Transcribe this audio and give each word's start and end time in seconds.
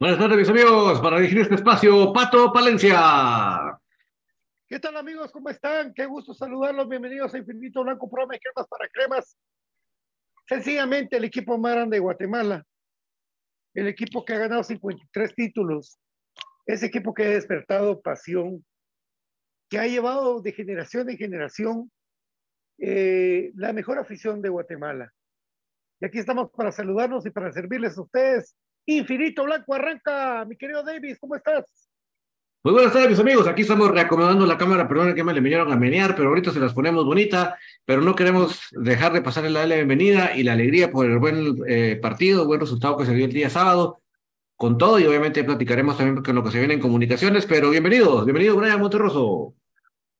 Buenas 0.00 0.18
tardes, 0.18 0.38
mis 0.38 0.48
amigos. 0.48 0.98
Para 1.02 1.18
dirigir 1.18 1.42
este 1.42 1.56
espacio, 1.56 2.10
Pato 2.10 2.50
Palencia. 2.54 3.78
¿Qué 4.66 4.80
tal, 4.80 4.96
amigos? 4.96 5.30
¿Cómo 5.30 5.50
están? 5.50 5.92
Qué 5.92 6.06
gusto 6.06 6.32
saludarlos. 6.32 6.88
Bienvenidos 6.88 7.34
a 7.34 7.38
Infinito 7.38 7.82
Blanco, 7.82 8.08
programa 8.08 8.32
de 8.32 8.40
cremas 8.40 8.66
para 8.66 8.88
cremas. 8.88 9.36
Sencillamente, 10.48 11.18
el 11.18 11.24
equipo 11.24 11.58
más 11.58 11.74
grande 11.74 11.96
de 11.96 12.00
Guatemala, 12.00 12.64
el 13.74 13.88
equipo 13.88 14.24
que 14.24 14.32
ha 14.32 14.38
ganado 14.38 14.64
53 14.64 15.34
títulos, 15.34 15.98
ese 16.64 16.86
equipo 16.86 17.12
que 17.12 17.24
ha 17.24 17.30
despertado 17.32 18.00
pasión, 18.00 18.64
que 19.68 19.80
ha 19.80 19.86
llevado 19.86 20.40
de 20.40 20.52
generación 20.52 21.10
en 21.10 21.18
generación 21.18 21.92
eh, 22.78 23.52
la 23.54 23.74
mejor 23.74 23.98
afición 23.98 24.40
de 24.40 24.48
Guatemala. 24.48 25.12
Y 26.00 26.06
aquí 26.06 26.18
estamos 26.18 26.50
para 26.52 26.72
saludarnos 26.72 27.26
y 27.26 27.30
para 27.30 27.52
servirles 27.52 27.98
a 27.98 28.00
ustedes 28.00 28.56
Infinito 28.86 29.44
Blanco 29.44 29.74
arranca, 29.74 30.44
mi 30.44 30.56
querido 30.56 30.82
Davis, 30.82 31.18
¿cómo 31.18 31.36
estás? 31.36 31.64
Muy 32.62 32.74
buenas 32.74 32.92
tardes, 32.92 33.08
mis 33.08 33.18
amigos. 33.18 33.46
Aquí 33.46 33.62
estamos 33.62 33.90
reacomodando 33.90 34.44
la 34.44 34.58
cámara. 34.58 34.86
Perdón 34.86 35.14
que 35.14 35.24
me 35.24 35.32
le 35.32 35.40
vinieron 35.40 35.72
a 35.72 35.76
menear, 35.76 36.14
pero 36.14 36.28
ahorita 36.28 36.50
se 36.50 36.60
las 36.60 36.74
ponemos 36.74 37.06
bonita. 37.06 37.56
Pero 37.86 38.02
no 38.02 38.14
queremos 38.14 38.60
dejar 38.72 39.14
de 39.14 39.22
pasarle 39.22 39.48
la 39.48 39.64
bienvenida 39.64 40.36
y 40.36 40.42
la 40.42 40.52
alegría 40.52 40.90
por 40.90 41.06
el 41.06 41.18
buen 41.18 41.56
eh, 41.66 41.98
partido, 42.02 42.46
buen 42.46 42.60
resultado 42.60 42.98
que 42.98 43.06
se 43.06 43.14
dio 43.14 43.24
el 43.24 43.32
día 43.32 43.48
sábado. 43.48 44.02
Con 44.56 44.76
todo, 44.76 45.00
y 45.00 45.06
obviamente 45.06 45.42
platicaremos 45.42 45.96
también 45.96 46.22
con 46.22 46.34
lo 46.34 46.44
que 46.44 46.50
se 46.50 46.58
viene 46.58 46.74
en 46.74 46.80
comunicaciones. 46.80 47.46
Pero 47.46 47.70
bienvenidos, 47.70 48.26
bienvenido, 48.26 48.56
Brian 48.56 48.78
Monterroso. 48.78 49.54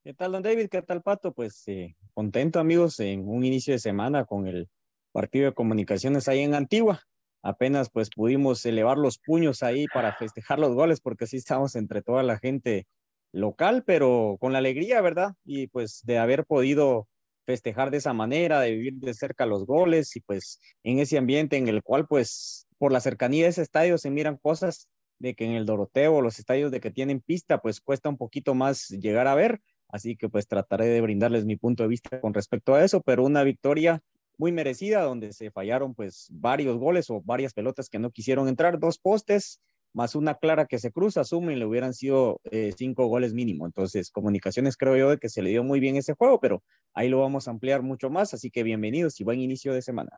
¿Qué 0.03 0.15
tal, 0.15 0.33
don 0.33 0.43
David? 0.43 0.69
¿Qué 0.71 0.81
tal, 0.81 1.03
Pato? 1.03 1.35
Pues 1.35 1.63
eh, 1.67 1.95
contento, 2.15 2.59
amigos, 2.59 3.01
en 3.01 3.29
un 3.29 3.45
inicio 3.45 3.75
de 3.75 3.81
semana 3.81 4.25
con 4.25 4.47
el 4.47 4.67
partido 5.13 5.45
de 5.45 5.53
comunicaciones 5.53 6.27
ahí 6.27 6.41
en 6.41 6.55
Antigua 6.55 7.03
apenas 7.43 7.91
pues 7.91 8.11
pudimos 8.11 8.65
elevar 8.67 8.99
los 8.99 9.19
puños 9.19 9.63
ahí 9.63 9.87
para 9.93 10.15
festejar 10.15 10.59
los 10.59 10.75
goles 10.75 11.01
porque 11.01 11.27
sí 11.27 11.37
estamos 11.37 11.75
entre 11.77 12.03
toda 12.03 12.23
la 12.23 12.39
gente 12.39 12.87
local, 13.33 13.85
pero 13.87 14.37
con 14.41 14.53
la 14.53 14.59
alegría, 14.59 15.01
¿verdad? 15.01 15.35
Y 15.45 15.69
pues 15.69 16.01
de 16.05 16.19
haber 16.19 16.45
podido 16.45 17.09
festejar 17.47 17.91
de 17.91 17.99
esa 17.99 18.13
manera, 18.13 18.61
de 18.61 18.73
vivir 18.73 18.95
de 18.95 19.15
cerca 19.15 19.47
los 19.47 19.67
goles 19.67 20.15
y 20.17 20.21
pues 20.21 20.61
en 20.85 20.99
ese 20.99 21.19
ambiente 21.19 21.57
en 21.57 21.69
el 21.69 21.83
cual 21.83 22.07
pues 22.07 22.67
por 22.79 22.93
la 22.93 23.01
cercanía 23.01 23.45
de 23.45 23.51
ese 23.51 23.63
estadio 23.63 23.99
se 23.99 24.11
miran 24.11 24.37
cosas 24.37 24.89
de 25.19 25.35
que 25.35 25.45
en 25.45 25.53
el 25.53 25.67
Doroteo, 25.67 26.23
los 26.23 26.39
estadios 26.39 26.71
de 26.71 26.81
que 26.81 26.91
tienen 26.91 27.21
pista, 27.21 27.59
pues 27.59 27.81
cuesta 27.81 28.09
un 28.09 28.17
poquito 28.17 28.55
más 28.55 28.89
llegar 28.89 29.27
a 29.27 29.35
ver, 29.35 29.61
así 29.89 30.17
que 30.17 30.29
pues 30.29 30.47
trataré 30.47 30.87
de 30.87 31.01
brindarles 31.01 31.45
mi 31.45 31.57
punto 31.57 31.83
de 31.83 31.89
vista 31.89 32.21
con 32.21 32.33
respecto 32.33 32.75
a 32.75 32.85
eso, 32.85 33.03
pero 33.03 33.25
una 33.25 33.43
victoria 33.43 34.01
muy 34.41 34.53
merecida, 34.53 35.03
donde 35.03 35.35
se 35.35 35.51
fallaron 35.51 35.95
pues 35.95 36.29
varios 36.33 36.79
goles 36.79 37.11
o 37.11 37.21
varias 37.21 37.53
pelotas 37.53 37.91
que 37.91 37.99
no 37.99 38.11
quisieron 38.11 38.49
entrar, 38.49 38.81
dos 38.81 38.99
postes, 38.99 39.61
más 39.93 40.15
una 40.15 40.35
clara 40.35 40.65
que 40.65 40.79
se 40.79 40.91
cruza, 40.91 41.25
sumen, 41.25 41.59
le 41.59 41.67
hubieran 41.67 41.93
sido 41.93 42.41
eh, 42.51 42.73
cinco 42.75 43.07
goles 43.07 43.35
mínimo. 43.35 43.67
Entonces, 43.67 44.11
comunicaciones 44.11 44.79
creo 44.79 44.97
yo 44.97 45.11
de 45.11 45.19
que 45.19 45.29
se 45.29 45.43
le 45.43 45.51
dio 45.51 45.63
muy 45.63 45.79
bien 45.79 45.97
ese 45.97 46.15
juego, 46.15 46.41
pero 46.41 46.63
ahí 46.95 47.11
lo 47.11 47.21
vamos 47.21 47.47
a 47.47 47.51
ampliar 47.51 47.83
mucho 47.83 48.09
más, 48.09 48.33
así 48.33 48.51
que 48.51 48.63
bienvenidos 48.63 49.21
y 49.21 49.25
buen 49.25 49.41
inicio 49.41 49.75
de 49.75 49.83
semana. 49.83 50.11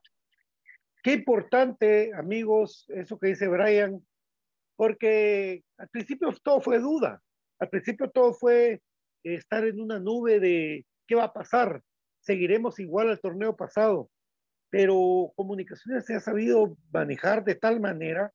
Qué 1.02 1.14
importante, 1.14 2.12
amigos, 2.14 2.86
eso 2.90 3.18
que 3.18 3.26
dice 3.26 3.48
Brian, 3.48 4.06
porque 4.76 5.64
al 5.78 5.88
principio 5.88 6.32
todo 6.44 6.60
fue 6.60 6.78
duda, 6.78 7.20
al 7.58 7.68
principio 7.68 8.08
todo 8.08 8.34
fue 8.34 8.80
estar 9.24 9.66
en 9.66 9.80
una 9.80 9.98
nube 9.98 10.38
de 10.38 10.86
qué 11.08 11.16
va 11.16 11.24
a 11.24 11.32
pasar, 11.32 11.82
seguiremos 12.22 12.78
igual 12.78 13.10
al 13.10 13.20
torneo 13.20 13.56
pasado, 13.56 14.10
pero 14.70 15.32
comunicaciones 15.36 16.06
se 16.06 16.14
ha 16.14 16.20
sabido 16.20 16.76
manejar 16.92 17.44
de 17.44 17.54
tal 17.54 17.80
manera 17.80 18.32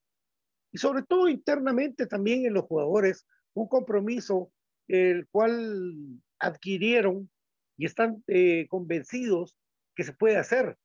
y 0.72 0.78
sobre 0.78 1.04
todo 1.04 1.28
internamente 1.28 2.06
también 2.06 2.46
en 2.46 2.54
los 2.54 2.66
jugadores, 2.66 3.26
un 3.54 3.68
compromiso 3.68 4.52
el 4.88 5.28
cual 5.30 6.22
adquirieron 6.40 7.30
y 7.78 7.86
están 7.86 8.24
eh, 8.28 8.68
convencidos 8.70 9.58
que 9.96 10.04
se 10.04 10.14
puede 10.14 10.38
hacer. 10.38 10.78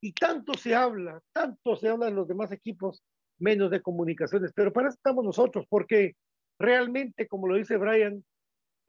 Y 0.00 0.12
tanto 0.12 0.54
se 0.54 0.74
habla, 0.74 1.20
tanto 1.32 1.76
se 1.76 1.88
habla 1.88 2.08
en 2.08 2.14
los 2.14 2.28
demás 2.28 2.52
equipos, 2.52 3.02
menos 3.38 3.70
de 3.70 3.82
comunicaciones, 3.82 4.52
pero 4.54 4.72
para 4.72 4.88
eso 4.88 4.96
estamos 4.96 5.24
nosotros, 5.24 5.66
porque 5.68 6.14
realmente, 6.58 7.26
como 7.26 7.48
lo 7.48 7.56
dice 7.56 7.76
Brian, 7.76 8.24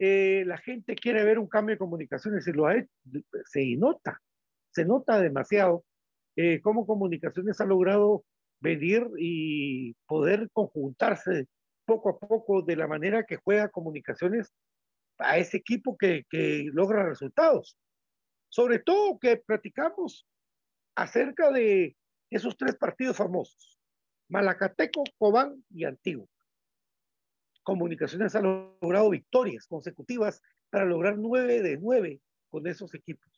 eh, 0.02 0.44
la 0.46 0.56
gente 0.56 0.96
quiere 0.96 1.22
ver 1.24 1.38
un 1.38 1.46
cambio 1.46 1.74
de 1.74 1.78
comunicaciones 1.78 2.48
y 2.48 2.52
lo 2.52 2.66
ha 2.66 2.74
hecho, 2.74 2.90
se 3.44 3.76
nota, 3.76 4.18
se 4.70 4.86
nota 4.86 5.20
demasiado 5.20 5.84
eh, 6.36 6.62
cómo 6.62 6.86
comunicaciones 6.86 7.60
ha 7.60 7.66
logrado 7.66 8.24
venir 8.60 9.06
y 9.18 9.92
poder 10.06 10.48
conjuntarse 10.54 11.48
poco 11.84 12.08
a 12.08 12.18
poco 12.18 12.62
de 12.62 12.76
la 12.76 12.86
manera 12.86 13.24
que 13.24 13.36
juega 13.36 13.68
comunicaciones 13.68 14.50
a 15.18 15.36
ese 15.36 15.58
equipo 15.58 15.98
que, 15.98 16.24
que 16.30 16.70
logra 16.72 17.06
resultados. 17.06 17.76
Sobre 18.48 18.78
todo 18.78 19.18
que 19.18 19.36
platicamos 19.36 20.26
acerca 20.94 21.50
de 21.50 21.94
esos 22.30 22.56
tres 22.56 22.74
partidos 22.76 23.18
famosos, 23.18 23.78
Malacateco, 24.30 25.04
Cobán 25.18 25.62
y 25.68 25.84
Antiguo. 25.84 26.26
Comunicaciones 27.70 28.34
ha 28.34 28.40
logrado 28.40 29.10
victorias 29.10 29.68
consecutivas 29.68 30.42
para 30.70 30.84
lograr 30.84 31.16
nueve 31.16 31.62
de 31.62 31.76
nueve 31.76 32.20
con 32.48 32.66
esos 32.66 32.92
equipos. 32.96 33.30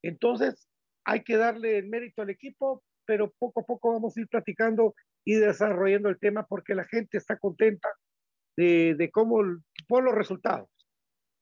Entonces, 0.00 0.66
hay 1.04 1.22
que 1.22 1.36
darle 1.36 1.76
el 1.76 1.86
mérito 1.86 2.22
al 2.22 2.30
equipo, 2.30 2.82
pero 3.04 3.34
poco 3.38 3.60
a 3.60 3.64
poco 3.64 3.92
vamos 3.92 4.16
a 4.16 4.20
ir 4.22 4.28
platicando 4.28 4.94
y 5.26 5.34
desarrollando 5.34 6.08
el 6.08 6.18
tema 6.18 6.46
porque 6.46 6.74
la 6.74 6.84
gente 6.84 7.18
está 7.18 7.36
contenta 7.36 7.90
de, 8.56 8.94
de 8.94 9.10
cómo, 9.10 9.42
por 9.88 10.02
los 10.02 10.14
resultados. 10.14 10.70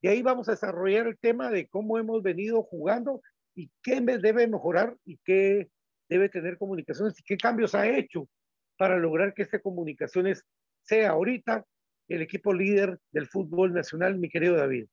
Y 0.00 0.09
ahí 0.09 0.23
vamos 0.23 0.49
a 0.49 0.52
desarrollar 0.52 1.06
el 1.06 1.21
tema 1.21 1.50
de 1.50 1.68
cómo 1.68 1.99
hemos 1.99 2.21
venido 2.25 2.64
jugando 2.64 3.23
y 3.54 3.71
qué 3.80 4.00
debe 4.00 4.49
mejorar 4.49 4.97
y 5.04 5.18
qué 5.18 5.71
debe 6.09 6.28
tener 6.28 6.59
comunicaciones 6.59 7.16
y 7.21 7.23
qué 7.23 7.37
cambios 7.37 7.76
ha 7.76 7.87
hecho 7.87 8.28
para 8.76 8.99
lograr 8.99 9.35
que 9.35 9.42
esta 9.42 9.61
comunicaciones 9.61 10.44
sea 10.82 11.11
ahorita 11.11 11.64
el 12.09 12.23
equipo 12.23 12.52
líder 12.52 12.99
del 13.12 13.26
fútbol 13.26 13.73
nacional, 13.73 14.18
mi 14.18 14.28
querido 14.28 14.56
David. 14.56 14.87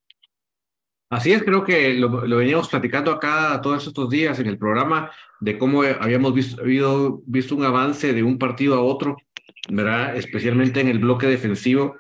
Así 1.12 1.32
es, 1.32 1.42
creo 1.42 1.64
que 1.64 1.96
lo, 1.96 2.22
veníamos 2.22 2.70
platicando 2.70 3.12
acá 3.12 3.60
todos 3.64 3.88
estos 3.88 4.10
días 4.12 4.40
en 4.40 4.46
el 4.46 4.60
programa 4.60 5.10
de 5.40 5.58
cómo 5.58 5.82
habíamos 5.82 6.36
visto, 6.36 6.62
habido, 6.62 7.24
visto 7.26 7.56
un 7.56 7.66
avance 7.66 8.14
de 8.14 8.22
un 8.22 8.38
partido 8.38 8.76
a 8.76 8.84
otro, 8.84 9.18
¿verdad? 9.70 10.16
Especialmente 10.16 10.82
en 10.82 10.88
el 10.88 11.00
bloque 11.00 11.26
defensivo, 11.26 11.98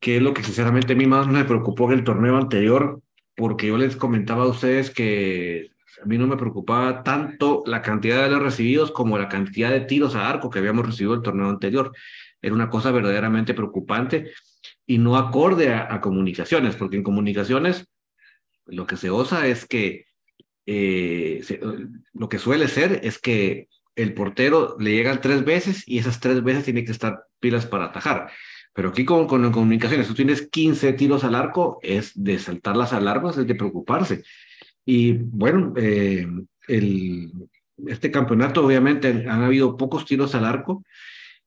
que 0.00 0.16
es 0.16 0.22
lo 0.22 0.34
que 0.34 0.42
sinceramente 0.42 0.92
a 0.92 0.96
mí 0.96 1.06
más 1.06 1.28
me 1.28 1.46
preocupó 1.46 1.90
en 1.90 2.00
el 2.00 2.04
torneo 2.04 2.36
anterior, 2.36 3.00
porque 3.36 3.68
yo 3.68 3.78
les 3.78 3.96
comentaba 3.96 4.44
a 4.44 4.48
ustedes 4.48 4.90
que 4.90 5.70
a 6.02 6.04
mí 6.04 6.18
no 6.18 6.26
me 6.26 6.36
preocupaba 6.36 7.02
tanto 7.02 7.62
la 7.64 7.80
cantidad 7.80 8.24
de 8.24 8.30
los 8.30 8.42
recibidos 8.42 8.90
como 8.90 9.16
la 9.16 9.28
cantidad 9.28 9.70
de 9.70 9.80
tiros 9.80 10.14
a 10.14 10.28
arco 10.28 10.50
que 10.50 10.58
habíamos 10.58 10.84
recibido 10.84 11.14
el 11.14 11.22
torneo 11.22 11.48
anterior. 11.48 11.92
Era 12.42 12.54
una 12.54 12.68
cosa 12.68 12.90
verdaderamente 12.90 13.54
preocupante 13.54 14.32
y 14.86 14.98
no 14.98 15.16
acorde 15.16 15.72
a, 15.72 16.00
comunicaciones, 16.00 16.76
porque 16.76 16.96
en 16.96 17.02
comunicaciones 17.02 17.86
lo 18.66 18.86
que 18.86 18.96
se 18.96 19.10
osa 19.10 19.46
es 19.46 19.64
que, 19.66 20.06
eh, 20.66 21.42
lo 22.12 22.28
que 22.28 22.38
suele 22.38 22.68
ser 22.68 23.00
es 23.04 23.18
que 23.18 23.68
el 23.94 24.12
portero 24.14 24.76
le 24.78 24.92
llegan 24.92 25.20
tres 25.20 25.44
veces 25.44 25.84
y 25.86 25.98
esas 25.98 26.20
tres 26.20 26.42
veces 26.42 26.64
tiene 26.64 26.84
que 26.84 26.92
estar 26.92 27.24
pilas 27.40 27.66
para 27.66 27.86
atajar. 27.86 28.30
Pero 28.74 28.88
aquí 28.88 29.04
con, 29.04 29.26
con 29.26 29.50
comunicaciones, 29.52 30.08
tú 30.08 30.14
tienes 30.14 30.48
15 30.48 30.94
tiros 30.94 31.24
al 31.24 31.34
arco, 31.34 31.78
es 31.82 32.12
de 32.14 32.38
saltarlas 32.38 32.92
al 32.92 33.06
arco, 33.06 33.30
es 33.30 33.36
de 33.36 33.54
preocuparse. 33.54 34.24
Y 34.84 35.12
bueno, 35.12 35.74
eh, 35.76 36.26
el, 36.68 37.30
este 37.86 38.10
campeonato 38.10 38.64
obviamente 38.64 39.08
han, 39.08 39.42
habido 39.42 39.76
pocos 39.76 40.04
tiros 40.04 40.34
al 40.34 40.44
arco 40.44 40.84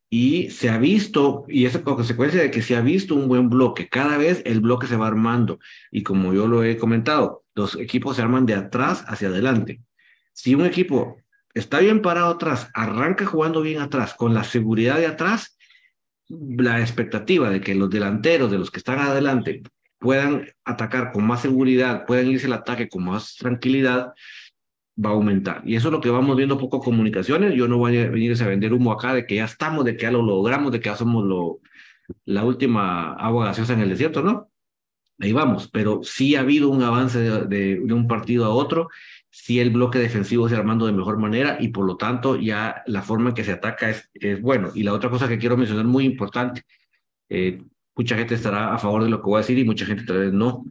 y 0.09 0.49
se 0.49 0.69
ha 0.69 0.77
visto, 0.77 1.45
y 1.47 1.65
es 1.65 1.77
consecuencia 1.79 2.41
de 2.41 2.51
que 2.51 2.61
se 2.61 2.75
ha 2.75 2.81
visto 2.81 3.15
un 3.15 3.27
buen 3.27 3.49
bloque. 3.49 3.89
Cada 3.89 4.17
vez 4.17 4.41
el 4.45 4.61
bloque 4.61 4.87
se 4.87 4.97
va 4.97 5.07
armando 5.07 5.59
y 5.91 6.03
como 6.03 6.33
yo 6.33 6.47
lo 6.47 6.63
he 6.63 6.77
comentado, 6.77 7.43
los 7.55 7.75
equipos 7.75 8.15
se 8.15 8.21
arman 8.21 8.45
de 8.45 8.53
atrás 8.53 9.03
hacia 9.07 9.29
adelante. 9.29 9.81
Si 10.33 10.53
un 10.53 10.65
equipo 10.65 11.17
está 11.53 11.79
bien 11.79 12.01
parado 12.01 12.31
atrás, 12.31 12.69
arranca 12.73 13.25
jugando 13.25 13.61
bien 13.61 13.81
atrás, 13.81 14.13
con 14.13 14.33
la 14.33 14.43
seguridad 14.43 14.97
de 14.97 15.07
atrás, 15.07 15.57
la 16.29 16.79
expectativa 16.79 17.49
de 17.49 17.61
que 17.61 17.75
los 17.75 17.89
delanteros, 17.89 18.51
de 18.51 18.57
los 18.57 18.71
que 18.71 18.79
están 18.79 18.99
adelante, 18.99 19.63
puedan 19.99 20.47
atacar 20.63 21.11
con 21.11 21.25
más 21.25 21.41
seguridad, 21.41 22.05
puedan 22.05 22.27
irse 22.27 22.47
al 22.47 22.53
ataque 22.53 22.89
con 22.89 23.05
más 23.05 23.35
tranquilidad, 23.35 24.13
va 25.03 25.09
a 25.09 25.13
aumentar. 25.13 25.61
Y 25.65 25.75
eso 25.75 25.89
es 25.89 25.91
lo 25.91 26.01
que 26.01 26.09
vamos 26.09 26.35
viendo 26.37 26.57
poco 26.57 26.79
comunicaciones. 26.79 27.53
Yo 27.53 27.67
no 27.67 27.77
voy 27.77 27.97
a 27.97 28.09
venir 28.09 28.41
a 28.41 28.47
vender 28.47 28.73
humo 28.73 28.91
acá 28.91 29.13
de 29.13 29.25
que 29.25 29.35
ya 29.35 29.45
estamos, 29.45 29.85
de 29.85 29.97
que 29.97 30.03
ya 30.03 30.11
lo 30.11 30.21
logramos, 30.21 30.71
de 30.71 30.79
que 30.79 30.89
ya 30.89 30.95
somos 30.95 31.25
lo, 31.25 31.59
la 32.25 32.43
última 32.43 33.13
agua 33.13 33.47
gaseosa 33.47 33.73
en 33.73 33.81
el 33.81 33.89
desierto, 33.89 34.21
¿no? 34.21 34.49
Ahí 35.19 35.31
vamos, 35.31 35.69
pero 35.71 36.01
sí 36.03 36.35
ha 36.35 36.41
habido 36.41 36.69
un 36.69 36.83
avance 36.83 37.19
de, 37.19 37.79
de 37.79 37.93
un 37.93 38.07
partido 38.07 38.45
a 38.45 38.49
otro 38.49 38.89
si 39.37 39.59
el 39.59 39.69
bloque 39.69 39.99
defensivo 39.99 40.47
se 40.47 40.55
armando 40.55 40.85
de 40.85 40.93
mejor 40.93 41.17
manera 41.17 41.57
y 41.59 41.67
por 41.67 41.85
lo 41.85 41.97
tanto 41.97 42.37
ya 42.37 42.83
la 42.85 43.01
forma 43.01 43.29
en 43.29 43.35
que 43.35 43.43
se 43.43 43.51
ataca 43.51 43.89
es, 43.89 44.09
es 44.13 44.41
bueno. 44.41 44.71
Y 44.73 44.83
la 44.83 44.93
otra 44.93 45.09
cosa 45.09 45.27
que 45.27 45.37
quiero 45.37 45.57
mencionar 45.57 45.85
muy 45.85 46.05
importante, 46.05 46.63
eh, 47.27 47.61
mucha 47.95 48.15
gente 48.17 48.35
estará 48.35 48.73
a 48.73 48.77
favor 48.77 49.03
de 49.03 49.09
lo 49.09 49.19
que 49.19 49.25
voy 49.25 49.35
a 49.35 49.41
decir 49.41 49.57
y 49.57 49.65
mucha 49.65 49.85
gente 49.85 50.05
tal 50.05 50.19
vez 50.19 50.31
no, 50.33 50.65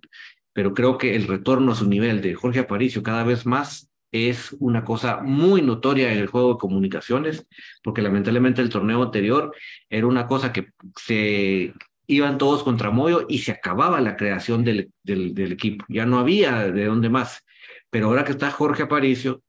pero 0.54 0.72
creo 0.72 0.96
que 0.96 1.14
el 1.14 1.26
retorno 1.26 1.72
a 1.72 1.74
su 1.74 1.86
nivel 1.86 2.22
de 2.22 2.34
Jorge 2.34 2.60
Aparicio 2.60 3.02
cada 3.02 3.22
vez 3.22 3.44
más 3.44 3.90
es 4.14 4.54
una 4.60 4.84
cosa 4.84 5.22
muy 5.22 5.60
notoria 5.60 6.12
en 6.12 6.18
el 6.20 6.28
juego 6.28 6.52
de 6.52 6.58
comunicaciones, 6.58 7.48
porque 7.82 8.00
lamentablemente 8.00 8.62
el 8.62 8.68
torneo 8.68 9.02
anterior 9.02 9.52
era 9.90 10.06
una 10.06 10.28
cosa 10.28 10.52
que 10.52 10.68
se 10.96 11.74
iban 12.06 12.38
todos 12.38 12.62
contra 12.62 12.92
Moyo 12.92 13.26
y 13.28 13.38
se 13.38 13.50
acababa 13.50 14.00
la 14.00 14.16
creación 14.16 14.62
del, 14.62 14.92
del, 15.02 15.50
equipo, 15.50 15.84
ya 15.88 16.06
no 16.06 16.20
había 16.20 16.70
de 16.70 16.84
dónde 16.84 17.08
más. 17.08 17.44
Pero 17.90 18.06
ahora 18.06 18.24
que 18.24 18.30
está 18.30 18.52
Jorge 18.52 18.84
Aparicio, 18.84 19.42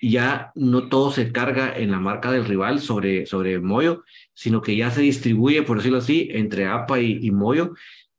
ya 0.00 0.52
no 0.54 0.88
todo 0.88 1.10
se 1.10 1.32
carga 1.32 1.76
en 1.76 1.90
la 1.90 1.98
marca 1.98 2.30
del 2.30 2.44
rival 2.44 2.80
sobre, 2.80 3.26
sobre 3.26 3.58
Moyo, 3.58 4.04
sino 4.34 4.62
que 4.62 4.76
ya 4.76 4.92
se 4.92 5.02
distribuye, 5.02 5.64
por 5.64 5.78
decirlo 5.78 5.98
así, 5.98 6.28
entre 6.30 6.66
APA 6.66 7.00
y, 7.00 7.30
Moyo, 7.32 7.74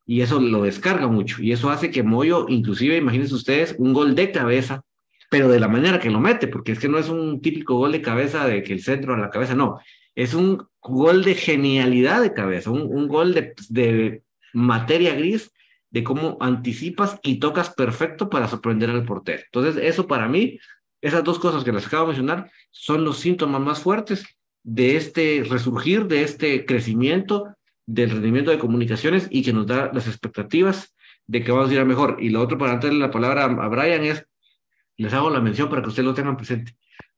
y 0.05 0.19
eso 0.19 0.41
lo 0.41 0.63
descarga 0.63 1.07
mucho, 1.07 1.41
y 1.41 1.53
eso 1.53 1.69
hace 1.69 1.91
que 1.91 2.03
Moyo, 2.03 2.45
inclusive, 2.49 2.97
imagínense 2.97 3.35
ustedes, 3.35 3.75
un 3.77 3.93
gol 3.93 4.15
de 4.15 4.31
cabeza, 4.31 4.83
pero 5.33 5.49
de 5.49 5.59
la 5.59 5.67
manera 5.67 5.99
que 5.99 6.11
lo 6.11 6.19
mete, 6.19 6.47
porque 6.47 6.73
es 6.73 6.79
que 6.79 6.87
no 6.87 6.99
es 6.99 7.09
un 7.09 7.41
típico 7.41 7.75
gol 7.75 7.91
de 7.91 8.03
cabeza 8.03 8.45
de 8.45 8.61
que 8.61 8.71
el 8.71 8.83
centro 8.83 9.15
a 9.15 9.17
la 9.17 9.31
cabeza, 9.31 9.55
no, 9.55 9.79
es 10.13 10.35
un 10.35 10.63
gol 10.79 11.23
de 11.23 11.33
genialidad 11.33 12.21
de 12.21 12.33
cabeza, 12.33 12.69
un, 12.69 12.83
un 12.83 13.07
gol 13.07 13.33
de, 13.33 13.55
de 13.69 14.21
materia 14.53 15.15
gris 15.15 15.51
de 15.89 16.03
cómo 16.03 16.37
anticipas 16.39 17.19
y 17.23 17.39
tocas 17.39 17.71
perfecto 17.71 18.29
para 18.29 18.47
sorprender 18.47 18.91
al 18.91 19.05
portero. 19.05 19.41
Entonces, 19.43 19.83
eso 19.83 20.05
para 20.05 20.27
mí, 20.27 20.59
esas 21.01 21.23
dos 21.23 21.39
cosas 21.39 21.63
que 21.63 21.71
les 21.71 21.87
acabo 21.87 22.03
de 22.03 22.07
mencionar, 22.09 22.51
son 22.69 23.03
los 23.03 23.17
síntomas 23.17 23.59
más 23.59 23.79
fuertes 23.79 24.23
de 24.61 24.97
este 24.97 25.43
resurgir, 25.49 26.05
de 26.05 26.21
este 26.21 26.63
crecimiento 26.63 27.55
del 27.87 28.11
rendimiento 28.11 28.51
de 28.51 28.59
comunicaciones 28.59 29.27
y 29.31 29.41
que 29.41 29.51
nos 29.51 29.65
da 29.65 29.89
las 29.91 30.05
expectativas 30.05 30.93
de 31.25 31.43
que 31.43 31.51
vamos 31.51 31.71
a 31.71 31.73
ir 31.73 31.79
a 31.79 31.85
mejor. 31.85 32.17
Y 32.19 32.29
lo 32.29 32.39
otro, 32.39 32.59
para 32.59 32.77
darle 32.77 32.99
la 32.99 33.09
palabra 33.09 33.45
a 33.45 33.67
Brian, 33.67 34.03
es, 34.03 34.27
les 34.97 35.13
hago 35.13 35.29
la 35.29 35.41
mención 35.41 35.69
para 35.69 35.81
que 35.81 35.89
ustedes 35.89 36.05
lo 36.05 36.13
tengan 36.13 36.37
presente. 36.37 36.75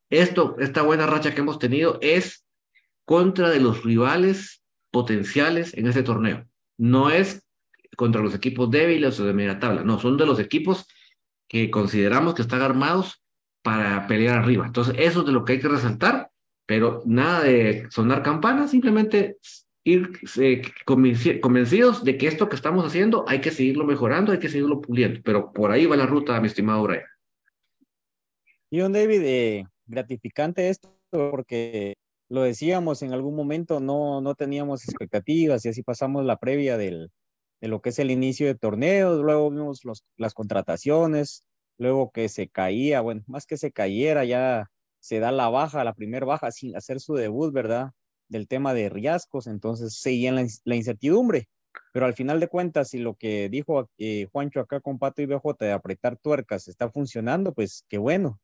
Esto, 0.10 0.56
esta 0.60 0.82
buena 0.82 1.06
racha 1.06 1.34
que 1.34 1.42
hemos 1.42 1.60
tenido 1.60 1.98
es 2.02 2.46
contra 3.06 3.50
de 3.50 3.60
los 3.60 3.84
rivales 3.84 4.64
potenciales 4.92 5.74
en 5.76 5.88
este 5.88 6.04
torneo. 6.04 6.46
No 6.78 7.10
es 7.10 7.46
contra 7.98 8.22
los 8.22 8.36
equipos 8.36 8.70
débiles 8.70 9.20
o 9.20 9.26
de 9.26 9.34
media 9.34 9.60
tabla. 9.60 9.84
No, 9.84 10.00
son 10.00 10.18
de 10.18 10.26
los 10.26 10.40
equipos 10.40 10.88
que 11.48 11.72
consideramos 11.72 12.34
que 12.34 12.42
están 12.42 12.62
armados 12.62 13.24
para 13.62 14.08
pelear 14.08 14.38
arriba. 14.38 14.66
Entonces, 14.66 14.96
eso 14.98 15.22
es 15.22 15.26
de 15.26 15.32
lo 15.32 15.44
que 15.44 15.54
hay 15.54 15.60
que 15.60 15.68
resaltar, 15.68 16.30
pero 16.66 17.02
nada 17.06 17.44
de 17.44 17.88
sonar 17.90 18.22
campanas, 18.24 18.72
simplemente 18.72 19.38
ir 19.84 20.20
eh, 20.38 20.62
convencidos 21.42 22.04
de 22.04 22.18
que 22.18 22.28
esto 22.28 22.50
que 22.50 22.56
estamos 22.56 22.86
haciendo 22.86 23.24
hay 23.28 23.40
que 23.40 23.52
seguirlo 23.52 23.86
mejorando, 23.86 24.32
hay 24.32 24.40
que 24.40 24.50
seguirlo 24.50 24.82
puliendo, 24.82 25.22
pero 25.24 25.54
por 25.54 25.72
ahí 25.72 25.86
va 25.86 25.96
la 25.96 26.08
ruta, 26.08 26.40
mi 26.42 26.48
estimado 26.48 26.84
Brian. 26.84 27.04
Y 28.70 28.80
don 28.80 28.94
David, 28.94 29.22
eh, 29.24 29.66
gratificante 29.86 30.70
esto 30.70 30.90
porque 31.10 31.96
lo 32.30 32.42
decíamos 32.42 33.02
en 33.02 33.14
algún 33.14 33.36
momento, 33.36 33.80
no, 33.80 34.22
no 34.22 34.36
teníamos 34.36 34.84
expectativas 34.84 35.66
y 35.66 35.70
así 35.70 35.84
pasamos 35.84 36.26
la 36.26 36.38
previa 36.38 36.78
del, 36.78 37.12
de 37.62 37.68
lo 37.68 37.82
que 37.82 37.90
es 37.90 38.00
el 38.00 38.12
inicio 38.12 38.48
de 38.48 38.56
torneos, 38.56 39.22
luego 39.22 39.52
vimos 39.52 39.86
los, 39.86 40.04
las 40.18 40.34
contrataciones, 40.34 41.46
luego 41.78 42.12
que 42.12 42.30
se 42.30 42.50
caía, 42.50 43.02
bueno, 43.02 43.24
más 43.28 43.46
que 43.46 43.58
se 43.58 43.72
cayera, 43.72 44.26
ya 44.26 44.68
se 45.00 45.20
da 45.20 45.32
la 45.32 45.50
baja, 45.50 45.84
la 45.84 45.94
primera 45.94 46.26
baja 46.26 46.52
sin 46.52 46.76
hacer 46.76 47.00
su 47.00 47.14
debut, 47.14 47.54
¿verdad? 47.54 47.92
Del 48.28 48.48
tema 48.48 48.74
de 48.74 48.90
riesgos, 48.90 49.48
entonces 49.48 50.00
seguía 50.00 50.32
la, 50.32 50.46
la 50.64 50.76
incertidumbre. 50.76 51.48
Pero 51.92 52.06
al 52.06 52.14
final 52.14 52.40
de 52.40 52.48
cuentas, 52.48 52.90
si 52.90 53.00
lo 53.00 53.16
que 53.16 53.50
dijo 53.50 53.90
eh, 53.98 54.28
Juancho 54.32 54.62
acá 54.62 54.80
con 54.80 54.98
Pato 54.98 55.22
y 55.22 55.26
BJ 55.26 55.56
de 55.60 55.72
apretar 55.72 56.18
tuercas 56.18 56.68
está 56.68 56.90
funcionando, 56.90 57.54
pues 57.54 57.86
qué 57.88 57.98
bueno. 57.98 58.40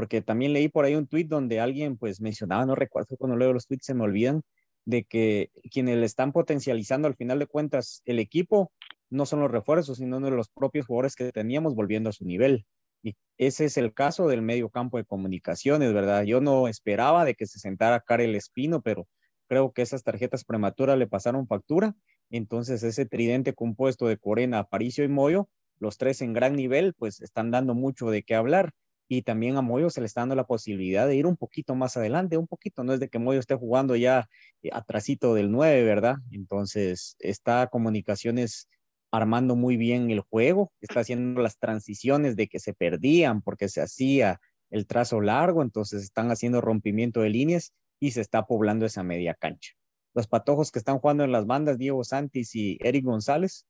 Porque 0.00 0.22
también 0.22 0.54
leí 0.54 0.70
por 0.70 0.86
ahí 0.86 0.94
un 0.94 1.06
tweet 1.06 1.26
donde 1.26 1.60
alguien 1.60 1.98
pues 1.98 2.22
mencionaba, 2.22 2.64
no 2.64 2.74
recuerdo 2.74 3.18
cuando 3.18 3.36
leo 3.36 3.52
los 3.52 3.66
tweets 3.66 3.84
se 3.84 3.92
me 3.92 4.04
olvidan, 4.04 4.40
de 4.86 5.04
que 5.04 5.50
quienes 5.70 5.98
le 5.98 6.06
están 6.06 6.32
potencializando 6.32 7.06
al 7.06 7.16
final 7.16 7.38
de 7.38 7.46
cuentas 7.46 8.00
el 8.06 8.18
equipo 8.18 8.72
no 9.10 9.26
son 9.26 9.40
los 9.40 9.50
refuerzos, 9.50 9.98
sino 9.98 10.18
de 10.18 10.30
los 10.30 10.48
propios 10.48 10.86
jugadores 10.86 11.16
que 11.16 11.30
teníamos 11.32 11.74
volviendo 11.74 12.08
a 12.08 12.14
su 12.14 12.24
nivel. 12.24 12.64
Y 13.02 13.14
ese 13.36 13.66
es 13.66 13.76
el 13.76 13.92
caso 13.92 14.26
del 14.26 14.40
medio 14.40 14.70
campo 14.70 14.96
de 14.96 15.04
comunicaciones, 15.04 15.92
¿verdad? 15.92 16.22
Yo 16.22 16.40
no 16.40 16.66
esperaba 16.66 17.26
de 17.26 17.34
que 17.34 17.44
se 17.44 17.58
sentara 17.58 18.00
Karel 18.00 18.34
Espino, 18.34 18.80
pero 18.80 19.06
creo 19.48 19.70
que 19.72 19.82
esas 19.82 20.02
tarjetas 20.02 20.46
prematuras 20.46 20.96
le 20.96 21.08
pasaron 21.08 21.46
factura. 21.46 21.94
Entonces, 22.30 22.82
ese 22.84 23.04
tridente 23.04 23.52
compuesto 23.52 24.06
de 24.06 24.16
Corena, 24.16 24.60
Aparicio 24.60 25.04
y 25.04 25.08
Moyo, 25.08 25.50
los 25.78 25.98
tres 25.98 26.22
en 26.22 26.32
gran 26.32 26.56
nivel, 26.56 26.94
pues 26.94 27.20
están 27.20 27.50
dando 27.50 27.74
mucho 27.74 28.08
de 28.08 28.22
qué 28.22 28.34
hablar 28.34 28.72
y 29.12 29.22
también 29.22 29.56
a 29.56 29.60
Moyo 29.60 29.90
se 29.90 30.00
le 30.00 30.06
está 30.06 30.20
dando 30.20 30.36
la 30.36 30.46
posibilidad 30.46 31.04
de 31.08 31.16
ir 31.16 31.26
un 31.26 31.36
poquito 31.36 31.74
más 31.74 31.96
adelante, 31.96 32.36
un 32.36 32.46
poquito, 32.46 32.84
no 32.84 32.92
es 32.92 33.00
de 33.00 33.08
que 33.08 33.18
Moyo 33.18 33.40
esté 33.40 33.56
jugando 33.56 33.96
ya 33.96 34.28
eh, 34.62 34.70
atrasito 34.72 35.34
del 35.34 35.50
9, 35.50 35.82
¿verdad? 35.82 36.18
Entonces, 36.30 37.16
está 37.18 37.66
Comunicaciones 37.66 38.68
armando 39.10 39.56
muy 39.56 39.76
bien 39.76 40.12
el 40.12 40.20
juego, 40.20 40.70
está 40.80 41.00
haciendo 41.00 41.42
las 41.42 41.58
transiciones 41.58 42.36
de 42.36 42.46
que 42.46 42.60
se 42.60 42.72
perdían 42.72 43.42
porque 43.42 43.68
se 43.68 43.80
hacía 43.80 44.40
el 44.70 44.86
trazo 44.86 45.20
largo, 45.20 45.62
entonces 45.62 46.04
están 46.04 46.30
haciendo 46.30 46.60
rompimiento 46.60 47.22
de 47.22 47.30
líneas 47.30 47.72
y 47.98 48.12
se 48.12 48.20
está 48.20 48.46
poblando 48.46 48.86
esa 48.86 49.02
media 49.02 49.34
cancha. 49.34 49.72
Los 50.14 50.28
patojos 50.28 50.70
que 50.70 50.78
están 50.78 51.00
jugando 51.00 51.24
en 51.24 51.32
las 51.32 51.46
bandas, 51.46 51.78
Diego 51.78 52.04
Santis 52.04 52.54
y 52.54 52.78
Eric 52.80 53.04
González, 53.04 53.66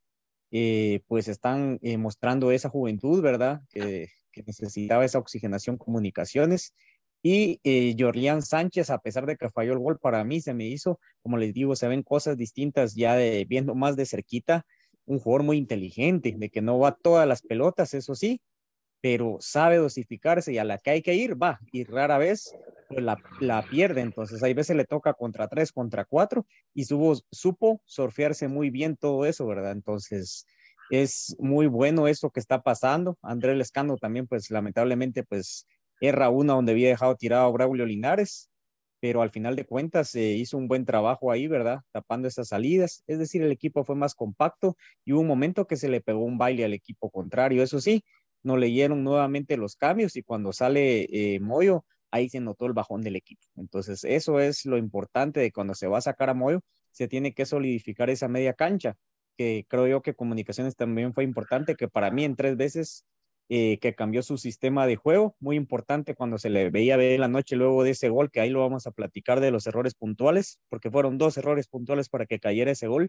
eh, 0.51 1.01
pues 1.07 1.29
están 1.29 1.79
eh, 1.81 1.97
mostrando 1.97 2.53
esa 2.53 2.69
juventud, 2.69 3.23
¿verdad? 3.23 3.63
Que, 3.71 4.11
que 4.31 4.43
necesitaba 4.43 5.05
esa 5.05 5.19
oxigenación 5.19 5.77
comunicaciones. 5.77 6.75
Y 7.23 7.61
eh, 7.65 7.95
Jorlián 7.99 8.43
Sánchez, 8.43 8.91
a 8.91 8.99
pesar 8.99 9.27
de 9.27 9.37
que 9.37 9.51
falló 9.51 9.73
el 9.75 9.79
gol, 9.79 9.99
para 9.99 10.25
mí 10.25 10.41
se 10.41 10.55
me 10.55 10.67
hizo, 10.67 10.99
como 11.23 11.37
les 11.37 11.53
digo, 11.53 11.77
se 11.77 11.89
ven 11.89 12.03
cosas 12.03 12.37
distintas 12.37 12.95
ya 12.95 13.15
de, 13.15 13.45
viendo 13.47 13.75
más 13.75 13.97
de 13.97 14.07
cerquita, 14.07 14.65
un 15.05 15.19
jugador 15.19 15.43
muy 15.43 15.59
inteligente, 15.59 16.35
de 16.37 16.51
que 16.51 16.63
no 16.63 16.79
va 16.79 16.93
todas 16.93 17.29
las 17.29 17.43
pelotas, 17.43 17.93
eso 17.95 18.15
sí, 18.15 18.41
pero 19.03 19.39
sabe 19.41 19.77
dosificarse 19.77 20.53
y 20.53 20.59
a 20.59 20.65
la 20.65 20.79
que 20.79 20.91
hay 20.91 21.03
que 21.03 21.15
ir, 21.15 21.41
va, 21.41 21.59
y 21.73 21.85
rara 21.85 22.19
vez 22.19 22.55
pues, 22.89 23.03
la, 23.03 23.19
la, 23.41 23.63
pierde, 23.69 24.03
entonces 24.03 24.43
hay 24.43 24.55
veces 24.55 24.77
le 24.77 24.85
toca 24.85 25.13
contra 25.15 25.49
tres, 25.49 25.73
contra 25.73 26.05
cuatro, 26.05 26.47
y 26.75 26.85
supo, 26.85 27.19
supo 27.31 27.83
surfearse 27.85 28.49
muy 28.49 28.71
bien 28.71 28.97
todo 28.97 29.27
eso, 29.27 29.47
¿verdad? 29.47 29.73
Entonces, 29.73 30.47
es 30.91 31.37
muy 31.39 31.67
bueno 31.67 32.09
eso 32.09 32.31
que 32.31 32.41
está 32.41 32.63
pasando. 32.63 33.17
Andrés 33.23 33.57
Lescano 33.57 33.97
también, 33.97 34.27
pues 34.27 34.51
lamentablemente, 34.51 35.23
pues 35.23 35.67
erra 36.01 36.31
una 36.31 36.55
donde 36.55 36.73
había 36.73 36.89
dejado 36.89 37.17
tirado 37.17 37.47
a 37.47 37.51
Braulio 37.51 37.87
Linares, 37.87 38.51
pero 39.01 39.23
al 39.23 39.31
final 39.31 39.57
de 39.57 39.65
cuentas 39.65 40.11
se 40.11 40.23
hizo 40.23 40.59
un 40.59 40.69
buen 40.69 40.85
trabajo 40.85 41.31
ahí, 41.31 41.47
¿verdad? 41.47 41.81
Tapando 41.93 42.29
esas 42.29 42.49
salidas. 42.49 43.03
Es 43.07 43.19
decir, 43.19 43.43
el 43.43 43.53
equipo 43.53 43.85
fue 43.85 43.97
más 43.97 44.15
compacto 44.15 44.77
y 45.05 45.13
hubo 45.13 45.21
un 45.21 45.27
momento 45.27 45.67
que 45.67 45.77
se 45.77 45.89
le 45.89 46.01
pegó 46.01 46.21
un 46.21 46.39
baile 46.39 46.65
al 46.65 46.75
equipo 46.75 47.11
contrario. 47.11 47.63
Eso 47.63 47.81
sí, 47.81 48.05
no 48.43 48.57
leyeron 48.57 49.05
nuevamente 49.05 49.57
los 49.57 49.77
cambios 49.77 50.17
y 50.17 50.23
cuando 50.23 50.53
sale 50.53 51.07
eh, 51.11 51.41
Moyo, 51.41 51.85
ahí 52.11 52.29
se 52.29 52.41
notó 52.41 52.67
el 52.67 52.73
bajón 52.73 53.03
del 53.03 53.17
equipo. 53.17 53.43
Entonces, 53.57 54.05
eso 54.05 54.41
es 54.41 54.67
lo 54.67 54.77
importante 54.77 55.41
de 55.41 55.53
cuando 55.53 55.75
se 55.75 55.87
va 55.87 55.99
a 55.99 56.03
sacar 56.03 56.31
a 56.31 56.35
Moyo, 56.35 56.61
se 56.91 57.09
tiene 57.09 57.33
que 57.33 57.47
solidificar 57.47 58.11
esa 58.11 58.29
media 58.29 58.53
cancha, 58.55 58.97
que 59.41 59.65
creo 59.67 59.87
yo 59.87 60.03
que 60.03 60.13
comunicaciones 60.13 60.77
también 60.77 61.15
fue 61.15 61.25
importante, 61.25 61.75
que 61.75 61.89
para 61.89 62.11
mí 62.11 62.25
en 62.25 62.37
tres 62.37 62.59
veces 62.59 63.07
eh, 63.49 63.79
que 63.79 63.95
cambió 63.95 64.23
su 64.23 64.37
sistema 64.37 64.87
de 64.87 64.97
juego, 64.97 65.35
muy 65.41 65.57
importante 65.57 66.15
cuando 66.15 66.37
se 66.37 66.51
le 66.51 66.69
veía 66.69 66.99
ver 66.99 67.19
la 67.19 67.27
noche 67.27 67.57
luego 67.57 67.83
de 67.83 67.93
ese 67.93 68.11
gol, 68.11 68.31
que 68.31 68.43
ahí 68.43 68.51
lo 68.51 68.61
vamos 68.61 68.87
a 68.87 68.91
platicar 68.91 69.41
de 69.41 69.51
los 69.51 69.67
errores 69.67 69.95
puntuales, 69.95 70.61
porque 70.69 70.91
fueron 70.91 71.17
dos 71.17 71.39
errores 71.39 71.69
puntuales 71.69 72.11
para 72.11 72.27
que 72.27 72.39
cayera 72.39 72.73
ese 72.73 72.87
gol. 72.87 73.09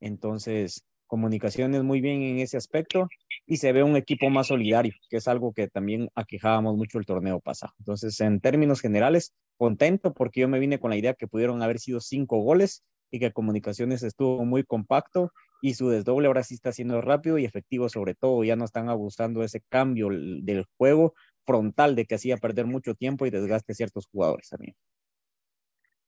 Entonces, 0.00 0.82
comunicaciones 1.06 1.84
muy 1.84 2.00
bien 2.00 2.22
en 2.22 2.40
ese 2.40 2.56
aspecto 2.56 3.08
y 3.46 3.58
se 3.58 3.70
ve 3.70 3.84
un 3.84 3.94
equipo 3.94 4.30
más 4.30 4.48
solidario, 4.48 4.94
que 5.08 5.18
es 5.18 5.28
algo 5.28 5.52
que 5.52 5.68
también 5.68 6.08
aquejábamos 6.16 6.76
mucho 6.76 6.98
el 6.98 7.06
torneo 7.06 7.38
pasado. 7.38 7.72
Entonces, 7.78 8.20
en 8.20 8.40
términos 8.40 8.80
generales, 8.80 9.32
contento 9.56 10.12
porque 10.12 10.40
yo 10.40 10.48
me 10.48 10.58
vine 10.58 10.80
con 10.80 10.90
la 10.90 10.96
idea 10.96 11.14
que 11.14 11.28
pudieron 11.28 11.62
haber 11.62 11.78
sido 11.78 12.00
cinco 12.00 12.38
goles 12.38 12.82
y 13.12 13.20
que 13.20 13.30
Comunicaciones 13.30 14.02
estuvo 14.02 14.44
muy 14.44 14.64
compacto 14.64 15.30
y 15.62 15.74
su 15.74 15.88
desdoble 15.88 16.26
ahora 16.26 16.42
sí 16.42 16.54
está 16.54 16.72
siendo 16.72 17.00
rápido 17.00 17.38
y 17.38 17.44
efectivo 17.44 17.88
sobre 17.88 18.14
todo, 18.16 18.42
ya 18.42 18.56
no 18.56 18.64
están 18.64 18.88
abusando 18.88 19.40
de 19.40 19.46
ese 19.46 19.60
cambio 19.60 20.08
del 20.10 20.66
juego 20.76 21.14
frontal 21.46 21.94
de 21.94 22.04
que 22.04 22.16
hacía 22.16 22.36
perder 22.36 22.66
mucho 22.66 22.96
tiempo 22.96 23.24
y 23.24 23.30
desgaste 23.30 23.72
a 23.72 23.76
ciertos 23.76 24.08
jugadores 24.08 24.48
también. 24.48 24.74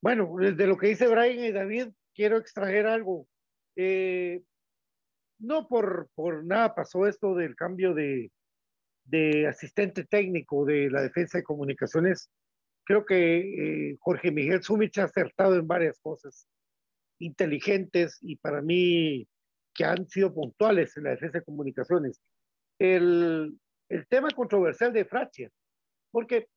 Bueno, 0.03 0.29
desde 0.39 0.67
lo 0.67 0.77
que 0.77 0.89
dice 0.89 1.07
Brian 1.07 1.45
y 1.45 1.53
David, 1.53 1.89
quiero 2.15 2.37
extraer 2.37 2.87
algo. 2.87 3.29
Eh, 3.77 4.43
no 5.39 5.69
por, 5.69 6.11
por 6.17 6.45
nada 6.45 6.75
pasó 6.75 7.07
esto 7.07 7.37
del 7.37 7.55
cambio 7.55 7.95
de, 7.95 8.33
de 9.05 9.47
asistente 9.47 10.05
técnico 10.05 10.65
de 10.65 10.91
la 10.91 11.01
defensa 11.01 11.39
de 11.39 11.45
comunicaciones. 11.45 12.29
Creo 12.83 13.07
que 13.07 13.91
eh, 13.91 13.97
Jorge 14.01 14.33
Miguel 14.33 14.65
Sumich 14.65 14.99
ha 14.99 15.05
acertado 15.05 15.55
en 15.55 15.69
varias 15.69 16.01
cosas 16.01 16.49
inteligentes 17.21 18.19
y 18.21 18.37
para 18.37 18.61
mí 18.61 19.29
que 19.75 19.85
han 19.85 20.09
sido 20.09 20.33
puntuales 20.33 20.97
en 20.97 21.05
la 21.05 21.11
defensa 21.11 21.39
de 21.39 21.45
comunicaciones. 21.45 22.23
El, 22.79 23.59
el 23.89 24.07
tema 24.07 24.31
controversial 24.31 24.93
de 24.93 25.05
Francia, 25.05 25.51
porque 26.11 26.49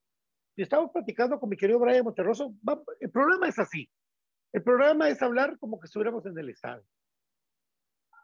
estamos 0.56 0.92
platicando 0.92 1.40
con 1.40 1.50
mi 1.50 1.58
querido 1.58 1.80
Brian 1.80 2.04
Monterroso, 2.04 2.54
el 3.00 3.12
programa 3.12 3.48
es 3.48 3.60
así. 3.60 3.90
El 4.54 4.64
programa 4.64 5.10
es 5.10 5.22
hablar 5.22 5.58
como 5.60 5.80
que 5.80 5.86
estuviéramos 5.86 6.26
en 6.26 6.38
el 6.38 6.50
Estado. 6.50 6.84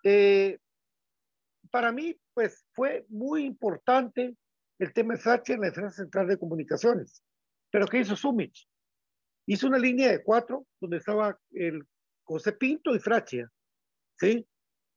Eh, 0.04 0.58
para 1.70 1.92
mí, 1.92 2.16
pues 2.34 2.66
fue 2.74 3.06
muy 3.10 3.46
importante 3.46 4.36
el 4.80 4.94
tema 4.94 5.14
de 5.14 5.20
Francia 5.20 5.56
en 5.56 5.62
la 5.62 5.68
defensa 5.68 5.92
central 5.92 6.28
de 6.28 6.38
comunicaciones. 6.38 7.24
Pero 7.72 7.88
¿qué 7.88 8.00
hizo 8.00 8.16
Sumich? 8.16 8.68
Hizo 9.48 9.68
una 9.68 9.78
línea 9.78 10.12
de 10.12 10.24
cuatro 10.24 10.66
donde 10.80 10.98
estaba 10.98 11.38
el 11.52 11.86
José 12.24 12.54
Pinto 12.54 12.96
y 12.96 13.00
Francia, 13.00 13.50
¿sí? 14.18 14.48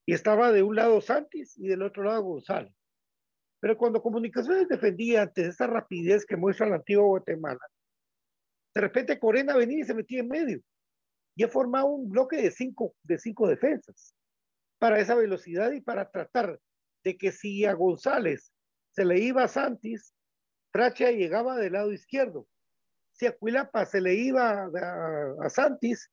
Y 0.06 0.14
estaba 0.14 0.52
de 0.52 0.62
un 0.62 0.76
lado 0.76 1.00
Santis 1.00 1.58
y 1.58 1.66
del 1.66 1.82
otro 1.82 2.04
lado 2.04 2.22
González. 2.22 2.72
Pero 3.60 3.76
cuando 3.76 4.00
Comunicaciones 4.00 4.68
defendía 4.68 5.22
ante 5.22 5.46
esa 5.46 5.66
rapidez 5.66 6.24
que 6.24 6.36
muestra 6.36 6.68
la 6.68 6.76
antigua 6.76 7.04
Guatemala, 7.04 7.60
de 8.74 8.80
repente 8.80 9.18
Corena 9.18 9.56
venía 9.56 9.80
y 9.80 9.84
se 9.84 9.94
metía 9.94 10.20
en 10.20 10.28
medio. 10.28 10.60
Y 11.34 11.42
ha 11.42 11.48
formado 11.48 11.86
un 11.86 12.08
bloque 12.08 12.36
de 12.36 12.50
cinco, 12.50 12.94
de 13.02 13.18
cinco 13.18 13.48
defensas 13.48 14.14
para 14.78 15.00
esa 15.00 15.14
velocidad 15.14 15.72
y 15.72 15.80
para 15.80 16.10
tratar 16.10 16.60
de 17.02 17.16
que 17.16 17.32
si 17.32 17.64
a 17.64 17.72
González 17.72 18.52
se 18.90 19.04
le 19.04 19.18
iba 19.18 19.44
a 19.44 19.48
Santis, 19.48 20.14
Fracha 20.72 21.10
llegaba 21.10 21.56
del 21.56 21.72
lado 21.72 21.92
izquierdo. 21.92 22.46
Si 23.12 23.26
a 23.26 23.36
Cuilapa 23.36 23.86
se 23.86 24.00
le 24.00 24.14
iba 24.14 24.70
a 25.40 25.48
Santis, 25.48 26.10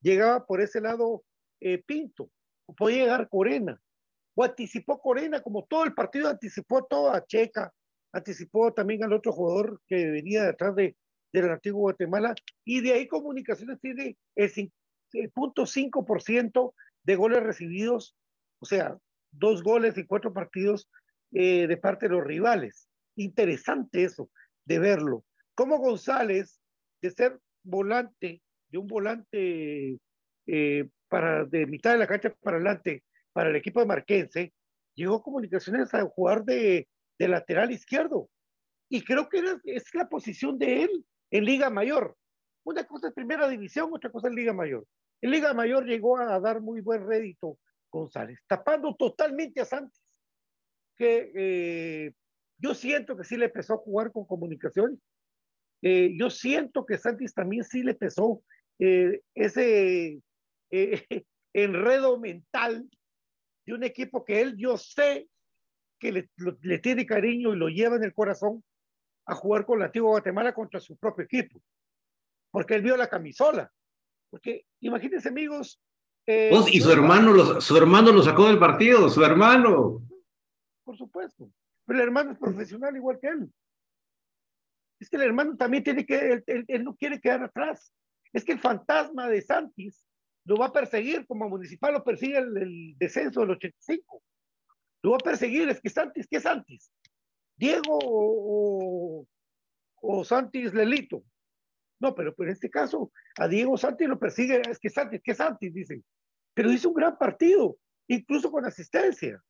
llegaba 0.00 0.46
por 0.46 0.60
ese 0.62 0.80
lado 0.80 1.22
eh, 1.60 1.82
Pinto, 1.82 2.30
podía 2.76 3.04
llegar 3.04 3.28
Corena, 3.28 3.80
o 4.34 4.44
anticipó 4.44 5.00
Corena, 5.00 5.40
como 5.40 5.64
todo 5.64 5.84
el 5.84 5.94
partido 5.94 6.28
anticipó 6.28 6.84
todo 6.84 7.10
a 7.10 7.24
Checa, 7.24 7.72
anticipó 8.12 8.72
también 8.72 9.04
al 9.04 9.12
otro 9.12 9.32
jugador 9.32 9.80
que 9.86 10.10
venía 10.10 10.44
detrás 10.44 10.74
de, 10.74 10.96
del 11.32 11.50
antiguo 11.50 11.82
Guatemala, 11.82 12.34
y 12.64 12.80
de 12.80 12.92
ahí 12.92 13.06
Comunicaciones 13.06 13.80
tiene 13.80 14.16
el, 14.34 14.72
el 15.12 15.30
punto 15.30 15.66
ciento 15.66 16.74
de 17.04 17.16
goles 17.16 17.42
recibidos, 17.42 18.16
o 18.60 18.66
sea, 18.66 18.96
dos 19.30 19.62
goles 19.62 19.96
y 19.98 20.06
cuatro 20.06 20.32
partidos 20.32 20.88
eh, 21.32 21.66
de 21.66 21.76
parte 21.76 22.06
de 22.06 22.14
los 22.14 22.24
rivales. 22.24 22.88
Interesante 23.16 24.04
eso, 24.04 24.30
de 24.64 24.78
verlo. 24.78 25.24
Como 25.54 25.78
González, 25.78 26.60
de 27.00 27.10
ser 27.10 27.38
volante 27.62 28.42
de 28.68 28.78
un 28.78 28.86
volante 28.86 29.98
eh, 30.46 30.88
para, 31.08 31.44
de 31.44 31.66
mitad 31.66 31.92
de 31.92 31.98
la 31.98 32.06
cancha 32.06 32.34
para 32.42 32.56
adelante 32.56 33.04
para 33.32 33.50
el 33.50 33.56
equipo 33.56 33.80
de 33.80 33.86
Marquense, 33.86 34.52
llegó 34.94 35.22
Comunicaciones 35.22 35.92
a 35.92 36.02
jugar 36.04 36.44
de, 36.44 36.88
de 37.18 37.28
lateral 37.28 37.70
izquierdo. 37.70 38.30
Y 38.88 39.02
creo 39.02 39.28
que 39.28 39.42
es 39.64 39.94
la 39.94 40.08
posición 40.08 40.58
de 40.58 40.84
él 40.84 41.04
en 41.30 41.44
Liga 41.44 41.70
Mayor. 41.70 42.16
Una 42.64 42.84
cosa 42.84 43.08
es 43.08 43.14
Primera 43.14 43.48
División, 43.48 43.90
otra 43.92 44.10
cosa 44.10 44.28
es 44.28 44.34
Liga 44.34 44.52
Mayor. 44.52 44.86
En 45.20 45.30
Liga 45.30 45.52
Mayor 45.54 45.84
llegó 45.86 46.18
a 46.18 46.38
dar 46.40 46.60
muy 46.60 46.80
buen 46.80 47.06
rédito 47.06 47.58
González, 47.90 48.40
tapando 48.46 48.94
totalmente 48.94 49.60
a 49.60 49.64
Santos, 49.64 50.02
que 50.96 51.32
eh, 51.34 52.12
yo 52.58 52.74
siento 52.74 53.16
que 53.16 53.24
sí 53.24 53.36
le 53.36 53.46
empezó 53.46 53.74
a 53.74 53.78
jugar 53.78 54.12
con 54.12 54.26
comunicaciones. 54.26 54.98
Eh, 55.82 56.16
yo 56.18 56.30
siento 56.30 56.86
que 56.86 56.98
Santis 56.98 57.34
también 57.34 57.64
sí 57.64 57.82
le 57.82 57.94
pesó 57.94 58.42
eh, 58.78 59.20
ese 59.34 60.20
eh, 60.70 61.04
enredo 61.52 62.18
mental 62.18 62.88
de 63.66 63.74
un 63.74 63.84
equipo 63.84 64.24
que 64.24 64.40
él, 64.40 64.56
yo 64.56 64.76
sé 64.76 65.28
que 65.98 66.12
le, 66.12 66.30
le, 66.62 66.78
tiene 66.78 67.06
cariño 67.06 67.54
y 67.54 67.56
lo 67.56 67.68
lleva 67.68 67.96
en 67.96 68.04
el 68.04 68.12
corazón 68.12 68.62
a 69.26 69.34
jugar 69.34 69.64
con 69.64 69.78
la 69.78 69.86
antigua 69.86 70.10
Guatemala 70.10 70.54
contra 70.54 70.78
su 70.78 70.96
propio 70.96 71.24
equipo, 71.24 71.60
porque 72.50 72.74
él 72.74 72.82
vio 72.82 72.96
la 72.96 73.08
camisola. 73.08 73.72
Porque 74.30 74.66
imagínense, 74.80 75.28
amigos. 75.28 75.80
Eh, 76.26 76.50
y 76.72 76.80
su 76.80 76.90
hermano, 76.90 77.32
lo, 77.32 77.60
su 77.60 77.76
hermano 77.76 78.12
lo 78.12 78.22
sacó 78.22 78.46
del 78.48 78.58
partido, 78.58 79.08
su 79.08 79.24
hermano. 79.24 80.02
Por 80.84 80.96
supuesto, 80.96 81.50
pero 81.84 81.98
el 81.98 82.04
hermano 82.04 82.32
es 82.32 82.38
profesional 82.38 82.94
igual 82.94 83.18
que 83.20 83.28
él. 83.28 83.50
Es 85.00 85.08
que 85.08 85.16
el 85.16 85.22
hermano 85.22 85.56
también 85.56 85.82
tiene 85.82 86.04
que, 86.04 86.42
él, 86.46 86.64
él 86.68 86.84
no 86.84 86.94
quiere 86.94 87.20
quedar 87.20 87.42
atrás 87.42 87.92
es 88.36 88.44
que 88.44 88.52
el 88.52 88.60
fantasma 88.60 89.28
de 89.28 89.40
Santis 89.40 90.06
lo 90.46 90.56
va 90.56 90.66
a 90.66 90.72
perseguir 90.72 91.26
como 91.26 91.48
municipal, 91.48 91.92
lo 91.92 92.04
persigue 92.04 92.38
el, 92.38 92.94
descenso 92.96 93.40
del 93.40 93.50
85. 93.50 94.22
Lo 95.02 95.10
va 95.10 95.16
a 95.16 95.24
perseguir, 95.24 95.68
es 95.68 95.80
que 95.80 95.90
Santis, 95.90 96.26
¿qué 96.28 96.36
es 96.36 96.44
Santis? 96.44 96.90
Diego 97.56 97.98
o, 98.02 99.26
o, 100.00 100.24
Santis 100.24 100.72
Lelito. 100.72 101.24
No, 102.00 102.14
pero, 102.14 102.34
en 102.38 102.48
este 102.48 102.70
caso, 102.70 103.10
a 103.38 103.48
Diego 103.48 103.76
Santis 103.76 104.08
lo 104.08 104.18
persigue, 104.18 104.62
es 104.70 104.78
que 104.78 104.88
Santis, 104.88 105.20
¿qué 105.22 105.34
Santis? 105.34 105.74
Dicen. 105.74 106.04
Pero 106.54 106.70
hizo 106.70 106.90
un 106.90 106.94
gran 106.94 107.18
partido, 107.18 107.76
incluso 108.06 108.50
con 108.50 108.64
asistencia. 108.64 109.42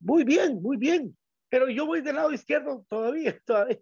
Muy 0.00 0.22
bien, 0.24 0.62
muy 0.62 0.76
bien. 0.76 1.16
Pero 1.48 1.68
yo 1.68 1.84
voy 1.86 2.00
del 2.00 2.16
lado 2.16 2.32
izquierdo 2.32 2.86
todavía, 2.88 3.38
todavía. 3.44 3.80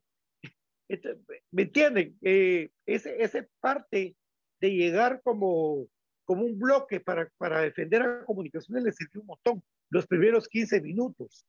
¿Me 1.50 1.62
entienden? 1.62 2.18
Eh, 2.22 2.70
ese, 2.86 3.22
ese 3.22 3.48
parte 3.60 4.16
de 4.60 4.70
llegar 4.70 5.20
como, 5.22 5.86
como 6.24 6.44
un 6.44 6.58
bloque 6.58 7.00
para, 7.00 7.30
para 7.38 7.60
defender 7.60 8.02
a 8.02 8.24
comunicaciones 8.24 8.84
le 8.84 8.92
sirvió 8.92 9.22
un 9.22 9.28
montón 9.28 9.62
los 9.90 10.06
primeros 10.06 10.48
15 10.48 10.80
minutos. 10.80 11.46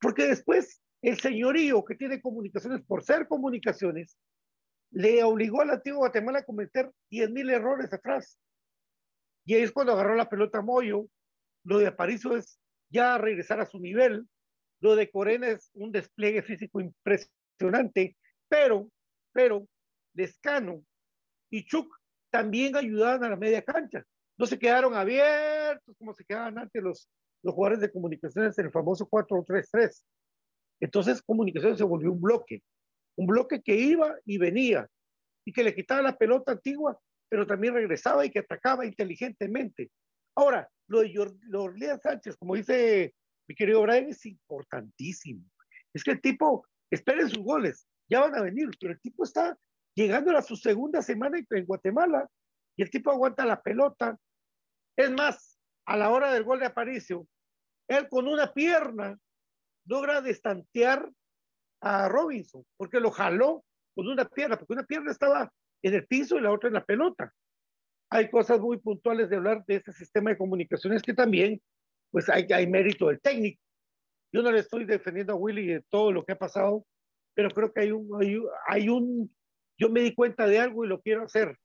Porque 0.00 0.26
después 0.26 0.80
el 1.02 1.18
señorío 1.18 1.84
que 1.84 1.94
tiene 1.94 2.20
comunicaciones 2.20 2.82
por 2.82 3.02
ser 3.02 3.26
comunicaciones 3.26 4.16
le 4.90 5.22
obligó 5.22 5.60
al 5.60 5.70
antiguo 5.70 5.98
Guatemala 5.98 6.40
a 6.40 6.44
cometer 6.44 6.90
10 7.10 7.30
mil 7.30 7.50
errores 7.50 7.92
atrás. 7.92 8.38
Y 9.44 9.54
ahí 9.54 9.62
es 9.62 9.72
cuando 9.72 9.92
agarró 9.92 10.14
la 10.14 10.28
pelota 10.28 10.62
Moyo. 10.62 11.08
Lo 11.64 11.78
de 11.78 11.88
Aparicio 11.88 12.36
es 12.36 12.58
ya 12.90 13.18
regresar 13.18 13.60
a 13.60 13.66
su 13.66 13.78
nivel. 13.78 14.26
Lo 14.80 14.96
de 14.96 15.10
Corena 15.10 15.48
es 15.48 15.70
un 15.74 15.90
despliegue 15.90 16.42
físico 16.42 16.80
impresionante 16.80 18.16
pero, 18.48 18.90
pero, 19.32 19.68
Lescano 20.14 20.84
y 21.50 21.64
Chuk 21.64 21.97
también 22.30 22.76
ayudaban 22.76 23.24
a 23.24 23.30
la 23.30 23.36
media 23.36 23.62
cancha. 23.62 24.04
No 24.36 24.46
se 24.46 24.58
quedaron 24.58 24.94
abiertos 24.94 25.96
como 25.98 26.14
se 26.14 26.24
quedaban 26.24 26.58
antes 26.58 26.82
los, 26.82 27.08
los 27.42 27.54
jugadores 27.54 27.80
de 27.80 27.90
comunicaciones 27.90 28.58
en 28.58 28.66
el 28.66 28.72
famoso 28.72 29.08
4-3-3. 29.08 30.04
Entonces, 30.80 31.22
comunicaciones 31.22 31.78
se 31.78 31.84
volvió 31.84 32.12
un 32.12 32.20
bloque, 32.20 32.62
un 33.16 33.26
bloque 33.26 33.60
que 33.62 33.74
iba 33.74 34.16
y 34.24 34.38
venía 34.38 34.88
y 35.44 35.52
que 35.52 35.64
le 35.64 35.74
quitaba 35.74 36.02
la 36.02 36.16
pelota 36.16 36.52
antigua, 36.52 36.98
pero 37.28 37.46
también 37.46 37.74
regresaba 37.74 38.24
y 38.24 38.30
que 38.30 38.40
atacaba 38.40 38.86
inteligentemente. 38.86 39.90
Ahora, 40.36 40.68
lo 40.86 41.00
de 41.00 41.38
Orlean 41.52 42.00
Sánchez, 42.00 42.36
como 42.36 42.54
dice 42.54 43.14
mi 43.48 43.54
querido 43.54 43.82
Brian, 43.82 44.08
es 44.08 44.24
importantísimo. 44.26 45.42
Es 45.92 46.04
que 46.04 46.12
el 46.12 46.20
tipo, 46.20 46.66
esperen 46.90 47.28
sus 47.28 47.42
goles, 47.42 47.88
ya 48.08 48.20
van 48.20 48.36
a 48.36 48.42
venir, 48.42 48.68
pero 48.78 48.92
el 48.92 49.00
tipo 49.00 49.24
está 49.24 49.58
llegando 49.98 50.36
a 50.36 50.42
su 50.42 50.54
segunda 50.54 51.02
semana 51.02 51.38
en 51.38 51.66
Guatemala 51.66 52.28
y 52.76 52.82
el 52.82 52.90
tipo 52.90 53.10
aguanta 53.10 53.44
la 53.44 53.60
pelota. 53.60 54.16
Es 54.96 55.10
más, 55.10 55.58
a 55.86 55.96
la 55.96 56.10
hora 56.10 56.32
del 56.32 56.44
gol 56.44 56.60
de 56.60 56.66
Aparicio, 56.66 57.26
él 57.88 58.08
con 58.08 58.28
una 58.28 58.52
pierna 58.52 59.18
logra 59.86 60.20
destantear 60.20 61.10
a 61.80 62.08
Robinson, 62.08 62.64
porque 62.76 63.00
lo 63.00 63.10
jaló 63.10 63.64
con 63.96 64.06
una 64.06 64.24
pierna, 64.24 64.56
porque 64.56 64.74
una 64.74 64.84
pierna 64.84 65.10
estaba 65.10 65.52
en 65.82 65.94
el 65.94 66.06
piso 66.06 66.36
y 66.36 66.42
la 66.42 66.52
otra 66.52 66.68
en 66.68 66.74
la 66.74 66.84
pelota. 66.84 67.32
Hay 68.10 68.30
cosas 68.30 68.60
muy 68.60 68.78
puntuales 68.78 69.28
de 69.28 69.36
hablar 69.36 69.64
de 69.66 69.76
este 69.76 69.92
sistema 69.92 70.30
de 70.30 70.38
comunicaciones 70.38 71.02
que 71.02 71.14
también, 71.14 71.60
pues 72.12 72.28
hay, 72.28 72.46
hay 72.52 72.68
mérito 72.68 73.08
del 73.08 73.20
técnico. 73.20 73.60
Yo 74.32 74.42
no 74.42 74.52
le 74.52 74.60
estoy 74.60 74.84
defendiendo 74.84 75.32
a 75.32 75.36
Willy 75.36 75.66
de 75.66 75.84
todo 75.90 76.12
lo 76.12 76.24
que 76.24 76.32
ha 76.32 76.38
pasado, 76.38 76.86
pero 77.34 77.50
creo 77.50 77.72
que 77.72 77.80
hay 77.80 77.90
un, 77.90 78.08
hay, 78.20 78.40
hay 78.68 78.88
un, 78.88 79.34
yo 79.78 79.88
me 79.90 80.00
di 80.00 80.14
cuenta 80.14 80.46
de 80.46 80.58
algo 80.58 80.84
y 80.84 80.88
lo 80.88 81.00
quiero 81.00 81.24
hacer. 81.24 81.56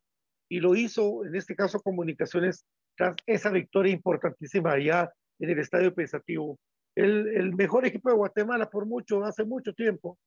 Y 0.50 0.60
lo 0.60 0.76
hizo, 0.76 1.26
en 1.26 1.36
este 1.36 1.56
caso, 1.56 1.82
Comunicaciones, 1.82 2.66
tras 2.96 3.16
esa 3.26 3.50
victoria 3.50 3.92
importantísima 3.92 4.74
allá 4.74 5.12
en 5.40 5.50
el 5.50 5.60
Estadio 5.60 5.94
Pensativo. 5.94 6.60
El, 6.96 7.28
el 7.36 7.56
mejor 7.56 7.86
equipo 7.86 8.10
de 8.10 8.16
Guatemala 8.16 8.70
por 8.70 8.86
mucho, 8.86 9.24
hace 9.24 9.44
mucho 9.44 9.74
tiempo, 9.74 10.20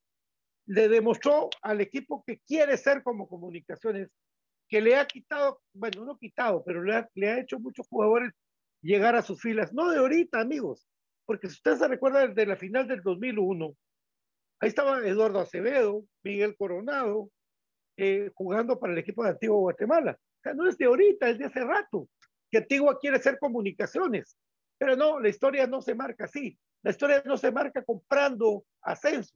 le 0.67 0.89
demostró 0.89 1.49
al 1.63 1.81
equipo 1.81 2.25
que 2.27 2.41
quiere 2.41 2.77
ser 2.77 3.03
como 3.05 3.29
Comunicaciones, 3.29 4.11
que 4.69 4.81
le 4.81 4.97
ha 4.97 5.07
quitado, 5.07 5.61
bueno, 5.73 6.05
no 6.05 6.19
quitado, 6.19 6.65
pero 6.65 6.83
le 6.83 6.97
ha, 6.97 7.09
le 7.15 7.31
ha 7.31 7.41
hecho 7.41 7.61
muchos 7.61 7.87
jugadores 7.87 8.33
llegar 8.83 9.15
a 9.15 9.23
sus 9.23 9.41
filas. 9.41 9.73
No 9.73 9.91
de 9.91 9.99
ahorita, 9.99 10.41
amigos, 10.41 10.89
porque 11.25 11.49
si 11.49 11.55
ustedes 11.55 11.79
se 11.79 11.89
recuerdan 11.89 12.35
de 12.35 12.47
la 12.47 12.57
final 12.57 12.89
del 12.89 13.01
2001, 13.03 13.77
ahí 14.61 14.69
estaba 14.69 15.07
Eduardo 15.07 15.39
Acevedo, 15.39 16.05
Miguel 16.25 16.57
Coronado, 16.57 17.31
eh, 17.97 18.31
jugando 18.35 18.79
para 18.79 18.93
el 18.93 18.99
equipo 18.99 19.25
de 19.25 19.31
Antigua 19.31 19.57
Guatemala. 19.57 20.19
O 20.21 20.43
sea, 20.43 20.55
no 20.55 20.69
es 20.69 20.77
de 20.79 20.87
ahorita, 20.87 21.29
es 21.29 21.39
de 21.39 21.47
hace 21.47 21.61
rato, 21.61 22.09
que 22.51 22.59
Antigua 22.59 22.99
quiere 22.99 23.19
ser 23.19 23.39
comunicaciones. 23.39 24.37
Pero 24.79 24.97
no, 24.97 25.19
la 25.19 25.29
historia 25.29 25.67
no 25.67 25.81
se 25.81 25.95
marca 25.95 26.25
así. 26.25 26.59
La 26.83 26.91
historia 26.91 27.23
no 27.25 27.37
se 27.37 27.51
marca 27.51 27.83
comprando 27.83 28.65
ascenso. 28.83 29.35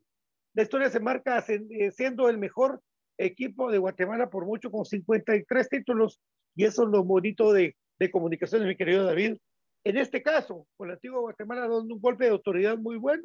La 0.55 0.63
historia 0.63 0.91
se 0.91 1.01
marca 1.01 1.45
eh, 1.49 1.91
siendo 1.93 2.29
el 2.29 2.39
mejor 2.39 2.83
equipo 3.17 3.71
de 3.71 3.79
Guatemala 3.79 4.31
por 4.31 4.47
mucho 4.47 4.71
con 4.71 4.85
53 4.85 5.69
títulos 5.69 6.21
y 6.55 6.65
eso 6.65 6.85
es 6.85 6.89
lo 6.91 7.05
bonito 7.05 7.53
de, 7.53 7.77
de 7.99 8.11
comunicaciones, 8.11 8.67
mi 8.67 8.77
querido 8.77 9.05
David. 9.05 9.37
En 9.85 9.97
este 9.97 10.23
caso, 10.23 10.67
con 10.77 10.89
la 10.89 10.95
antigua 10.95 11.21
Guatemala 11.21 11.63
dando 11.63 11.95
un 11.95 12.01
golpe 12.01 12.25
de 12.25 12.31
autoridad 12.31 12.77
muy 12.77 12.97
bueno 12.97 13.23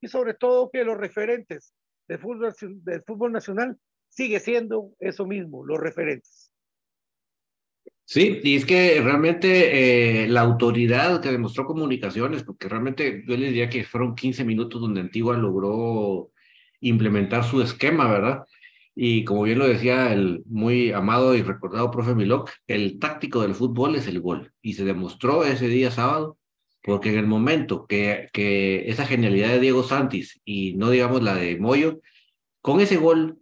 y 0.00 0.08
sobre 0.08 0.34
todo 0.34 0.70
que 0.70 0.84
los 0.84 0.96
referentes 0.96 1.74
del 2.08 2.18
fútbol, 2.18 2.54
del 2.60 3.02
fútbol 3.02 3.32
nacional 3.32 3.76
sigue 4.10 4.40
siendo 4.40 4.92
eso 5.00 5.26
mismo, 5.26 5.64
los 5.64 5.78
referentes. 5.78 6.52
Sí, 8.04 8.40
y 8.42 8.56
es 8.56 8.66
que 8.66 9.00
realmente 9.00 10.24
eh, 10.24 10.28
la 10.28 10.40
autoridad 10.40 11.22
que 11.22 11.30
demostró 11.30 11.64
comunicaciones, 11.64 12.42
porque 12.42 12.68
realmente 12.68 13.22
yo 13.24 13.36
le 13.36 13.46
diría 13.46 13.70
que 13.70 13.84
fueron 13.84 14.16
15 14.16 14.44
minutos 14.44 14.80
donde 14.80 15.00
Antigua 15.00 15.36
logró 15.36 16.32
implementar 16.80 17.44
su 17.44 17.62
esquema, 17.62 18.10
¿verdad? 18.10 18.44
Y 18.96 19.24
como 19.24 19.44
bien 19.44 19.60
lo 19.60 19.68
decía 19.68 20.12
el 20.12 20.42
muy 20.46 20.90
amado 20.90 21.36
y 21.36 21.42
recordado 21.42 21.90
profe 21.92 22.16
Milok, 22.16 22.50
el 22.66 22.98
táctico 22.98 23.42
del 23.42 23.54
fútbol 23.54 23.94
es 23.94 24.08
el 24.08 24.20
gol. 24.20 24.52
Y 24.60 24.74
se 24.74 24.84
demostró 24.84 25.44
ese 25.44 25.68
día 25.68 25.92
sábado, 25.92 26.36
porque 26.82 27.10
en 27.10 27.18
el 27.18 27.26
momento 27.28 27.86
que, 27.86 28.28
que 28.32 28.88
esa 28.90 29.06
genialidad 29.06 29.50
de 29.50 29.60
Diego 29.60 29.84
Santis 29.84 30.40
y 30.44 30.74
no 30.74 30.90
digamos 30.90 31.22
la 31.22 31.34
de 31.36 31.58
Moyo, 31.58 32.00
con 32.60 32.80
ese 32.80 32.96
gol 32.96 33.39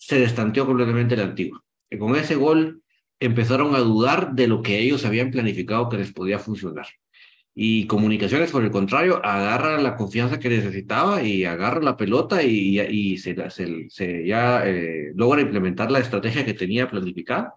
se 0.00 0.18
destanteó 0.18 0.66
completamente 0.66 1.14
el 1.14 1.20
antiguo. 1.20 1.62
Y 1.90 1.98
con 1.98 2.16
ese 2.16 2.34
gol 2.34 2.82
empezaron 3.20 3.74
a 3.74 3.80
dudar 3.80 4.32
de 4.32 4.48
lo 4.48 4.62
que 4.62 4.78
ellos 4.78 5.04
habían 5.04 5.30
planificado 5.30 5.90
que 5.90 5.98
les 5.98 6.12
podía 6.12 6.38
funcionar. 6.38 6.86
Y 7.54 7.86
Comunicaciones, 7.86 8.50
por 8.50 8.64
el 8.64 8.70
contrario, 8.70 9.20
agarra 9.22 9.78
la 9.78 9.96
confianza 9.96 10.38
que 10.38 10.48
necesitaba 10.48 11.22
y 11.22 11.44
agarra 11.44 11.82
la 11.82 11.98
pelota 11.98 12.42
y, 12.42 12.80
y 12.80 13.18
se, 13.18 13.34
ya 14.24 14.66
eh, 14.66 15.12
logra 15.14 15.42
implementar 15.42 15.90
la 15.90 15.98
estrategia 15.98 16.46
que 16.46 16.54
tenía 16.54 16.88
planificada. 16.88 17.54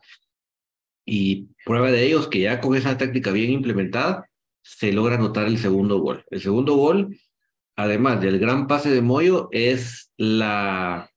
Y 1.06 1.48
prueba 1.64 1.92
de 1.92 2.06
ellos 2.06 2.28
que 2.28 2.42
ya 2.42 2.60
con 2.60 2.76
esa 2.76 2.98
táctica 2.98 3.32
bien 3.32 3.52
implementada, 3.52 4.30
se 4.62 4.92
logra 4.92 5.16
anotar 5.16 5.48
el 5.48 5.58
segundo 5.58 6.00
gol. 6.00 6.26
El 6.30 6.42
segundo 6.42 6.76
gol, 6.76 7.18
además 7.78 8.20
del 8.20 8.40
gran 8.40 8.68
pase 8.68 8.90
de 8.90 9.02
Moyo, 9.02 9.48
es 9.52 10.12
la 10.18 11.13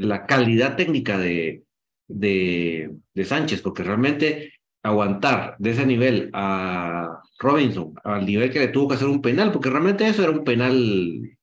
la 0.00 0.26
calidad 0.26 0.76
técnica 0.76 1.18
de, 1.18 1.64
de, 2.08 3.24
Sánchez, 3.24 3.60
porque 3.60 3.82
realmente 3.82 4.54
aguantar 4.82 5.56
de 5.58 5.70
ese 5.70 5.86
nivel 5.86 6.30
a 6.32 7.20
Robinson, 7.38 7.94
al 8.02 8.24
nivel 8.24 8.50
que 8.50 8.60
le 8.60 8.68
tuvo 8.68 8.88
que 8.88 8.94
hacer 8.94 9.08
un 9.08 9.20
penal, 9.20 9.52
porque 9.52 9.70
realmente 9.70 10.08
eso 10.08 10.22
era 10.22 10.32
un 10.32 10.44
penal 10.44 11.36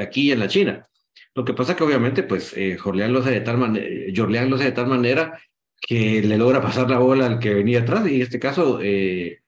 aquí 0.00 0.32
en 0.32 0.38
la 0.38 0.48
China. 0.48 0.88
Lo 1.34 1.44
que 1.44 1.52
pasa 1.52 1.76
que 1.76 1.84
obviamente, 1.84 2.22
pues, 2.22 2.56
eh, 2.56 2.78
Jorleán 2.78 3.12
lo 3.12 3.20
hace 3.20 3.30
de 3.30 3.40
tal 3.42 3.58
manera, 3.58 3.86
Jorleán 4.14 4.48
lo 4.48 4.56
hace 4.56 4.66
de 4.66 4.72
tal 4.72 4.86
manera 4.86 5.38
que 5.78 6.22
le 6.22 6.38
logra 6.38 6.62
pasar 6.62 6.88
la 6.90 6.98
bola 6.98 7.26
al 7.26 7.38
que 7.38 7.52
venía 7.52 7.80
atrás, 7.80 8.08
y 8.08 8.16
en 8.16 8.22
este 8.22 8.40
caso, 8.40 8.80
eh, 8.82 9.40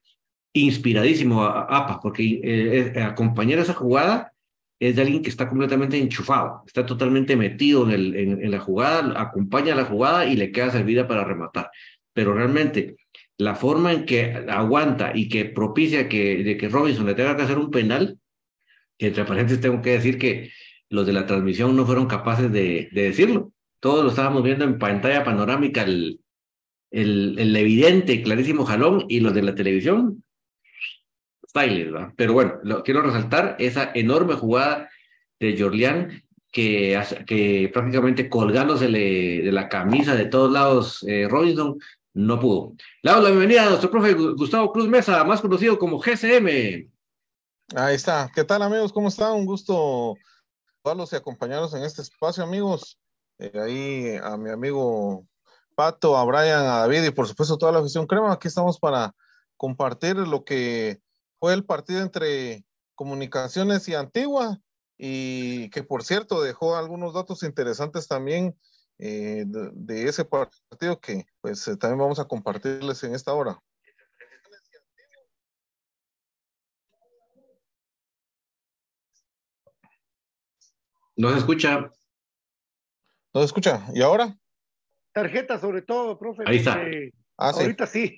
inspiradísimo 0.53 1.43
a, 1.43 1.63
APA, 1.63 1.99
porque 2.01 2.39
eh, 2.43 3.01
acompañar 3.01 3.59
esa 3.59 3.73
jugada 3.73 4.33
es 4.79 4.95
de 4.95 5.01
alguien 5.01 5.21
que 5.21 5.29
está 5.29 5.49
completamente 5.49 5.97
enchufado, 5.97 6.63
está 6.65 6.85
totalmente 6.85 7.35
metido 7.35 7.83
en, 7.83 7.91
el, 7.91 8.15
en, 8.15 8.51
la 8.51 8.59
jugada, 8.59 9.21
acompaña 9.21 9.75
la 9.75 9.85
jugada 9.85 10.25
y 10.25 10.37
le 10.37 10.51
queda 10.51 10.71
servida 10.71 11.07
para 11.07 11.25
rematar. 11.25 11.69
Pero 12.13 12.33
realmente 12.33 12.95
la 13.37 13.55
forma 13.55 13.91
en 13.91 14.05
que 14.05 14.45
aguanta 14.49 15.11
y 15.13 15.27
que 15.27 15.45
propicia 15.45 16.07
que, 16.07 16.43
de 16.43 16.57
que 16.57 16.69
Robinson 16.69 17.05
le 17.05 17.13
tenga 17.13 17.35
que 17.35 17.43
hacer 17.43 17.57
un 17.57 17.71
penal, 17.71 18.17
entre 18.97 19.25
paréntesis 19.25 19.61
tengo 19.61 19.81
que 19.81 19.91
decir 19.91 20.17
que 20.17 20.51
los 20.89 21.05
de 21.05 21.13
la 21.13 21.25
transmisión 21.25 21.75
no 21.75 21.85
fueron 21.85 22.07
capaces 22.07 22.51
de, 22.51 22.89
de 22.91 23.03
decirlo. 23.03 23.51
Todos 23.81 24.03
lo 24.03 24.09
estábamos 24.09 24.43
viendo 24.43 24.65
en 24.65 24.79
pantalla 24.79 25.23
panorámica, 25.23 25.83
el, 25.83 26.21
el, 26.91 27.37
el 27.37 27.55
evidente, 27.55 28.21
clarísimo 28.21 28.65
jalón, 28.65 29.05
y 29.09 29.19
los 29.19 29.33
de 29.33 29.41
la 29.41 29.55
televisión 29.55 30.23
pero 32.15 32.33
bueno, 32.33 32.59
quiero 32.83 33.01
resaltar 33.01 33.55
esa 33.59 33.91
enorme 33.93 34.35
jugada 34.35 34.89
de 35.39 35.57
Jorlián 35.57 36.23
que, 36.51 37.01
que 37.25 37.69
prácticamente 37.73 38.29
colgándose 38.29 38.87
de 38.87 39.51
la 39.51 39.69
camisa 39.69 40.15
de 40.15 40.25
todos 40.25 40.51
lados 40.51 41.03
eh, 41.07 41.27
Robinson 41.29 41.77
no 42.13 42.39
pudo. 42.39 42.73
Le 43.01 43.11
la 43.11 43.19
bienvenida 43.19 43.65
a 43.65 43.69
nuestro 43.69 43.89
profe 43.89 44.13
Gustavo 44.13 44.71
Cruz 44.73 44.87
Mesa, 44.87 45.23
más 45.23 45.41
conocido 45.41 45.77
como 45.79 45.99
GCM. 45.99 46.89
Ahí 47.75 47.95
está. 47.95 48.31
¿Qué 48.33 48.43
tal 48.43 48.61
amigos? 48.61 48.91
¿Cómo 48.91 49.09
están? 49.09 49.33
Un 49.33 49.45
gusto 49.45 50.15
verlos 50.83 51.13
y 51.13 51.15
acompañarlos 51.15 51.73
en 51.73 51.83
este 51.83 52.01
espacio, 52.01 52.43
amigos. 52.43 52.99
Eh, 53.37 53.51
ahí 53.55 54.15
a 54.21 54.37
mi 54.37 54.49
amigo 54.49 55.25
Pato, 55.75 56.17
a 56.17 56.25
Brian, 56.25 56.65
a 56.65 56.79
David 56.79 57.05
y 57.05 57.11
por 57.11 57.27
supuesto 57.27 57.57
toda 57.57 57.71
la 57.71 57.79
afición 57.79 58.07
crema. 58.07 58.33
Aquí 58.33 58.47
estamos 58.47 58.79
para 58.79 59.13
compartir 59.55 60.17
lo 60.17 60.43
que 60.43 60.99
fue 61.39 61.53
el 61.53 61.65
partido 61.65 62.01
entre 62.01 62.65
Comunicaciones 62.95 63.87
y 63.87 63.95
Antigua, 63.95 64.59
y 64.97 65.69
que 65.69 65.83
por 65.83 66.03
cierto 66.03 66.41
dejó 66.41 66.75
algunos 66.75 67.13
datos 67.13 67.43
interesantes 67.43 68.07
también 68.07 68.57
eh, 68.97 69.45
de, 69.47 70.03
ese 70.03 70.25
partido 70.25 70.99
que 70.99 71.25
pues 71.39 71.65
eh, 71.69 71.77
también 71.77 71.99
vamos 71.99 72.19
a 72.19 72.25
compartirles 72.25 73.01
en 73.03 73.15
esta 73.15 73.33
hora. 73.33 73.57
No 81.15 81.31
se 81.31 81.37
escucha. 81.37 81.91
No 83.33 83.41
se 83.41 83.45
escucha. 83.45 83.85
¿Y 83.93 84.01
ahora? 84.01 84.37
Tarjeta 85.13 85.57
sobre 85.59 85.81
todo, 85.81 86.17
profe. 86.19 86.43
Ahí 86.45 86.57
está. 86.57 86.81
Ah, 87.37 87.51
ahorita 87.51 87.87
sí. 87.87 88.17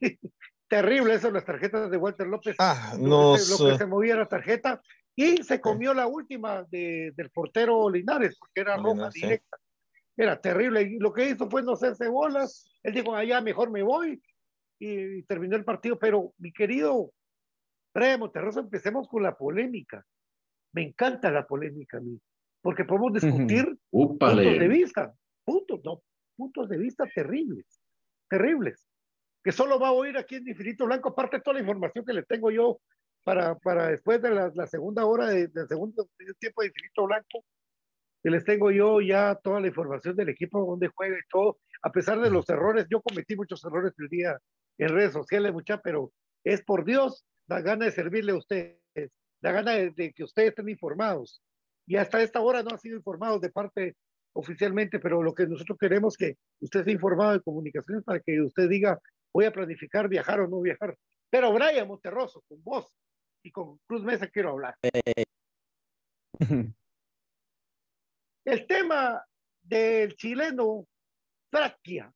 Terrible 0.71 1.15
eso, 1.15 1.29
las 1.31 1.43
tarjetas 1.43 1.91
de 1.91 1.97
Walter 1.97 2.27
López. 2.27 2.55
Ah, 2.57 2.95
lo, 2.97 3.33
que 3.33 3.77
se, 3.77 3.85
movía 3.85 4.15
la 4.15 4.25
tarjeta. 4.25 4.81
Y 5.13 5.43
se 5.43 5.59
comió 5.59 5.93
la 5.93 6.07
última 6.07 6.63
de, 6.63 7.11
del 7.13 7.29
portero 7.29 7.89
Linares, 7.89 8.37
porque 8.39 8.61
era 8.61 8.77
roja 8.77 9.09
directa. 9.09 9.57
Era 10.15 10.39
terrible. 10.39 10.83
Y 10.83 10.97
lo 10.97 11.11
que 11.11 11.27
hizo 11.27 11.49
fue 11.49 11.61
no 11.61 11.73
hacerse 11.73 12.07
bolas. 12.07 12.71
Él 12.83 12.93
dijo, 12.93 13.13
allá 13.13 13.41
mejor 13.41 13.69
me 13.69 13.83
voy. 13.83 14.21
Y, 14.79 15.23
terminó 15.23 15.57
el 15.57 15.65
partido. 15.65 15.99
Pero, 15.99 16.33
mi 16.37 16.53
querido 16.53 17.11
Brian 17.93 18.21
Monterroso, 18.21 18.61
empecemos 18.61 19.09
con 19.09 19.23
la 19.23 19.35
polémica. 19.35 20.05
Me 20.71 20.83
encanta 20.83 21.31
la 21.31 21.45
polémica 21.45 21.97
a 21.97 22.01
mí. 22.01 22.17
Porque 22.61 22.85
podemos 22.85 23.11
discutir 23.11 23.77
puntos 23.89 24.37
de 24.37 24.67
vista. 24.69 25.13
Puntos, 25.43 25.81
no, 25.83 26.01
puntos 26.37 26.69
de 26.69 26.77
vista 26.77 27.03
terribles. 27.13 27.65
Terribles 28.29 28.87
que 29.43 29.51
solo 29.51 29.79
va 29.79 29.89
a 29.89 29.93
oír 29.93 30.17
aquí 30.17 30.35
en 30.35 30.47
Infinito 30.47 30.85
Blanco, 30.85 31.09
aparte 31.09 31.37
de 31.37 31.43
toda 31.43 31.55
la 31.55 31.61
información 31.61 32.05
que 32.05 32.13
le 32.13 32.23
tengo 32.23 32.51
yo 32.51 32.79
para, 33.23 33.55
para 33.55 33.87
después 33.89 34.21
de 34.21 34.29
la, 34.31 34.67
segunda 34.67 35.05
hora 35.05 35.27
de, 35.27 35.47
del 35.47 35.67
segundo 35.67 36.07
tiempo 36.39 36.61
de 36.61 36.67
Infinito 36.67 37.05
Blanco. 37.05 37.43
que 38.23 38.29
les 38.29 38.43
tengo 38.43 38.71
yo 38.71 39.01
ya 39.01 39.35
toda 39.35 39.59
la 39.59 39.67
información 39.67 40.15
del 40.15 40.29
equipo, 40.29 40.65
dónde 40.65 40.89
juega 40.93 41.17
y 41.17 41.27
todo, 41.29 41.57
a 41.81 41.91
pesar 41.91 42.19
de 42.19 42.29
los 42.29 42.47
errores, 42.49 42.85
yo 42.89 43.01
cometí 43.01 43.35
muchos 43.35 43.63
errores 43.63 43.93
el 43.97 44.07
día 44.07 44.37
en 44.77 44.89
redes 44.89 45.13
sociales, 45.13 45.51
mucha, 45.51 45.79
pero 45.81 46.11
es 46.43 46.63
por 46.63 46.85
Dios, 46.85 47.25
la 47.47 47.61
gana 47.61 47.85
de 47.85 47.91
servirle 47.91 48.31
a 48.31 48.37
ustedes, 48.37 49.11
la 49.41 49.51
gana 49.51 49.71
de, 49.73 50.13
que 50.13 50.23
ustedes 50.23 50.49
estén 50.49 50.69
informados. 50.69 51.41
Y 51.87 51.95
hasta 51.97 52.21
esta 52.21 52.39
hora 52.41 52.61
no 52.61 52.69
han 52.71 52.79
sido 52.79 52.97
informados 52.97 53.41
de 53.41 53.49
parte 53.49 53.95
oficialmente, 54.33 54.99
pero 54.99 55.23
lo 55.23 55.33
que 55.33 55.47
nosotros 55.47 55.77
queremos 55.79 56.15
que 56.15 56.37
usted 56.59 56.81
esté 56.81 56.91
informado 56.91 57.33
de 57.33 57.41
comunicaciones 57.41 58.03
para 58.03 58.19
que 58.19 58.39
usted 58.41 58.69
diga, 58.69 58.99
voy 59.33 59.45
a 59.45 59.51
planificar 59.51 60.07
viajar 60.07 60.41
o 60.41 60.47
no 60.47 60.61
viajar. 60.61 60.97
Pero 61.29 61.53
Brian 61.53 61.87
Monterroso, 61.87 62.43
con 62.47 62.61
vos 62.63 62.93
y 63.43 63.51
con 63.51 63.79
Cruz 63.87 64.03
Mesa 64.03 64.27
quiero 64.27 64.49
hablar. 64.51 64.75
El 68.45 68.67
tema 68.67 69.23
del 69.61 70.15
chileno 70.15 70.87
Fraquia, 71.49 72.11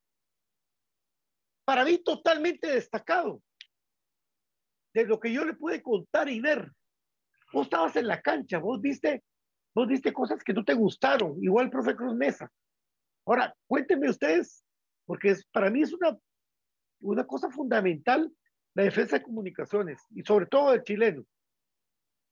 para 1.65 1.85
mí 1.85 1.97
totalmente 1.99 2.67
destacado 2.67 3.41
de 4.93 5.05
lo 5.05 5.19
que 5.19 5.31
yo 5.31 5.43
le 5.43 5.53
pude 5.53 5.81
contar 5.81 6.29
y 6.29 6.39
ver. 6.39 6.71
Vos 7.51 7.67
estabas 7.67 7.95
en 7.95 8.07
la 8.07 8.21
cancha, 8.21 8.59
vos 8.59 8.81
viste, 8.81 9.23
vos 9.73 9.87
viste 9.87 10.13
cosas 10.13 10.43
que 10.43 10.53
no 10.53 10.63
te 10.63 10.73
gustaron, 10.73 11.37
igual 11.43 11.69
profe 11.69 11.95
Cruz 11.95 12.15
Mesa. 12.15 12.51
Ahora, 13.25 13.55
cuéntenme 13.67 14.09
ustedes, 14.09 14.63
porque 15.05 15.31
es, 15.31 15.45
para 15.47 15.69
mí 15.69 15.81
es 15.81 15.93
una, 15.93 16.17
una 17.05 17.25
cosa 17.25 17.49
fundamental 17.49 18.31
la 18.73 18.83
defensa 18.83 19.17
de 19.17 19.23
comunicaciones 19.23 20.01
y 20.13 20.23
sobre 20.23 20.47
todo 20.47 20.73
el 20.73 20.83
chileno. 20.83 21.25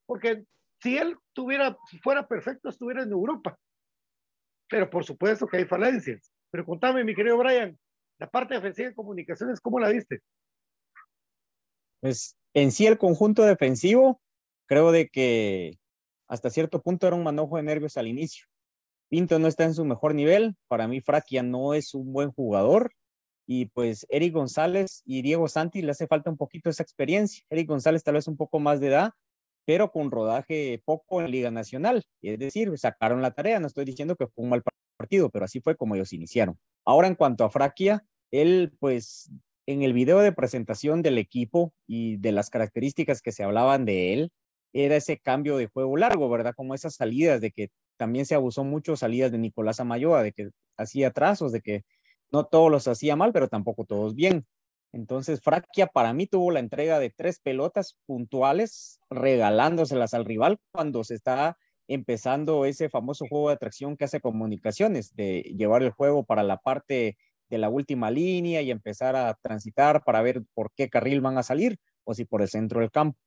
Porque 0.06 0.44
si 0.82 0.98
él 0.98 1.18
tuviera, 1.32 1.78
si 1.90 1.98
fuera 2.00 2.28
perfecto, 2.28 2.70
estuviera 2.70 3.04
en 3.04 3.12
Europa. 3.12 3.58
Pero 4.70 4.90
por 4.90 5.06
supuesto 5.06 5.48
que 5.48 5.58
hay 5.58 5.66
falencias. 5.66 6.32
Pero 6.52 6.66
contame, 6.66 7.04
mi 7.04 7.16
querido 7.16 7.38
Brian, 7.38 7.80
la 8.20 8.30
parte 8.30 8.56
defensiva 8.56 8.90
de 8.90 8.96
comunicaciones, 8.96 9.62
¿cómo 9.62 9.80
la 9.80 9.90
viste? 9.90 10.22
Pues 12.02 12.38
en 12.54 12.72
sí 12.72 12.86
el 12.86 12.98
conjunto 12.98 13.44
defensivo, 13.44 14.22
creo 14.68 14.92
de 14.92 15.08
que 15.08 15.80
hasta 16.28 16.50
cierto 16.50 16.82
punto 16.82 17.08
era 17.08 17.16
un 17.16 17.24
manojo 17.24 17.56
de 17.56 17.64
nervios 17.64 17.96
al 17.96 18.08
inicio. 18.08 18.46
Pinto 19.10 19.40
no 19.40 19.48
está 19.48 19.64
en 19.64 19.74
su 19.74 19.86
mejor 19.86 20.14
nivel, 20.14 20.58
para 20.68 20.88
mí 20.88 21.00
Fraquia 21.00 21.44
no 21.44 21.74
es 21.74 21.94
un 21.94 22.12
buen 22.12 22.32
jugador 22.32 22.92
y 23.56 23.68
pues 23.68 24.08
Eric 24.10 24.34
González 24.34 25.04
y 25.06 25.22
Diego 25.22 25.48
Santi 25.48 25.84
le 25.84 25.92
hace 25.92 26.08
falta 26.08 26.32
un 26.32 26.38
poquito 26.38 26.72
esa 26.72 26.82
experiencia. 26.82 27.46
Eric 27.52 27.68
González 27.68 28.04
tal 28.04 28.16
vez 28.16 28.28
un 28.28 28.36
poco 28.36 28.60
más 28.60 28.80
de 28.80 28.88
edad, 28.88 29.12
pero 29.64 29.92
con 29.92 30.10
rodaje 30.10 30.82
poco 30.84 31.22
en 31.22 31.30
Liga 31.30 31.52
Nacional. 31.52 32.04
Es 32.24 32.40
decir, 32.40 32.76
sacaron 32.80 33.22
la 33.22 33.30
tarea, 33.30 33.60
no 33.60 33.68
estoy 33.68 33.86
diciendo 33.86 34.16
que 34.16 34.26
fue 34.26 34.44
un 34.44 34.50
mal 34.50 34.64
partido, 34.98 35.30
pero 35.30 35.46
así 35.46 35.60
fue 35.60 35.76
como 35.78 35.94
ellos 35.94 36.14
iniciaron. 36.14 36.58
Ahora 36.84 37.08
en 37.08 37.14
cuanto 37.14 37.44
a 37.44 37.52
Fraquia, 37.52 38.04
él 38.32 38.74
pues 38.80 39.30
en 39.68 39.84
el 39.84 39.94
video 39.94 40.20
de 40.20 40.32
presentación 40.32 41.04
del 41.04 41.20
equipo 41.20 41.74
y 41.86 42.18
de 42.18 42.32
las 42.32 42.50
características 42.50 43.22
que 43.22 43.32
se 43.32 43.44
hablaban 43.44 43.86
de 43.86 44.14
él, 44.14 44.32
era 44.74 44.96
ese 44.96 45.20
cambio 45.20 45.58
de 45.58 45.68
juego 45.68 45.96
largo, 45.96 46.28
¿verdad? 46.28 46.56
Como 46.56 46.74
esas 46.74 46.96
salidas 46.96 47.40
de 47.40 47.52
que 47.52 47.70
también 47.98 48.26
se 48.26 48.34
abusó 48.34 48.64
mucho 48.64 48.96
salidas 48.96 49.32
de 49.32 49.38
Nicolás 49.38 49.80
Amayoa, 49.80 50.24
de 50.24 50.32
que 50.32 50.50
hacía 50.76 51.12
trazos, 51.12 51.52
de 51.52 51.62
que 51.62 51.84
no 52.34 52.46
todos 52.46 52.72
los 52.72 52.88
hacía 52.88 53.16
mal, 53.16 53.32
pero 53.32 53.48
tampoco 53.48 53.86
todos 53.86 54.16
bien. 54.16 54.46
Entonces, 54.92 55.42
Fraquia 55.42 55.88
para 55.88 56.14
mí 56.14 56.28
tuvo 56.28 56.52
la 56.52 56.60
entrega 56.60 57.00
de 57.00 57.10
tres 57.10 57.40
pelotas 57.40 57.98
puntuales, 58.06 59.00
regalándoselas 59.10 60.14
al 60.14 60.26
rival 60.26 60.60
cuando 60.72 61.04
se 61.04 61.16
está 61.16 61.58
empezando 61.88 62.66
ese 62.66 62.90
famoso 62.90 63.26
juego 63.28 63.50
de 63.50 63.56
atracción 63.56 63.98
que 63.98 64.06
hace 64.06 64.20
comunicaciones, 64.20 65.16
de 65.16 65.42
llevar 65.58 65.84
el 65.84 65.92
juego 65.92 66.24
para 66.24 66.44
la 66.44 66.58
parte 66.58 67.18
de 67.50 67.58
la 67.58 67.70
última 67.70 68.10
línea 68.10 68.62
y 68.62 68.72
empezar 68.72 69.16
a 69.16 69.36
transitar 69.42 70.04
para 70.04 70.22
ver 70.22 70.44
por 70.54 70.72
qué 70.76 70.90
carril 70.90 71.22
van 71.22 71.38
a 71.38 71.44
salir 71.44 71.78
o 72.04 72.14
si 72.14 72.26
por 72.26 72.42
el 72.42 72.50
centro 72.50 72.80
del 72.80 72.92
campo. 72.92 73.20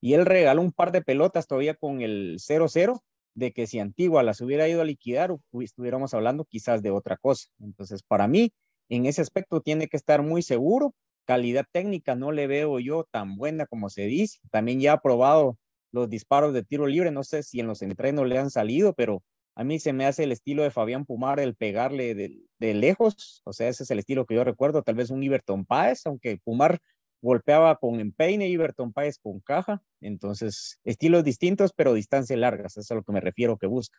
Y 0.00 0.14
él 0.14 0.26
regaló 0.26 0.62
un 0.62 0.72
par 0.72 0.92
de 0.92 1.02
pelotas 1.02 1.46
todavía 1.46 1.74
con 1.74 2.00
el 2.00 2.38
0-0 2.38 3.00
de 3.34 3.52
que 3.52 3.66
si 3.66 3.78
Antigua 3.78 4.22
las 4.22 4.40
hubiera 4.40 4.68
ido 4.68 4.80
a 4.80 4.84
liquidar, 4.84 5.36
estuviéramos 5.60 6.14
hablando 6.14 6.44
quizás 6.44 6.82
de 6.82 6.90
otra 6.90 7.16
cosa. 7.16 7.48
Entonces, 7.60 8.02
para 8.02 8.28
mí, 8.28 8.52
en 8.88 9.06
ese 9.06 9.22
aspecto 9.22 9.60
tiene 9.60 9.88
que 9.88 9.96
estar 9.96 10.22
muy 10.22 10.42
seguro. 10.42 10.94
Calidad 11.24 11.66
técnica 11.70 12.14
no 12.14 12.32
le 12.32 12.46
veo 12.46 12.78
yo 12.80 13.04
tan 13.10 13.36
buena 13.36 13.66
como 13.66 13.90
se 13.90 14.06
dice. 14.06 14.38
También 14.50 14.80
ya 14.80 14.94
ha 14.94 15.00
probado 15.00 15.58
los 15.92 16.08
disparos 16.08 16.52
de 16.54 16.64
tiro 16.64 16.86
libre. 16.86 17.10
No 17.10 17.22
sé 17.22 17.42
si 17.42 17.60
en 17.60 17.66
los 17.66 17.82
entrenos 17.82 18.26
le 18.26 18.38
han 18.38 18.50
salido, 18.50 18.94
pero 18.94 19.22
a 19.58 19.64
mí 19.64 19.80
se 19.80 19.92
me 19.92 20.06
hace 20.06 20.22
el 20.22 20.30
estilo 20.30 20.62
de 20.62 20.70
Fabián 20.70 21.04
Pumar 21.04 21.40
el 21.40 21.56
pegarle 21.56 22.14
de, 22.14 22.74
lejos, 22.74 23.42
o 23.44 23.52
sea, 23.52 23.68
ese 23.68 23.82
es 23.82 23.90
el 23.90 23.98
estilo 23.98 24.24
que 24.24 24.36
yo 24.36 24.44
recuerdo, 24.44 24.84
tal 24.84 24.94
vez 24.94 25.10
un 25.10 25.20
Iberton 25.20 25.64
Páez, 25.64 26.06
aunque 26.06 26.38
Pumar 26.44 26.78
golpeaba 27.20 27.76
con 27.76 28.00
empeine, 28.00 28.48
Iberton 28.48 28.92
Páez 28.92 29.18
con 29.18 29.40
caja, 29.40 29.82
entonces 30.00 30.78
estilos 30.84 31.24
distintos, 31.24 31.72
pero 31.74 31.94
distancias 31.94 32.38
largas, 32.38 32.72
eso 32.72 32.80
es 32.80 32.90
a 32.90 32.94
lo 32.94 33.02
que 33.02 33.12
me 33.12 33.20
refiero 33.20 33.58
que 33.58 33.66
busca. 33.66 33.98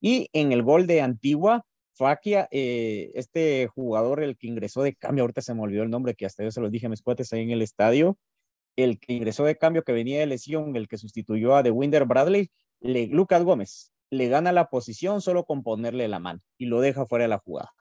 Y 0.00 0.28
en 0.32 0.52
el 0.52 0.62
gol 0.62 0.86
de 0.86 1.00
Antigua, 1.00 1.64
Faquia, 1.94 2.48
eh, 2.50 3.12
este 3.14 3.68
jugador, 3.68 4.22
el 4.22 4.36
que 4.36 4.48
ingresó 4.48 4.82
de 4.82 4.94
cambio, 4.94 5.22
ahorita 5.24 5.42
se 5.42 5.54
me 5.54 5.62
olvidó 5.62 5.82
el 5.82 5.90
nombre, 5.90 6.14
que 6.14 6.26
hasta 6.26 6.42
yo 6.42 6.50
se 6.50 6.60
los 6.60 6.70
dije 6.70 6.86
a 6.86 6.90
mis 6.90 7.02
cuates 7.02 7.32
ahí 7.32 7.42
en 7.42 7.50
el 7.50 7.62
estadio, 7.62 8.18
el 8.76 8.98
que 8.98 9.12
ingresó 9.12 9.44
de 9.44 9.56
cambio, 9.56 9.84
que 9.84 9.92
venía 9.92 10.20
de 10.20 10.26
lesión, 10.26 10.74
el 10.76 10.88
que 10.88 10.98
sustituyó 10.98 11.54
a 11.54 11.62
The 11.62 11.70
Winder 11.70 12.04
Bradley, 12.06 12.50
Lucas 12.80 13.44
Gómez, 13.44 13.92
le 14.10 14.28
gana 14.28 14.52
la 14.52 14.68
posición 14.68 15.20
solo 15.20 15.44
con 15.44 15.62
ponerle 15.62 16.08
la 16.08 16.18
mano 16.18 16.40
y 16.58 16.66
lo 16.66 16.80
deja 16.80 17.06
fuera 17.06 17.24
de 17.24 17.28
la 17.28 17.38
jugada. 17.38 17.72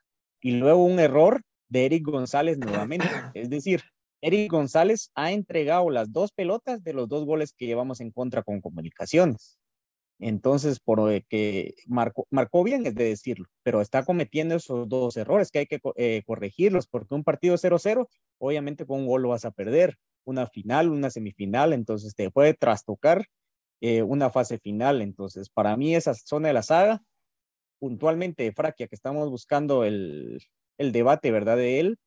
Y 0.42 0.52
luego 0.52 0.84
un 0.86 1.00
error 1.00 1.42
de 1.70 1.86
Eric 1.86 2.06
González 2.06 2.58
nuevamente. 2.58 3.08
Es 3.34 3.50
decir, 3.50 3.82
Eric 4.22 4.52
González 4.52 5.12
ha 5.16 5.32
entregado 5.32 5.90
las 5.90 6.12
dos 6.14 6.32
pelotas 6.32 6.84
de 6.84 6.94
los 6.94 7.10
dos 7.10 7.26
goles 7.26 7.54
que 7.54 7.66
llevamos 7.66 8.02
en 8.02 8.12
contra 8.12 8.44
con 8.44 8.62
comunicaciones. 8.62 9.58
Entonces, 10.20 10.80
por 10.80 11.24
que 11.26 11.74
marcó, 11.88 12.28
marcó 12.30 12.64
bien, 12.64 12.86
es 12.86 12.94
de 12.94 13.06
decirlo, 13.06 13.48
pero 13.64 13.82
está 13.82 14.06
cometiendo 14.06 14.56
esos 14.56 14.88
dos 14.88 15.18
errores 15.18 15.50
que 15.50 15.60
hay 15.60 15.66
que 15.66 15.80
eh, 15.96 16.22
corregirlos, 16.28 16.86
porque 16.88 17.16
un 17.16 17.24
partido 17.24 17.58
0-0, 17.58 18.08
obviamente 18.38 18.86
con 18.86 19.00
un 19.02 19.08
gol 19.08 19.24
lo 19.24 19.30
vas 19.30 19.46
a 19.46 19.52
perder. 19.52 19.98
Una 20.24 20.46
final, 20.46 20.92
una 20.92 21.10
semifinal, 21.10 21.74
entonces 21.74 22.14
te 22.14 22.30
puede 22.30 22.54
trastocar 22.54 23.26
eh, 23.82 24.04
una 24.04 24.30
fase 24.30 24.60
final. 24.60 25.02
Entonces, 25.02 25.50
para 25.50 25.76
mí 25.76 25.96
esa 25.96 26.14
zona 26.14 26.50
de 26.50 26.54
la 26.54 26.64
saga, 26.64 27.02
puntualmente 27.80 28.52
Fraquia, 28.54 28.88
que 28.88 28.96
estamos 28.96 29.30
buscando 29.32 29.84
el, 29.84 30.40
el 30.78 30.92
debate, 30.92 31.32
¿verdad? 31.32 31.58
De 31.58 31.80
él, 31.80 31.98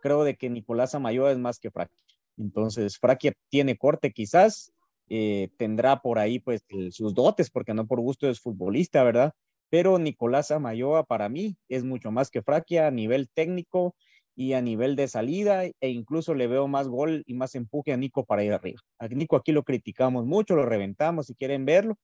creo 0.00 0.24
de 0.24 0.36
que 0.36 0.50
Nicolás 0.50 0.94
Amayoa 0.94 1.32
es 1.32 1.38
más 1.38 1.58
que 1.58 1.70
Fraquia. 1.70 1.98
Entonces, 2.38 2.98
Fraquia 2.98 3.32
tiene 3.48 3.76
corte 3.76 4.12
quizás, 4.12 4.72
eh, 5.08 5.48
tendrá 5.56 6.00
por 6.00 6.18
ahí 6.18 6.38
pues 6.38 6.62
sus 6.90 7.14
dotes, 7.14 7.50
porque 7.50 7.74
no 7.74 7.86
por 7.86 8.00
gusto 8.00 8.28
es 8.28 8.40
futbolista, 8.40 9.02
¿verdad? 9.02 9.32
Pero 9.70 9.98
Nicolás 9.98 10.50
Amayoa 10.50 11.04
para 11.04 11.28
mí 11.28 11.56
es 11.68 11.84
mucho 11.84 12.10
más 12.10 12.30
que 12.30 12.42
Fraquia 12.42 12.86
a 12.86 12.90
nivel 12.90 13.28
técnico, 13.28 13.94
y 14.36 14.52
a 14.52 14.60
nivel 14.60 14.96
de 14.96 15.08
salida 15.08 15.64
e 15.64 15.88
incluso 15.88 16.34
le 16.34 16.46
veo 16.46 16.68
más 16.68 16.88
gol 16.88 17.24
y 17.26 17.34
más 17.34 17.54
empuje 17.54 17.92
a 17.92 17.96
Nico 17.96 18.26
para 18.26 18.44
ir 18.44 18.52
arriba. 18.52 18.80
A 18.98 19.08
Nico 19.08 19.34
aquí 19.34 19.50
lo 19.50 19.64
criticamos 19.64 20.26
mucho, 20.26 20.54
lo 20.54 20.66
reventamos 20.66 21.26
si 21.26 21.34
quieren 21.34 21.64
verlo, 21.64 21.96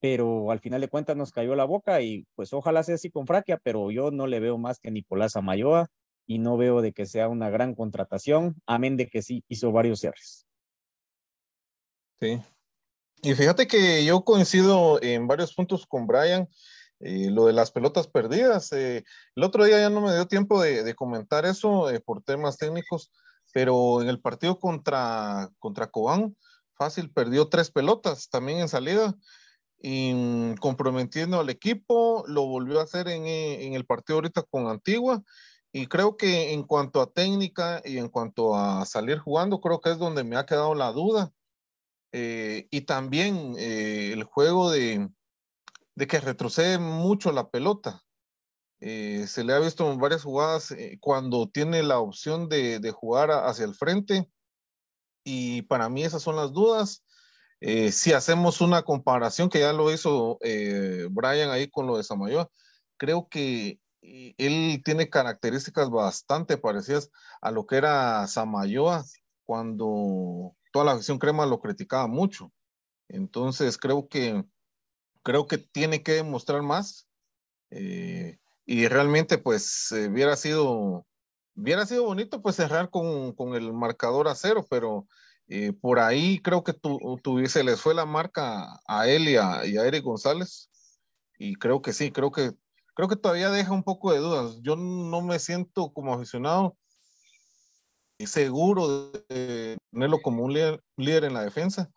pero 0.00 0.50
al 0.50 0.60
final 0.60 0.80
de 0.80 0.88
cuentas 0.88 1.16
nos 1.16 1.30
cayó 1.30 1.54
la 1.54 1.64
boca 1.64 2.00
y 2.00 2.26
pues 2.34 2.52
ojalá 2.54 2.82
sea 2.82 2.94
así 2.94 3.10
con 3.10 3.26
Fraquia, 3.26 3.60
pero 3.62 3.90
yo 3.90 4.10
no 4.10 4.26
le 4.26 4.40
veo 4.40 4.56
más 4.56 4.80
que 4.80 4.88
a 4.88 4.92
Nicolás 4.92 5.36
Amayoa 5.36 5.88
y 6.28 6.38
no 6.38 6.56
veo 6.58 6.82
de 6.82 6.92
que 6.92 7.06
sea 7.06 7.28
una 7.28 7.48
gran 7.48 7.74
contratación, 7.74 8.60
amén 8.66 8.96
de 8.96 9.08
que 9.08 9.22
sí 9.22 9.42
hizo 9.48 9.72
varios 9.72 10.04
errores. 10.04 10.46
Sí. 12.20 12.40
Y 13.22 13.34
fíjate 13.34 13.66
que 13.66 14.04
yo 14.04 14.22
coincido 14.22 15.02
en 15.02 15.26
varios 15.26 15.54
puntos 15.54 15.86
con 15.86 16.06
Brian. 16.06 16.48
Eh, 17.00 17.30
lo 17.30 17.46
de 17.46 17.52
las 17.52 17.70
pelotas 17.70 18.08
perdidas. 18.08 18.72
Eh, 18.72 19.04
el 19.36 19.42
otro 19.44 19.64
día 19.64 19.78
ya 19.78 19.90
no 19.90 20.00
me 20.00 20.12
dio 20.12 20.26
tiempo 20.26 20.60
de, 20.60 20.94
comentar 20.94 21.46
eso 21.46 21.90
eh, 21.90 22.00
por 22.00 22.22
temas 22.22 22.58
técnicos, 22.58 23.12
pero 23.52 24.02
en 24.02 24.08
el 24.08 24.20
partido 24.20 24.58
contra, 24.58 25.48
contra 25.58 25.86
Cobán, 25.86 26.36
fácil, 26.74 27.10
perdió 27.10 27.48
tres 27.48 27.70
pelotas 27.70 28.28
también 28.28 28.58
en 28.58 28.68
salida, 28.68 29.14
y, 29.80 30.12
mm, 30.12 30.56
comprometiendo 30.56 31.38
al 31.38 31.50
equipo, 31.50 32.24
lo 32.26 32.46
volvió 32.46 32.80
a 32.80 32.82
hacer 32.82 33.06
en, 33.08 33.26
en 33.26 33.74
el 33.74 33.86
partido 33.86 34.16
ahorita 34.16 34.42
con 34.42 34.66
Antigua. 34.66 35.22
Y 35.72 35.86
creo 35.86 36.16
que 36.16 36.52
en 36.52 36.62
cuanto 36.62 37.00
a 37.00 37.12
técnica 37.12 37.82
y 37.84 37.98
en 37.98 38.08
cuanto 38.08 38.56
a 38.56 38.84
salir 38.86 39.18
jugando, 39.18 39.60
creo 39.60 39.80
que 39.80 39.90
es 39.90 39.98
donde 39.98 40.24
me 40.24 40.36
ha 40.36 40.46
quedado 40.46 40.74
la 40.74 40.92
duda. 40.92 41.32
y 42.12 42.80
también 42.82 43.54
el 43.58 44.24
juego 44.24 44.70
de, 44.70 45.08
de 45.98 46.06
que 46.06 46.20
retrocede 46.20 46.78
mucho 46.78 47.32
la 47.32 47.50
pelota. 47.50 48.04
Eh, 48.80 49.26
se 49.26 49.42
le 49.42 49.52
ha 49.52 49.58
visto 49.58 49.90
en 49.90 49.98
varias 49.98 50.22
jugadas 50.22 50.70
eh, 50.70 50.96
cuando 51.00 51.48
tiene 51.48 51.82
la 51.82 51.98
opción 51.98 52.48
de, 52.48 52.92
jugar 52.92 53.32
hacia 53.32 53.64
el 53.64 53.74
frente. 53.74 54.30
Y 55.24 55.62
para 55.62 55.88
mí 55.88 56.04
esas 56.04 56.22
son 56.22 56.36
las 56.36 56.52
dudas. 56.52 57.04
eh, 57.60 57.90
si 57.90 58.12
hacemos 58.12 58.60
una 58.60 58.82
comparación, 58.82 59.50
que 59.50 59.60
ya 59.60 59.72
lo 59.72 59.92
hizo 59.92 60.38
eh, 60.42 61.08
Brian 61.10 61.50
ahí 61.50 61.68
con 61.68 61.88
lo 61.88 61.96
de 61.96 62.04
Samayoa, 62.04 62.48
creo 62.96 63.28
que 63.28 63.80
eh, 64.02 64.34
él 64.38 64.82
tiene 64.84 65.10
características 65.10 65.90
bastante 65.90 66.56
parecidas 66.56 67.10
a 67.40 67.50
lo 67.50 67.66
que 67.66 67.76
era 67.76 68.26
Samayoa 68.26 69.04
cuando 69.44 70.56
toda 70.72 70.84
la 70.84 70.92
afición 70.92 71.18
crema 71.18 71.46
lo 71.46 71.60
criticaba 71.60 72.06
mucho. 72.06 72.52
Entonces 73.08 73.78
creo 73.78 74.08
que 74.08 74.44
creo 75.22 75.46
que 75.46 75.58
tiene 75.58 76.02
que 76.02 76.12
demostrar 76.12 76.62
más 76.62 77.06
y 77.70 78.88
realmente 78.88 79.36
pues 79.36 79.92
hubiera 79.92 80.36
sido 80.36 81.06
hubiera 81.58 81.84
sido 81.86 82.04
bonito 82.04 82.40
pues 82.40 82.56
cerrar 82.56 82.90
con, 82.90 83.32
con 83.32 83.54
el 83.54 83.72
marcador 83.72 84.28
a 84.28 84.34
cero, 84.34 84.64
pero 84.70 85.06
eh, 85.48 85.72
por 85.72 85.98
ahí 85.98 86.40
creo 86.40 86.62
que 86.62 86.72
tu, 86.72 86.98
se 87.46 87.64
les 87.64 87.80
fue 87.80 87.94
la 87.94 88.06
marca 88.06 88.80
a 88.86 89.08
él 89.08 89.28
y 89.28 89.36
a, 89.36 89.64
Eric 89.64 90.04
González. 90.04 90.70
Y 91.38 91.56
creo 91.56 91.82
que 91.82 91.92
sí, 91.92 92.12
creo 92.12 92.30
que, 92.30 92.52
creo 92.98 93.06
que 93.06 93.14
todavía 93.14 93.48
deja 93.50 93.72
un 93.72 93.84
poco 93.84 94.10
de 94.10 94.18
dudas. 94.18 94.58
Yo 94.60 94.74
no 94.74 95.20
me 95.20 95.38
siento 95.38 95.92
como 95.92 96.12
aficionado 96.12 96.76
seguro 98.18 99.12
de 99.28 99.78
tenerlo 99.92 100.20
como 100.20 100.42
un 100.42 100.52
líder, 100.52 101.22
en 101.22 101.32
la 101.32 101.44
defensa. 101.44 101.88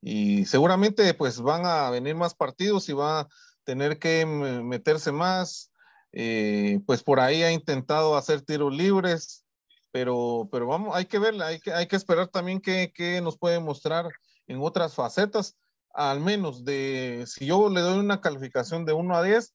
Y 0.00 0.46
seguramente 0.46 1.12
pues 1.12 1.42
van 1.42 1.66
a 1.66 1.90
venir 1.90 2.14
más 2.14 2.34
partidos 2.34 2.88
y 2.88 2.94
va 2.94 3.20
a 3.20 3.28
tener 3.64 3.98
que 3.98 4.24
meterse 4.24 5.12
más. 5.12 5.70
Eh, 6.12 6.80
pues 6.86 7.02
por 7.02 7.20
ahí 7.20 7.42
ha 7.42 7.52
intentado 7.52 8.16
hacer 8.16 8.40
tiros 8.40 8.74
libres 8.74 9.44
pero, 9.92 10.48
pero 10.50 10.66
vamos, 10.66 10.96
hay 10.96 11.04
que 11.04 11.18
verla, 11.18 11.48
hay 11.48 11.60
que, 11.60 11.72
hay 11.72 11.86
que 11.86 11.96
esperar 11.96 12.28
también 12.28 12.60
qué, 12.60 13.20
nos 13.22 13.38
puede 13.38 13.60
mostrar 13.60 14.06
en 14.46 14.58
otras 14.60 14.94
facetas, 14.94 15.56
al 15.92 16.20
menos 16.20 16.64
de, 16.64 17.24
si 17.26 17.46
yo 17.46 17.68
le 17.70 17.80
doy 17.80 17.98
una 17.98 18.20
calificación 18.20 18.84
de 18.84 18.92
1 18.92 19.16
a 19.16 19.22
10, 19.22 19.54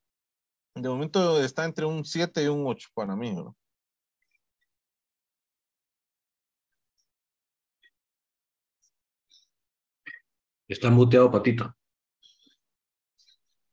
de 0.75 0.89
momento 0.89 1.43
está 1.43 1.65
entre 1.65 1.85
un 1.85 2.05
7 2.05 2.43
y 2.43 2.47
un 2.47 2.65
8 2.65 2.89
para 2.93 3.15
mí, 3.15 3.33
¿no? 3.33 3.55
Está 10.67 10.89
muteado, 10.89 11.29
Patito. 11.29 11.75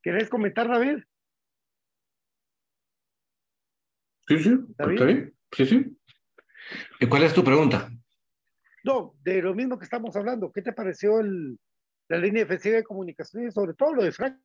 ¿Quieres 0.03 0.29
comentar, 0.29 0.67
David? 0.67 1.05
Sí, 4.27 4.39
sí, 4.41 4.59
¿Está 4.71 4.87
bien? 4.87 5.35
Sí, 5.53 5.67
sí. 5.67 5.99
¿Y 7.01 7.07
cuál 7.07 7.23
es 7.23 7.33
tu 7.33 7.45
pregunta? 7.45 7.89
No, 8.85 9.15
de 9.23 9.41
lo 9.43 9.55
mismo 9.55 9.79
que 9.79 9.85
estamos 9.85 10.15
hablando. 10.17 10.51
¿Qué 10.53 10.61
te 10.61 10.73
pareció 10.73 11.23
la 11.23 12.19
línea 12.19 12.43
defensiva 12.43 12.77
de 12.77 12.85
comunicación 12.85 13.47
y 13.47 13.53
sobre 13.53 13.75
todo 13.75 13.95
lo 13.95 14.03
de 14.03 14.13
Frank? 14.13 14.39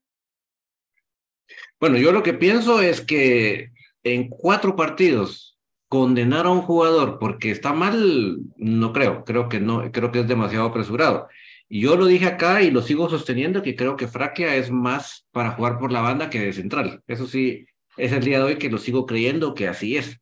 Bueno, 1.79 1.97
yo 1.97 2.11
lo 2.11 2.23
que 2.23 2.33
pienso 2.33 2.81
es 2.81 3.01
que 3.01 3.71
en 4.03 4.29
cuatro 4.29 4.75
partidos 4.75 5.57
condenar 5.87 6.45
a 6.45 6.51
un 6.51 6.61
jugador 6.61 7.19
porque 7.19 7.51
está 7.51 7.73
mal, 7.73 8.39
no 8.57 8.93
creo, 8.93 9.23
creo 9.23 9.49
que 9.49 9.59
no, 9.59 9.91
creo 9.91 10.11
que 10.11 10.21
es 10.21 10.27
demasiado 10.27 10.65
apresurado. 10.65 11.27
Yo 11.69 11.95
lo 11.95 12.05
dije 12.05 12.25
acá 12.25 12.61
y 12.61 12.71
lo 12.71 12.81
sigo 12.81 13.09
sosteniendo 13.09 13.61
que 13.61 13.75
creo 13.75 13.95
que 13.95 14.07
Fraquia 14.07 14.55
es 14.55 14.71
más 14.71 15.25
para 15.31 15.51
jugar 15.51 15.79
por 15.79 15.91
la 15.91 16.01
banda 16.01 16.29
que 16.29 16.39
de 16.39 16.53
central. 16.53 17.01
Eso 17.07 17.27
sí, 17.27 17.65
es 17.97 18.11
el 18.11 18.23
día 18.23 18.39
de 18.39 18.45
hoy 18.45 18.57
que 18.57 18.69
lo 18.69 18.77
sigo 18.77 19.05
creyendo 19.05 19.53
que 19.53 19.67
así 19.67 19.97
es 19.97 20.19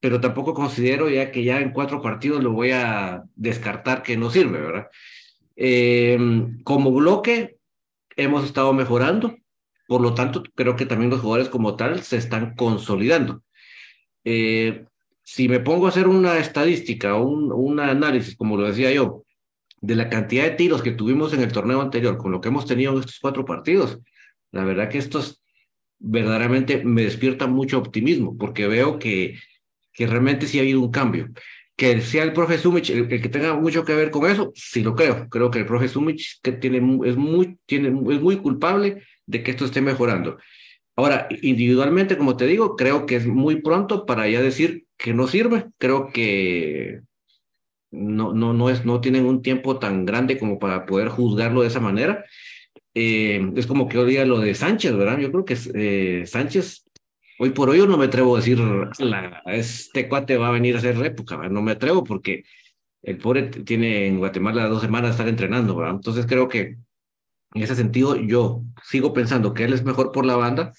pero 0.00 0.20
tampoco 0.20 0.54
considero 0.54 1.08
ya 1.10 1.30
que 1.30 1.44
ya 1.44 1.60
en 1.60 1.72
cuatro 1.72 2.00
partidos 2.00 2.42
lo 2.42 2.52
voy 2.52 2.70
a 2.70 3.24
descartar 3.34 4.02
que 4.02 4.16
no 4.16 4.30
sirve, 4.30 4.60
¿verdad? 4.60 4.88
Em, 5.56 6.62
como 6.62 6.92
bloque 6.92 7.56
hemos 8.16 8.44
estado 8.44 8.72
mejorando, 8.72 9.36
por 9.88 10.00
lo 10.02 10.14
tanto 10.14 10.44
creo 10.54 10.76
que 10.76 10.86
también 10.86 11.10
los 11.10 11.20
jugadores 11.20 11.48
como 11.48 11.74
tal 11.74 12.02
se 12.02 12.18
están 12.18 12.54
consolidando. 12.54 13.42
Eh, 14.24 14.84
si 15.24 15.48
me 15.48 15.60
pongo 15.60 15.86
a 15.86 15.88
hacer 15.88 16.06
una 16.06 16.38
estadística, 16.38 17.16
un, 17.16 17.50
un 17.52 17.80
análisis, 17.80 18.36
como 18.36 18.56
lo 18.56 18.68
decía 18.68 18.92
yo, 18.92 19.24
de 19.80 19.96
la 19.96 20.08
cantidad 20.10 20.44
de 20.44 20.50
tiros 20.52 20.82
que 20.82 20.92
tuvimos 20.92 21.32
en 21.32 21.40
el 21.40 21.52
torneo 21.52 21.80
anterior 21.80 22.18
con 22.18 22.32
lo 22.32 22.40
que 22.40 22.48
hemos 22.48 22.66
tenido 22.66 22.92
en 22.92 23.00
estos 23.00 23.18
cuatro 23.18 23.44
partidos, 23.44 23.98
la 24.52 24.64
verdad 24.64 24.88
que 24.90 24.98
estos 24.98 25.42
verdaderamente 25.98 26.84
me 26.84 27.02
despiertan 27.02 27.52
mucho 27.52 27.78
optimismo, 27.78 28.36
porque 28.36 28.68
veo 28.68 28.98
que 28.98 29.38
que 29.98 30.06
realmente 30.06 30.46
sí 30.46 30.58
ha 30.58 30.62
habido 30.62 30.80
un 30.80 30.92
cambio. 30.92 31.28
Que 31.78 32.00
sea 32.00 32.24
el 32.24 32.32
profe 32.32 32.58
Sumich 32.58 32.90
el, 32.90 33.06
que 33.08 33.28
tenga 33.28 33.54
mucho 33.54 33.84
que 33.84 33.94
ver 33.94 34.10
con 34.10 34.28
eso, 34.28 34.50
sí 34.54 34.82
lo 34.82 34.96
creo. 34.96 35.28
Creo 35.28 35.50
que 35.50 35.60
el 35.60 35.66
profe 35.66 35.86
Sumich 35.86 36.40
que 36.42 36.52
tiene, 36.52 36.78
es, 37.08 37.16
muy, 37.16 37.56
tiene, 37.66 37.88
es 37.88 38.20
muy 38.20 38.36
culpable 38.38 39.04
de 39.26 39.42
que 39.44 39.52
esto 39.52 39.64
esté 39.64 39.80
mejorando. 39.80 40.38
Ahora, 40.96 41.28
individualmente, 41.42 42.18
como 42.18 42.36
te 42.36 42.46
digo, 42.46 42.74
creo 42.74 43.06
que 43.06 43.14
es 43.14 43.26
muy 43.26 43.62
pronto 43.62 44.04
para 44.06 44.28
ya 44.28 44.42
decir 44.42 44.86
que 44.96 45.14
no 45.14 45.28
sirve. 45.28 45.66
Creo 45.78 46.10
que 46.12 47.02
no, 47.92 48.34
no, 48.34 48.52
no, 48.52 48.68
es, 48.70 48.84
no 48.84 49.00
tienen 49.00 49.24
un 49.24 49.40
tiempo 49.40 49.78
tan 49.78 50.04
grande 50.04 50.36
como 50.36 50.58
para 50.58 50.86
poder 50.86 51.08
juzgarlo 51.08 51.62
de 51.62 51.68
esa 51.68 51.78
manera. 51.78 52.24
Eh, 52.94 53.52
es 53.54 53.68
como 53.68 53.88
que 53.88 53.98
hoy 53.98 54.10
día 54.10 54.24
lo 54.24 54.40
de 54.40 54.56
Sánchez, 54.56 54.96
¿verdad? 54.96 55.18
Yo 55.20 55.30
creo 55.30 55.44
que 55.44 55.56
eh, 55.74 56.26
Sánchez 56.26 56.87
Hoy 57.40 57.50
por 57.50 57.70
hoy 57.70 57.78
yo 57.78 57.86
no 57.86 57.96
me 57.96 58.06
atrevo 58.06 58.34
a 58.34 58.40
decir, 58.40 58.58
la, 58.58 59.42
este 59.46 60.08
cuate 60.08 60.36
va 60.36 60.48
a 60.48 60.52
venir 60.52 60.74
a 60.74 60.78
hacer 60.78 60.96
época, 61.04 61.36
no 61.48 61.62
me 61.62 61.72
atrevo 61.72 62.02
porque 62.02 62.42
el 63.02 63.18
pobre 63.18 63.44
tiene 63.44 64.06
en 64.06 64.18
Guatemala 64.18 64.66
dos 64.68 64.82
semanas 64.82 65.10
de 65.10 65.12
estar 65.12 65.28
entrenando, 65.28 65.76
¿verdad? 65.76 65.94
Entonces 65.94 66.26
creo 66.26 66.48
que 66.48 66.76
en 67.54 67.62
ese 67.62 67.76
sentido 67.76 68.16
yo 68.16 68.64
sigo 68.82 69.12
pensando 69.12 69.54
que 69.54 69.64
él 69.64 69.72
es 69.72 69.84
mejor 69.84 70.10
por 70.10 70.26
la 70.26 70.34
banda, 70.34 70.72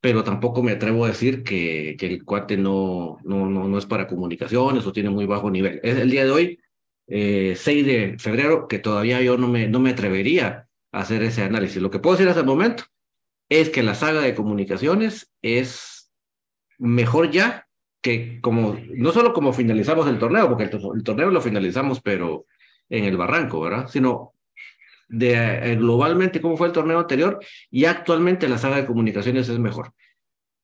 pero 0.00 0.22
tampoco 0.22 0.62
me 0.62 0.72
atrevo 0.72 1.04
a 1.04 1.08
decir 1.08 1.42
que, 1.42 1.96
que 1.98 2.06
el 2.06 2.24
cuate 2.24 2.58
no, 2.58 3.18
no, 3.24 3.48
no, 3.48 3.66
no, 3.66 3.78
es 3.78 3.86
para 3.86 4.06
comunicaciones 4.06 4.86
o 4.86 4.92
tiene 4.92 5.08
muy 5.10 5.24
bajo 5.26 5.50
nivel. 5.50 5.80
Es 5.82 5.96
el 5.96 6.10
día 6.10 6.24
de 6.24 6.30
hoy, 6.30 6.60
eh, 7.06 7.54
6 7.56 7.86
de 7.86 8.16
febrero, 8.18 8.68
que 8.68 8.78
todavía 8.78 9.22
yo 9.22 9.38
no 9.38 9.48
me, 9.48 9.66
no 9.66 9.80
me 9.80 9.90
atrevería 9.90 10.68
a 10.92 11.00
hacer 11.00 11.22
ese 11.22 11.42
análisis. 11.42 11.80
Lo 11.80 11.90
que 11.90 12.00
puedo 12.00 12.16
decir 12.16 12.28
hasta 12.28 12.40
el 12.40 12.46
momento 12.46 12.84
es 13.48 13.70
que 13.70 13.82
la 13.82 13.94
saga 13.94 14.20
de 14.22 14.34
comunicaciones 14.34 15.32
es 15.40 15.91
mejor 16.82 17.30
ya 17.30 17.66
que 18.00 18.40
como, 18.40 18.76
no 18.94 19.12
solo 19.12 19.32
como 19.32 19.52
finalizamos 19.52 20.08
el 20.08 20.18
torneo, 20.18 20.48
porque 20.48 20.64
el, 20.64 21.04
torneo 21.04 21.30
lo 21.30 21.40
finalizamos, 21.40 22.00
pero 22.00 22.46
en 22.88 23.04
el 23.04 23.16
barranco, 23.16 23.60
¿verdad? 23.60 23.86
Sino 23.86 24.34
de 25.08 25.34
eh, 25.34 25.76
globalmente 25.76 26.40
cómo 26.40 26.56
fue 26.56 26.66
el 26.66 26.72
torneo 26.72 26.98
anterior 26.98 27.38
y 27.70 27.84
actualmente 27.84 28.48
la 28.48 28.58
saga 28.58 28.76
de 28.76 28.86
comunicaciones 28.86 29.48
es 29.48 29.58
mejor. 29.58 29.92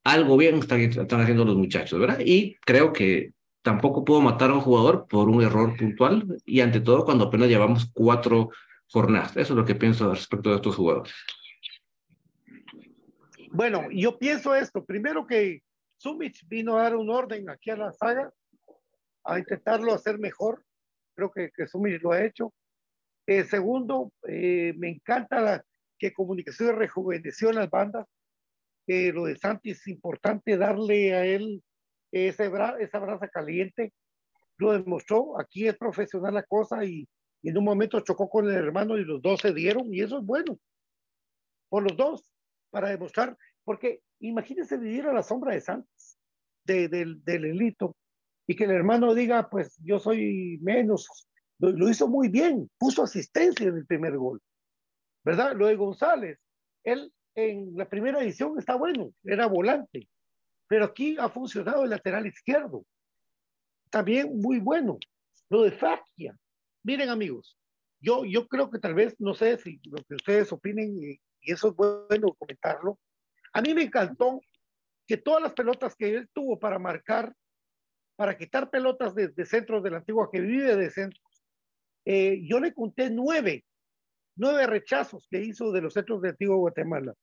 Algo 0.03 0.37
bien 0.37 0.57
están, 0.57 1.21
haciendo 1.21 1.45
los 1.45 1.57
muchachos, 1.57 2.01
¿verdad? 2.01 2.19
Y 2.25 2.57
creo 2.67 2.93
que 2.93 3.33
tampoco 3.63 4.05
puedo 4.05 4.21
matar 4.21 4.51
a 4.51 4.55
un 4.55 4.61
jugador 4.61 5.07
por 5.09 5.29
un 5.29 5.43
error 5.43 5.77
puntual 5.77 6.39
y 6.45 6.61
ante 6.61 6.81
todo 6.81 7.05
cuando 7.05 7.27
apenas 7.27 7.49
llevamos 7.49 7.91
cuatro 7.93 8.51
jornadas. 8.89 9.37
Eso 9.37 9.53
es 9.53 9.57
lo 9.57 9.65
que 9.65 9.77
pienso 9.77 10.11
respecto 10.13 10.51
de 10.51 10.57
estos 10.57 10.75
jugadores. 10.75 11.15
Bueno, 13.53 13.85
yo 13.93 14.19
pienso 14.19 14.55
esto. 14.55 14.85
Primero 14.85 15.27
que 15.27 15.63
Sumich 15.99 16.47
vino 16.49 16.79
a 16.79 16.85
dar 16.85 16.97
un 16.97 17.11
orden 17.11 17.51
aquí 17.51 17.71
a 17.71 17.77
la 17.77 17.93
saga, 17.93 18.33
a 19.25 19.39
intentarlo 19.39 19.93
hacer 19.93 20.19
mejor. 20.19 20.65
Creo 21.15 21.31
que, 21.31 21.51
que 21.51 21.67
lo 22.01 22.13
ha 22.13 22.25
hecho. 22.25 22.55
Eh, 23.27 23.45
segundo, 23.45 24.13
eh, 24.27 24.73
me 24.77 24.89
encanta 24.89 25.41
la, 25.41 25.65
que 25.99 26.13
Comunicación 26.13 26.77
rejuveneció 26.77 27.53
las 27.53 27.69
bandas. 27.69 28.07
Eh, 28.87 29.13
lo 29.13 29.25
de 29.25 29.37
Santi 29.37 29.71
es 29.71 29.87
importante 29.87 30.57
darle 30.57 31.15
a 31.15 31.27
él 31.27 31.63
ese 32.13 32.51
esa 32.79 32.99
brasa 32.99 33.29
caliente. 33.29 33.93
Lo 34.57 34.73
demostró. 34.73 35.39
Aquí 35.39 35.67
es 35.67 35.77
profesional 35.77 36.35
la 36.35 36.45
cosa 36.45 36.85
y, 36.85 37.07
y 37.43 37.51
en 37.51 37.59
un 37.59 37.65
momento 37.65 38.01
chocó 38.01 38.31
con 38.31 38.49
el 38.49 38.55
hermano 38.55 38.97
y 38.97 39.05
los 39.05 39.21
dos 39.21 39.41
se 39.41 39.53
dieron 39.53 39.93
y 39.93 40.01
eso 40.01 40.19
es 40.19 40.25
bueno. 40.25 40.59
Por 41.69 41.83
los 41.83 41.97
dos, 41.97 42.33
para 42.71 42.89
demostrar 42.89 43.37
porque 43.65 44.01
imagínese 44.21 44.77
vivir 44.77 45.07
a 45.07 45.13
la 45.13 45.23
sombra 45.23 45.55
de 45.55 45.61
Santos, 45.61 46.19
del 46.65 47.23
delito, 47.25 47.97
y 48.47 48.57
que 48.57 48.65
el 48.65 48.71
hermano 48.71 49.15
diga, 49.15 49.49
pues 49.49 49.77
yo 49.83 49.99
soy 49.99 50.59
menos. 50.63 51.29
Lo, 51.59 51.89
hizo 51.89 52.09
muy 52.09 52.29
bien, 52.29 52.71
puso 52.79 53.03
asistencia 53.03 53.67
en 53.67 53.77
el 53.77 53.87
primer 53.87 54.17
gol. 54.17 54.41
¿Verdad? 55.25 55.55
Lo 55.55 55.67
de 55.67 55.77
González, 55.77 56.39
él 56.85 57.13
en 57.35 57.77
la 57.77 57.89
primera 57.89 58.23
edición 58.23 58.59
está 58.59 58.77
bueno, 58.77 59.13
era 59.23 59.47
volante, 59.47 60.09
pero 60.67 60.87
aquí 60.87 61.17
ha 61.19 61.29
funcionado 61.29 61.85
el 61.85 61.91
lateral 61.91 62.27
izquierdo. 62.27 62.85
También 63.91 64.39
muy 64.41 64.61
bueno. 64.61 64.99
Lo 65.51 65.63
de 65.63 65.73
Fakia. 65.73 66.37
Miren 66.85 67.09
amigos, 67.09 67.59
yo, 68.01 68.25
yo 68.25 68.47
creo 68.49 68.71
que 68.71 68.79
tal 68.79 68.95
vez, 68.95 69.15
no 69.19 69.35
sé 69.35 69.57
si 69.59 69.81
lo 69.85 70.03
que 70.05 70.15
ustedes 70.15 70.53
opinen, 70.53 70.97
y 71.03 71.21
eso 71.53 71.69
es 71.69 71.75
bueno 71.75 72.35
comentarlo, 72.35 72.99
a 73.53 73.63
mí 73.63 73.75
me 73.75 73.83
encantó 73.83 74.41
que 75.07 75.17
todas 75.17 75.43
las 75.43 75.53
pelotas 75.55 75.95
que 75.97 76.11
él 76.11 76.29
tuvo 76.33 76.59
para 76.59 76.79
marcar, 76.79 77.35
para 78.17 78.37
quitar 78.37 78.71
pelotas 78.71 79.15
de, 79.15 79.33
centros 79.47 79.83
de 79.83 79.91
la 79.91 79.99
antigua 79.99 80.29
que 80.31 80.41
vive 80.41 80.77
de 80.77 80.91
centros, 80.91 81.45
eh, 82.05 82.41
yo 82.45 82.61
le 82.61 82.75
conté 82.75 83.11
nueve, 83.11 83.65
nueve 84.37 84.67
rechazos 84.67 85.27
que 85.31 85.43
hizo 85.43 85.73
de 85.73 85.83
los 85.83 85.95
centros 85.95 86.21
de 86.23 86.31
Antigua 86.31 86.57
Guatemala. 86.57 87.15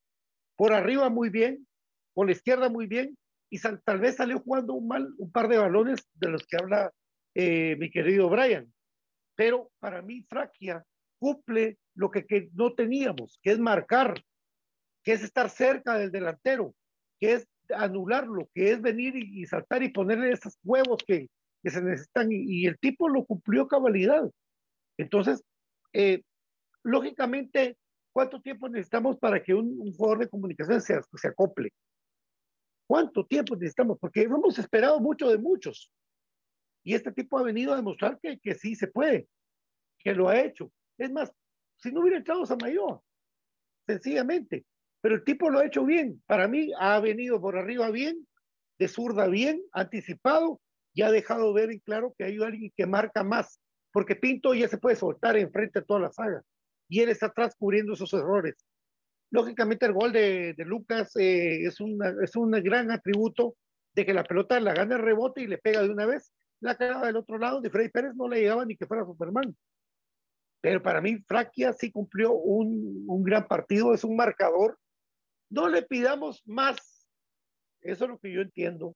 Por 0.56 0.74
arriba 0.74 1.10
muy 1.10 1.30
bien, 1.30 1.68
por 2.14 2.28
la 2.28 2.32
izquierda 2.32 2.70
muy 2.70 2.88
bien, 2.88 3.18
y 3.50 3.60
tal 3.60 4.00
vez 4.00 4.16
salió 4.16 4.40
jugando 4.40 4.74
un 4.74 4.88
mal 4.88 5.14
un 5.18 5.32
par 5.32 5.48
de 5.48 5.58
balones 5.58 6.08
de 6.14 6.30
los 6.30 6.46
que 6.46 6.58
habla 6.58 6.92
eh, 7.36 7.76
mi 7.78 7.92
querido 7.92 8.30
Brian. 8.30 8.74
Pero 9.36 9.72
para 9.80 10.02
mí, 10.02 10.26
Fraquia 10.28 10.84
cumple 11.20 11.78
lo 11.96 12.10
que, 12.10 12.50
no 12.54 12.74
teníamos, 12.74 13.40
que 13.42 13.52
es 13.52 13.60
marcar, 13.60 14.22
que 15.06 15.14
es 15.14 15.24
estar 15.24 15.50
cerca 15.50 15.98
del 15.98 16.12
delantero, 16.12 16.76
que 17.20 17.34
es 17.34 17.48
anularlo, 17.70 18.50
que 18.54 18.72
es 18.72 18.82
venir 18.82 19.16
y, 19.16 19.46
saltar 19.46 19.84
y 19.84 19.90
ponerle 19.90 20.32
esos 20.32 20.58
huevos 20.64 20.98
que, 21.06 21.30
que 21.64 21.70
se 21.70 21.82
necesitan. 21.82 22.30
Y, 22.32 22.66
el 22.66 22.78
tipo 22.80 23.08
lo 23.08 23.24
cumplió 23.24 23.68
cabalidad. 23.68 24.30
Entonces, 24.98 25.44
eh, 25.94 26.24
lógicamente, 26.84 27.78
¿cuánto 28.12 28.42
tiempo 28.42 28.68
necesitamos 28.68 29.18
para 29.18 29.42
que 29.42 29.54
un, 29.54 29.80
un 29.80 29.94
jugador 29.94 30.20
de 30.20 30.30
comunicación 30.30 30.82
se, 30.82 31.00
se 31.16 31.28
acople? 31.28 31.72
¿Cuánto 32.88 33.26
tiempo 33.26 33.56
necesitamos? 33.56 34.00
Porque 34.00 34.24
hemos 34.24 34.58
esperado 34.58 35.00
mucho 35.00 35.30
de 35.30 35.38
muchos. 35.38 35.92
Y 36.84 36.96
este 36.96 37.12
tipo 37.12 37.38
ha 37.38 37.44
venido 37.44 37.74
a 37.74 37.78
demostrar 37.78 38.20
que, 38.20 38.40
que 38.40 38.56
sí 38.56 38.76
se 38.76 38.88
puede, 38.88 39.28
que 40.00 40.14
lo 40.14 40.30
ha 40.30 40.40
hecho. 40.40 40.72
Es 40.98 41.12
más, 41.12 41.32
si 41.78 41.92
no 41.92 42.02
hubiera 42.02 42.18
entrado 42.18 42.46
Samayoa, 42.46 43.02
sencillamente. 43.88 44.66
Pero 45.06 45.18
el 45.18 45.24
tipo 45.24 45.52
lo 45.52 45.60
ha 45.60 45.66
hecho 45.68 45.86
bien. 45.86 46.20
Para 46.26 46.48
mí 46.48 46.72
ha 46.80 47.00
venido 47.00 47.40
por 47.40 47.60
arriba 47.60 47.92
bien, 47.92 48.28
de 48.80 48.88
zurda 48.88 49.28
bien, 49.28 49.62
anticipado 49.72 50.60
y 50.96 51.04
ha 51.04 51.12
dejado 51.12 51.54
ver 51.54 51.70
en 51.70 51.78
claro 51.78 52.16
que 52.18 52.24
hay 52.24 52.42
alguien 52.42 52.74
que 52.76 52.88
marca 52.88 53.24
más. 53.24 53.60
Porque 53.92 54.16
Pinto 54.16 54.56
ya 54.56 54.68
se 54.68 54.80
puede 54.80 54.96
soltar 54.96 55.38
enfrente 55.38 55.82
de 55.82 55.86
toda 55.86 56.00
la 56.00 56.12
saga. 56.12 56.42
Y 56.90 57.02
él 57.02 57.10
está 57.10 57.28
atrás 57.28 57.56
cubriendo 57.56 57.94
esos 57.94 58.12
errores. 58.14 58.56
Lógicamente 59.30 59.86
el 59.86 59.94
gol 59.94 60.12
de, 60.12 60.56
de 60.58 60.66
Lucas 60.66 61.16
eh, 61.18 61.68
es, 61.68 61.80
una, 61.80 62.12
es 62.24 62.36
un 62.36 62.50
gran 62.64 62.90
atributo 62.90 63.58
de 63.94 64.08
que 64.08 64.14
la 64.16 64.24
pelota 64.24 64.60
la 64.60 64.74
gana 64.74 64.96
el 64.96 65.04
rebote 65.04 65.42
y 65.42 65.46
le 65.46 65.60
pega 65.60 65.84
de 65.84 65.92
una 65.92 66.08
vez. 66.08 66.34
La 66.62 66.78
cara 66.78 67.06
del 67.06 67.18
otro 67.18 67.38
lado 67.38 67.62
de 67.62 67.70
Freddy 67.70 67.90
Pérez 67.90 68.16
no 68.16 68.28
le 68.28 68.40
llegaba 68.40 68.66
ni 68.66 68.76
que 68.76 68.88
fuera 68.88 69.06
Superman. 69.06 69.56
Pero 70.62 70.82
para 70.82 71.00
mí 71.00 71.20
Fraquia 71.28 71.74
sí 71.74 71.92
cumplió 71.92 72.34
un, 72.34 73.06
un 73.08 73.22
gran 73.22 73.48
partido, 73.48 73.94
es 73.94 74.04
un 74.04 74.16
marcador. 74.16 74.80
No 75.50 75.70
le 75.70 75.84
pidamos 75.84 76.42
más. 76.46 77.08
Eso 77.82 78.06
es 78.06 78.10
lo 78.10 78.20
que 78.20 78.32
yo 78.32 78.42
entiendo. 78.42 78.96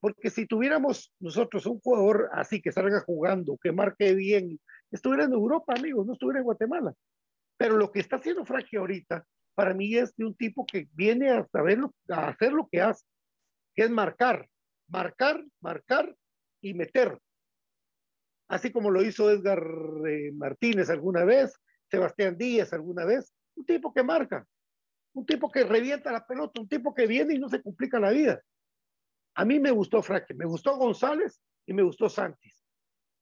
Porque 0.00 0.30
si 0.30 0.46
tuviéramos 0.46 1.12
nosotros 1.20 1.66
un 1.66 1.80
jugador 1.80 2.28
así 2.32 2.60
que 2.60 2.72
salga 2.72 3.00
jugando, 3.00 3.58
que 3.62 3.72
marque 3.72 4.14
bien, 4.14 4.60
estuviera 4.90 5.24
en 5.24 5.32
Europa, 5.32 5.74
amigos, 5.76 6.06
no 6.06 6.12
estuviera 6.12 6.40
en 6.40 6.44
Guatemala. 6.44 6.94
Pero 7.56 7.76
lo 7.76 7.90
que 7.90 8.00
está 8.00 8.16
haciendo 8.16 8.44
Fraquia 8.44 8.80
ahorita 8.80 9.26
para 9.54 9.72
mí 9.72 9.96
es 9.96 10.14
de 10.16 10.26
un 10.26 10.34
tipo 10.34 10.66
que 10.66 10.88
viene 10.92 11.30
a 11.30 11.46
saber 11.46 11.80
a 12.10 12.28
hacer 12.28 12.52
lo 12.52 12.68
que 12.68 12.82
hace, 12.82 13.06
que 13.74 13.84
es 13.84 13.90
marcar, 13.90 14.48
marcar, 14.86 15.42
marcar 15.60 16.14
y 16.60 16.74
meter. 16.74 17.18
Así 18.48 18.70
como 18.70 18.90
lo 18.90 19.02
hizo 19.02 19.30
Edgar 19.30 19.62
eh, 20.08 20.30
Martínez 20.32 20.90
alguna 20.90 21.24
vez, 21.24 21.58
Sebastián 21.90 22.36
Díaz 22.36 22.72
alguna 22.72 23.04
vez, 23.04 23.32
un 23.56 23.64
tipo 23.64 23.92
que 23.92 24.02
marca, 24.02 24.46
un 25.16 25.26
tipo 25.26 25.50
que 25.50 25.64
revienta 25.64 26.12
la 26.12 26.26
pelota, 26.26 26.60
un 26.60 26.68
tipo 26.68 26.94
que 26.94 27.06
viene 27.06 27.34
y 27.34 27.38
no 27.38 27.48
se 27.48 27.62
complica 27.62 27.98
la 27.98 28.10
vida. 28.10 28.40
A 29.34 29.44
mí 29.44 29.58
me 29.58 29.70
gustó 29.70 30.02
Fraque, 30.02 30.34
me 30.34 30.46
gustó 30.46 30.76
González 30.76 31.40
y 31.66 31.72
me 31.72 31.82
gustó 31.82 32.08
Santis. 32.08 32.64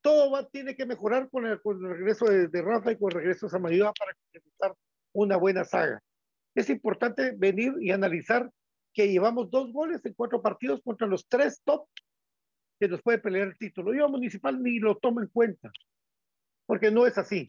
Todo 0.01 0.31
va, 0.31 0.47
tiene 0.47 0.75
que 0.75 0.85
mejorar 0.85 1.29
con 1.29 1.45
el, 1.45 1.59
regreso 1.63 2.25
de, 2.25 2.61
Rafa 2.61 2.91
y 2.91 2.97
con 2.97 3.11
el 3.11 3.17
regreso 3.19 3.47
de 3.47 3.51
Samayoa 3.51 3.91
para 3.93 4.13
completar 4.13 4.75
una 5.13 5.37
buena 5.37 5.63
saga 5.65 6.01
es 6.55 6.69
importante 6.69 7.33
venir 7.37 7.73
y 7.81 7.91
analizar 7.91 8.49
que 8.93 9.11
llevamos 9.11 9.51
dos 9.51 9.71
goles 9.73 10.03
en 10.05 10.13
cuatro 10.13 10.41
partidos 10.41 10.81
contra 10.81 11.05
los 11.05 11.27
tres 11.27 11.61
top 11.63 11.87
que 12.79 12.87
nos 12.87 13.01
puede 13.01 13.19
pelear 13.19 13.49
el 13.49 13.57
título. 13.57 13.93
Yo 13.93 14.07
municipal 14.07 14.61
ni 14.63 14.79
lo 14.79 14.95
tomo 14.97 15.21
en 15.21 15.27
cuenta, 15.27 15.69
porque 16.65 16.91
no 16.91 17.05
es 17.05 17.17
así. 17.17 17.45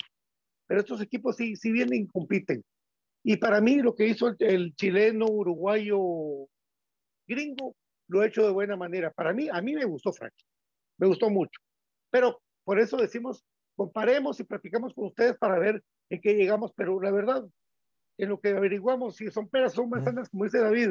Pero 0.66 0.80
estos 0.80 1.00
equipos 1.00 1.36
sí, 1.36 1.54
sí 1.54 1.70
vienen 1.70 2.02
y 2.02 2.08
compiten. 2.08 2.64
Y 3.28 3.38
para 3.38 3.60
mí 3.60 3.82
lo 3.82 3.92
que 3.92 4.06
hizo 4.06 4.32
el, 4.38 4.76
chileno, 4.76 5.26
uruguayo, 5.26 5.98
gringo, 7.26 7.74
lo 8.06 8.20
ha 8.20 8.26
hecho 8.28 8.46
de 8.46 8.52
buena 8.52 8.76
manera. 8.76 9.10
Para 9.10 9.32
mí, 9.32 9.48
a 9.50 9.60
mí 9.60 9.74
me 9.74 9.84
gustó 9.84 10.12
Frank, 10.12 10.32
me 10.96 11.08
gustó 11.08 11.28
mucho. 11.28 11.60
Pero 12.08 12.40
por 12.62 12.78
eso 12.78 12.96
decimos, 12.96 13.44
comparemos 13.74 14.38
y 14.38 14.44
practicamos 14.44 14.94
con 14.94 15.06
ustedes 15.06 15.36
para 15.38 15.58
ver 15.58 15.82
en 16.08 16.20
qué 16.20 16.34
llegamos. 16.34 16.72
Pero 16.76 17.00
la 17.00 17.10
verdad, 17.10 17.44
en 18.16 18.28
lo 18.28 18.38
que 18.38 18.50
averiguamos 18.50 19.16
si 19.16 19.28
son 19.32 19.48
peras 19.48 19.76
o 19.76 19.84
manzanas, 19.88 20.28
como 20.28 20.44
dice 20.44 20.60
David. 20.60 20.90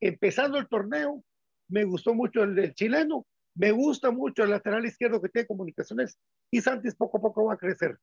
Empezando 0.00 0.58
el 0.58 0.68
torneo, 0.68 1.24
me 1.68 1.84
gustó 1.84 2.12
mucho 2.12 2.42
el 2.42 2.56
del 2.56 2.74
chileno, 2.74 3.26
me 3.54 3.70
gusta 3.70 4.10
mucho 4.10 4.44
el 4.44 4.50
lateral 4.50 4.84
izquierdo 4.84 5.22
que 5.22 5.30
tiene 5.30 5.48
comunicaciones 5.48 6.18
y 6.50 6.60
Santis 6.60 6.94
poco 6.94 7.16
a 7.16 7.22
poco 7.22 7.46
va 7.46 7.54
a 7.54 7.58
crecer. 7.58 7.98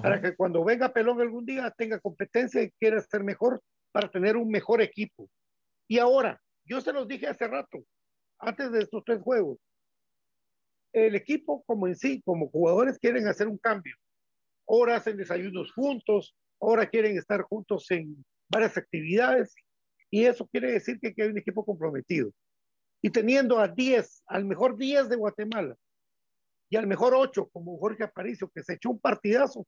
Para 0.00 0.22
que 0.22 0.34
cuando 0.34 0.64
venga 0.64 0.92
Pelón 0.92 1.20
algún 1.20 1.44
día 1.44 1.70
tenga 1.76 2.00
competencia 2.00 2.62
y 2.62 2.70
quiera 2.72 3.00
ser 3.00 3.22
mejor 3.22 3.62
para 3.90 4.10
tener 4.10 4.36
un 4.36 4.48
mejor 4.48 4.80
equipo. 4.80 5.28
Y 5.86 5.98
ahora, 5.98 6.40
yo 6.64 6.80
se 6.80 6.92
los 6.92 7.06
dije 7.06 7.26
hace 7.26 7.46
rato, 7.46 7.84
antes 8.38 8.72
de 8.72 8.80
estos 8.80 9.04
tres 9.04 9.20
juegos, 9.20 9.58
el 10.92 11.14
equipo 11.14 11.62
como 11.64 11.86
en 11.86 11.96
sí, 11.96 12.22
como 12.24 12.48
jugadores 12.48 12.98
quieren 12.98 13.26
hacer 13.26 13.48
un 13.48 13.58
cambio. 13.58 13.94
Ahora 14.66 14.96
hacen 14.96 15.16
desayunos 15.16 15.72
juntos, 15.72 16.34
ahora 16.60 16.86
quieren 16.86 17.18
estar 17.18 17.42
juntos 17.42 17.90
en 17.90 18.24
varias 18.48 18.76
actividades 18.76 19.54
y 20.10 20.24
eso 20.24 20.46
quiere 20.46 20.72
decir 20.72 21.00
que, 21.00 21.14
hay 21.16 21.28
un 21.28 21.38
equipo 21.38 21.64
comprometido. 21.64 22.30
Y 23.00 23.10
teniendo 23.10 23.58
a 23.58 23.68
10, 23.68 24.22
al 24.26 24.44
mejor 24.44 24.76
10 24.76 25.08
de 25.08 25.16
Guatemala 25.16 25.76
y 26.70 26.76
al 26.76 26.86
mejor 26.86 27.14
8 27.14 27.48
como 27.52 27.78
Jorge 27.78 28.04
Aparicio, 28.04 28.50
que 28.54 28.62
se 28.62 28.74
echó 28.74 28.90
un 28.90 29.00
partidazo, 29.00 29.66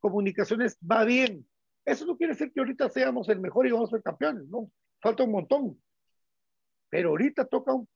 comunicaciones 0.00 0.78
va 0.78 1.04
bien. 1.04 1.46
Eso 1.84 2.04
no 2.06 2.16
quiere 2.16 2.32
decir 2.32 2.52
que 2.52 2.60
ahorita 2.60 2.88
seamos 2.88 3.28
el 3.28 3.40
mejor 3.40 3.66
y 3.66 3.72
vamos 3.72 3.90
a 3.90 3.96
ser 3.96 4.02
campeones, 4.02 4.48
no, 4.48 4.70
falta 5.00 5.22
un 5.24 5.32
montón. 5.32 5.82
Pero 6.88 7.10
ahorita 7.10 7.46
tocan 7.46 7.86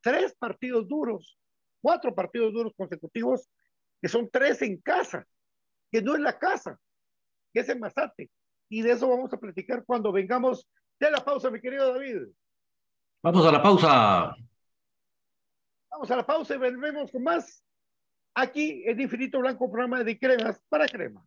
tres 0.00 0.34
partidos 0.34 0.88
duros, 0.88 1.38
cuatro 1.80 2.14
partidos 2.14 2.52
duros 2.52 2.72
consecutivos, 2.76 3.48
que 4.00 4.08
son 4.08 4.28
tres 4.30 4.62
en 4.62 4.80
casa, 4.80 5.26
que 5.90 6.00
no 6.02 6.14
es 6.14 6.20
la 6.20 6.38
casa 6.38 6.80
que 7.52 7.60
es 7.60 7.68
en 7.68 7.80
Mazate. 7.80 8.30
Y 8.68 8.82
de 8.82 8.92
eso 8.92 9.08
vamos 9.08 9.32
a 9.32 9.38
platicar 9.38 9.84
cuando 9.84 10.12
vengamos 10.12 10.68
de 11.00 11.10
la 11.10 11.24
pausa, 11.24 11.50
mi 11.50 11.60
querido 11.60 11.92
David. 11.92 12.28
Vamos 13.22 13.46
a 13.46 13.52
la 13.52 13.62
pausa. 13.62 14.34
Vamos 15.90 16.10
a 16.10 16.16
la 16.16 16.26
pausa 16.26 16.54
y 16.54 16.58
volvemos 16.58 17.10
con 17.10 17.22
más 17.22 17.64
aquí 18.34 18.82
en 18.86 19.00
Infinito 19.00 19.40
Blanco, 19.40 19.70
programa 19.70 20.04
de 20.04 20.18
cremas 20.18 20.62
para 20.68 20.86
cremas. 20.86 21.26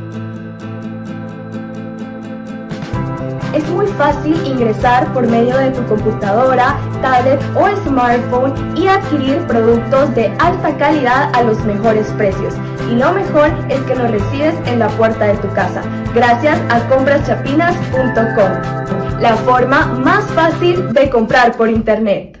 Muy 3.71 3.87
fácil 3.87 4.35
ingresar 4.45 5.11
por 5.13 5.25
medio 5.27 5.57
de 5.57 5.71
tu 5.71 5.83
computadora, 5.85 6.77
tablet 7.01 7.41
o 7.55 7.67
smartphone 7.87 8.53
y 8.77 8.87
adquirir 8.87 9.39
productos 9.47 10.13
de 10.15 10.27
alta 10.39 10.77
calidad 10.77 11.31
a 11.33 11.43
los 11.43 11.63
mejores 11.65 12.07
precios. 12.17 12.53
Y 12.91 12.95
lo 12.95 13.11
mejor 13.13 13.49
es 13.69 13.79
que 13.81 13.95
los 13.95 14.11
recibes 14.11 14.55
en 14.65 14.79
la 14.79 14.89
puerta 14.89 15.25
de 15.25 15.37
tu 15.37 15.47
casa, 15.53 15.81
gracias 16.13 16.59
a 16.69 16.85
compraschapinas.com, 16.89 19.21
la 19.21 19.35
forma 19.37 19.85
más 20.03 20.25
fácil 20.31 20.91
de 20.93 21.09
comprar 21.09 21.55
por 21.55 21.69
internet. 21.69 22.40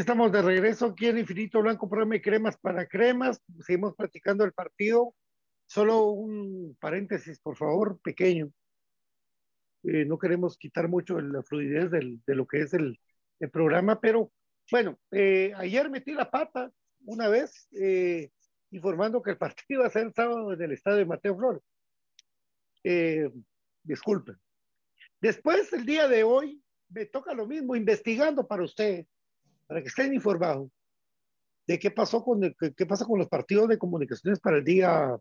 Estamos 0.00 0.32
de 0.32 0.40
regreso 0.40 0.86
aquí 0.86 1.06
en 1.06 1.18
Infinito 1.18 1.60
Blanco, 1.60 1.88
programa 1.88 2.18
cremas 2.20 2.56
para 2.56 2.86
cremas. 2.86 3.42
Seguimos 3.60 3.94
platicando 3.94 4.44
el 4.44 4.52
partido. 4.52 5.14
Solo 5.66 6.06
un 6.06 6.74
paréntesis, 6.80 7.38
por 7.38 7.56
favor, 7.56 8.00
pequeño. 8.00 8.50
Eh, 9.84 10.06
no 10.06 10.18
queremos 10.18 10.56
quitar 10.56 10.88
mucho 10.88 11.20
la 11.20 11.42
fluidez 11.42 11.90
del, 11.90 12.20
de 12.26 12.34
lo 12.34 12.46
que 12.46 12.62
es 12.62 12.72
el, 12.72 12.98
el 13.40 13.50
programa, 13.50 14.00
pero 14.00 14.32
bueno, 14.70 14.98
eh, 15.10 15.52
ayer 15.56 15.90
metí 15.90 16.12
la 16.12 16.30
pata 16.30 16.72
una 17.04 17.28
vez 17.28 17.68
eh, 17.72 18.30
informando 18.70 19.22
que 19.22 19.32
el 19.32 19.38
partido 19.38 19.82
va 19.82 19.88
a 19.88 19.90
ser 19.90 20.06
el 20.06 20.14
sábado 20.14 20.52
en 20.52 20.62
el 20.62 20.72
estadio 20.72 20.98
de 20.98 21.06
Mateo 21.06 21.36
Flores. 21.36 21.62
disculpen. 23.82 24.36
Después, 25.20 25.70
el 25.74 25.84
día 25.84 26.08
de 26.08 26.24
hoy, 26.24 26.62
me 26.88 27.04
toca 27.04 27.34
lo 27.34 27.46
mismo, 27.46 27.76
investigando 27.76 28.46
para 28.46 28.64
ustedes 28.64 29.06
para 29.70 29.82
que 29.82 29.88
estén 29.88 30.12
informados 30.12 30.68
de 31.64 31.78
qué 31.78 31.92
pasó 31.92 32.24
con 32.24 32.40
qué, 32.58 32.86
pasa 32.86 33.04
con 33.04 33.20
los 33.20 33.28
partidos 33.28 33.68
de 33.68 33.78
comunicaciones 33.78 34.40
para 34.40 34.56
el 34.56 34.64
día 34.64 35.16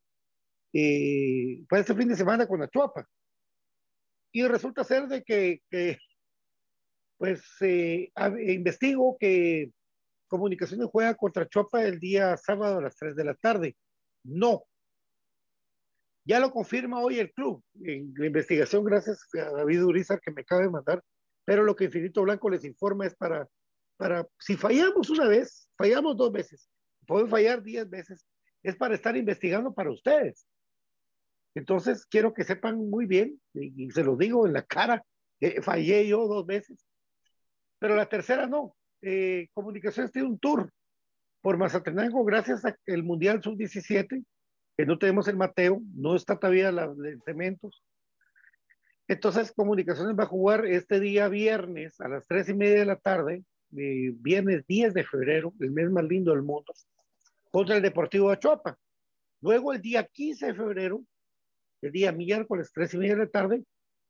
eh, 0.74 1.64
para 1.70 1.82
este 1.82 1.94
fin 1.94 2.08
de 2.08 2.16
semana 2.16 2.48
con 2.48 2.60
la 2.60 2.68
Chuapa. 2.68 3.08
Y 4.32 4.48
resulta 4.48 4.84
ser 4.84 5.08
de 5.08 5.22
que, 5.24 5.62
pues 7.20 7.44
eh, 7.62 8.12
investigo 8.48 9.18
que 9.20 9.72
Comunicaciones 10.28 10.90
juega 10.92 11.14
contra 11.14 11.48
Chuapa 11.48 11.84
el 11.84 12.00
día 12.00 12.36
sábado 12.36 12.80
a 12.80 12.82
las 12.82 12.96
3 12.96 13.16
de 13.16 13.26
la 13.26 13.36
tarde. 13.36 13.78
No. 14.24 14.64
Ya 16.26 16.40
lo 16.40 16.50
confirma 16.50 17.02
hoy 17.02 17.20
el 17.20 17.32
club 17.34 17.64
en 17.84 18.16
la 18.18 18.26
investigación, 18.26 18.84
gracias 18.84 19.28
a 19.36 19.52
David 19.52 19.86
Urizar 19.86 20.20
que 20.20 20.32
me 20.32 20.42
acaba 20.42 20.64
de 20.64 20.70
mandar, 20.70 21.04
pero 21.46 21.64
lo 21.64 21.76
que 21.76 21.86
Infinito 21.86 22.24
Blanco 22.24 22.50
les 22.50 22.66
informa 22.66 23.06
es 23.06 23.16
para 23.16 23.48
para, 24.00 24.26
si 24.40 24.56
fallamos 24.56 25.10
una 25.10 25.28
vez, 25.28 25.70
fallamos 25.78 26.16
dos 26.16 26.32
veces, 26.32 26.70
pueden 27.06 27.28
fallar 27.28 27.62
diez 27.62 27.88
veces, 27.90 28.26
es 28.64 28.78
para 28.78 28.96
estar 28.96 29.18
investigando 29.18 29.74
para 29.74 29.92
ustedes. 29.92 30.48
Entonces, 31.54 32.06
quiero 32.06 32.34
que 32.34 32.46
sepan 32.46 32.90
muy 32.90 33.06
bien, 33.06 33.42
y, 33.54 33.92
se 33.92 34.06
lo 34.06 34.16
digo 34.16 34.48
en 34.48 34.54
la 34.54 34.64
cara, 34.64 35.04
fallé 35.62 36.08
yo 36.08 36.30
dos 36.30 36.46
veces, 36.46 36.88
pero 37.78 37.98
la 37.98 38.08
tercera 38.08 38.48
no. 38.48 38.74
eh, 39.02 39.50
Comunicaciones 39.54 40.14
tiene 40.14 40.30
un 40.30 40.40
tour 40.40 40.72
por 41.42 41.58
Mazatenango 41.58 42.24
gracias 42.24 42.64
al 42.64 43.04
Mundial 43.04 43.44
Sub-17, 43.44 44.24
que 44.78 44.86
no 44.86 44.98
tenemos 44.98 45.28
el 45.28 45.36
Mateo, 45.36 45.82
no 45.94 46.16
está 46.16 46.40
todavía 46.40 46.72
la 46.72 46.88
de 46.88 47.20
cementos. 47.26 47.84
Entonces, 49.10 49.52
Comunicaciones 49.52 50.18
va 50.18 50.24
a 50.24 50.28
jugar 50.28 50.66
este 50.66 51.02
día 51.02 51.28
viernes 51.28 52.00
a 52.00 52.08
las 52.08 52.26
tres 52.28 52.48
y 52.48 52.54
media 52.54 52.80
de 52.80 52.86
la 52.86 52.96
tarde, 52.96 53.44
eh, 53.78 54.12
viernes 54.16 54.66
10 54.68 54.94
de 54.94 55.04
febrero, 55.04 55.54
el 55.60 55.72
mes 55.72 55.90
más 55.90 56.04
lindo 56.04 56.32
del 56.32 56.44
mundo, 56.44 56.74
contra 57.52 57.78
el 57.78 57.82
Deportivo 57.82 58.30
Achuapa. 58.30 58.78
Luego, 59.42 59.74
el 59.74 59.82
día 59.82 60.04
15 60.04 60.48
de 60.48 60.54
febrero, 60.54 61.04
el 61.82 61.92
día 61.92 62.12
miércoles, 62.12 62.72
tres 62.74 62.94
y 62.94 62.98
media 62.98 63.16
de 63.16 63.26
la 63.26 63.30
tarde, 63.30 63.64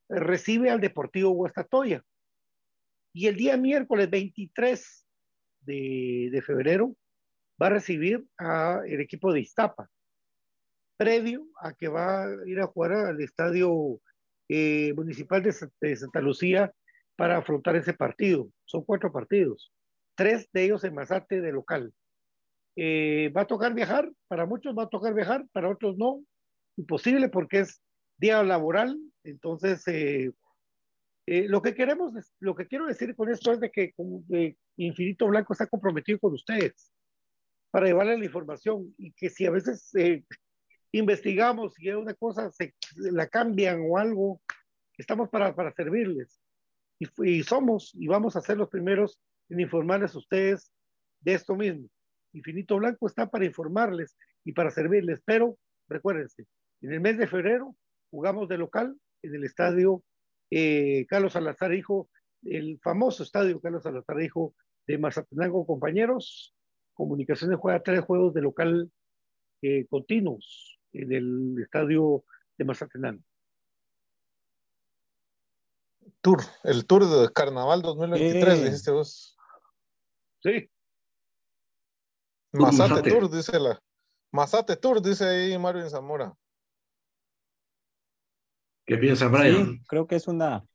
recibe 0.07 0.70
al 0.70 0.82
Deportivo 0.82 1.32
Huastatoya. 1.32 2.03
Y 3.14 3.28
el 3.28 3.36
día 3.36 3.57
miércoles 3.57 4.10
23 4.10 5.07
de, 5.62 6.30
de 6.32 6.41
febrero 6.41 6.95
va 7.62 7.68
a 7.68 7.72
recibir 7.72 8.26
al 8.38 9.01
equipo 9.01 9.34
de 9.34 9.41
Iztapa, 9.41 9.89
previo 10.97 11.47
a 11.62 11.74
que 11.74 11.88
va 11.88 12.24
a 12.24 12.47
ir 12.47 12.60
a 12.60 12.68
jugar 12.68 12.93
al 12.93 13.22
estadio 13.22 14.01
eh, 14.51 14.93
municipal 14.95 15.43
de, 15.43 15.95
Santa 15.95 16.22
Lucía 16.22 16.74
para 17.20 17.36
afrontar 17.36 17.76
ese 17.76 17.93
partido. 17.93 18.49
Son 18.63 18.86
cuatro 18.86 19.11
partidos, 19.11 19.74
tres 20.15 20.47
de 20.53 20.63
ellos 20.63 20.86
en 20.86 20.95
Mazate 20.95 21.41
de 21.41 21.51
local. 21.51 21.93
Eh, 22.78 23.30
va 23.36 23.41
a 23.41 23.47
tocar 23.47 23.74
viajar, 23.74 24.09
para 24.30 24.45
muchos 24.45 24.74
va 24.74 24.84
a 24.84 24.89
tocar 24.89 25.13
viajar, 25.13 25.45
para 25.51 25.70
otros 25.70 25.97
no, 25.97 26.24
imposible 26.78 27.28
porque 27.28 27.59
es 27.59 27.82
día 28.15 28.41
laboral, 28.41 28.97
entonces 29.26 29.84
eh, 29.88 30.32
lo 31.26 31.61
que 31.61 31.76
queremos, 31.76 32.13
lo 32.39 32.55
que 32.55 32.67
quiero 32.67 32.86
decir 32.86 33.13
con 33.17 33.30
esto 33.30 33.51
es 33.51 33.59
de 33.59 33.70
que 33.70 33.91
Infinito 34.78 35.28
Blanco 35.28 35.51
está 35.51 35.67
comprometido 35.67 36.20
con 36.20 36.32
ustedes 36.32 36.93
para 37.70 37.88
llevarle 37.88 38.17
la 38.17 38.24
información 38.24 38.95
y 38.97 39.11
que 39.11 39.30
si 39.30 39.45
a 39.45 39.51
veces 39.51 39.93
eh, 39.95 40.24
investigamos 40.93 41.78
y 41.80 41.89
una 41.89 42.13
cosa 42.13 42.49
se 42.53 42.76
la 42.95 43.28
cambian 43.28 43.82
o 43.89 43.97
algo, 43.97 44.41
estamos 44.97 45.28
para, 45.28 45.53
para 45.53 45.74
servirles. 45.74 46.39
Y, 47.00 47.43
somos 47.43 47.91
y 47.95 48.08
vamos 48.08 48.36
a 48.36 48.41
ser 48.41 48.58
los 48.58 48.70
primeros 48.70 49.20
en 49.50 49.62
informarles 49.62 50.14
a 50.14 50.18
ustedes 50.18 50.72
de 51.22 51.34
esto 51.34 51.56
mismo. 51.56 51.88
Infinito 52.34 52.78
Blanco 52.78 53.08
está 53.08 53.30
para 53.30 53.45
informarles 53.45 54.18
y 54.43 54.52
para 54.52 54.70
servirles, 54.70 55.22
pero 55.26 55.58
recuérdense, 55.88 56.45
en 56.82 56.93
el 56.93 57.00
mes 57.00 57.18
de 57.18 57.28
febrero 57.28 57.76
jugamos 58.12 58.47
de 58.50 58.58
local 58.58 58.95
en 59.24 59.36
el 59.36 59.43
estadio 59.45 60.04
eh, 60.52 61.06
Carlos 61.08 61.34
Salazar 61.34 61.74
Hijo, 61.74 62.10
el 62.43 62.80
famoso 62.82 63.24
estadio 63.24 63.60
Carlos 63.60 63.84
Salazar 63.84 64.22
Hijo 64.22 64.54
de 64.86 64.97
Mazatenango, 64.97 65.66
compañeros, 65.66 66.54
Comunicaciones 67.00 67.58
juega 67.58 67.82
tres 67.82 68.02
juegos 68.02 68.34
de 68.34 68.41
local 68.41 68.91
eh, 69.62 69.86
continuos 69.88 70.82
en 70.91 71.14
el 71.14 71.56
estadio 71.62 72.26
de 72.58 72.66
Mazatlán. 72.66 73.24
Tour, 76.22 76.41
el 76.64 76.86
Tour 76.86 77.05
de 77.05 77.32
Carnaval 77.32 77.82
2023, 77.82 78.64
dijiste 78.64 78.91
vos. 78.91 79.38
Sí. 80.41 80.70
Mazate, 82.53 83.10
Tour, 83.10 83.30
dice 83.30 83.60
la. 83.60 83.82
Mazate 84.32 84.76
Tour, 84.76 85.01
dice 85.01 85.26
ahí 85.26 85.57
Marvin 85.57 85.89
Zamora. 85.89 86.34
¿Qué 88.86 88.97
piensa 88.97 89.28
Brian? 89.28 89.66
Sí, 89.66 89.84
creo 89.88 90.07
que 90.07 90.16
es 90.16 90.28
una, 90.28 90.66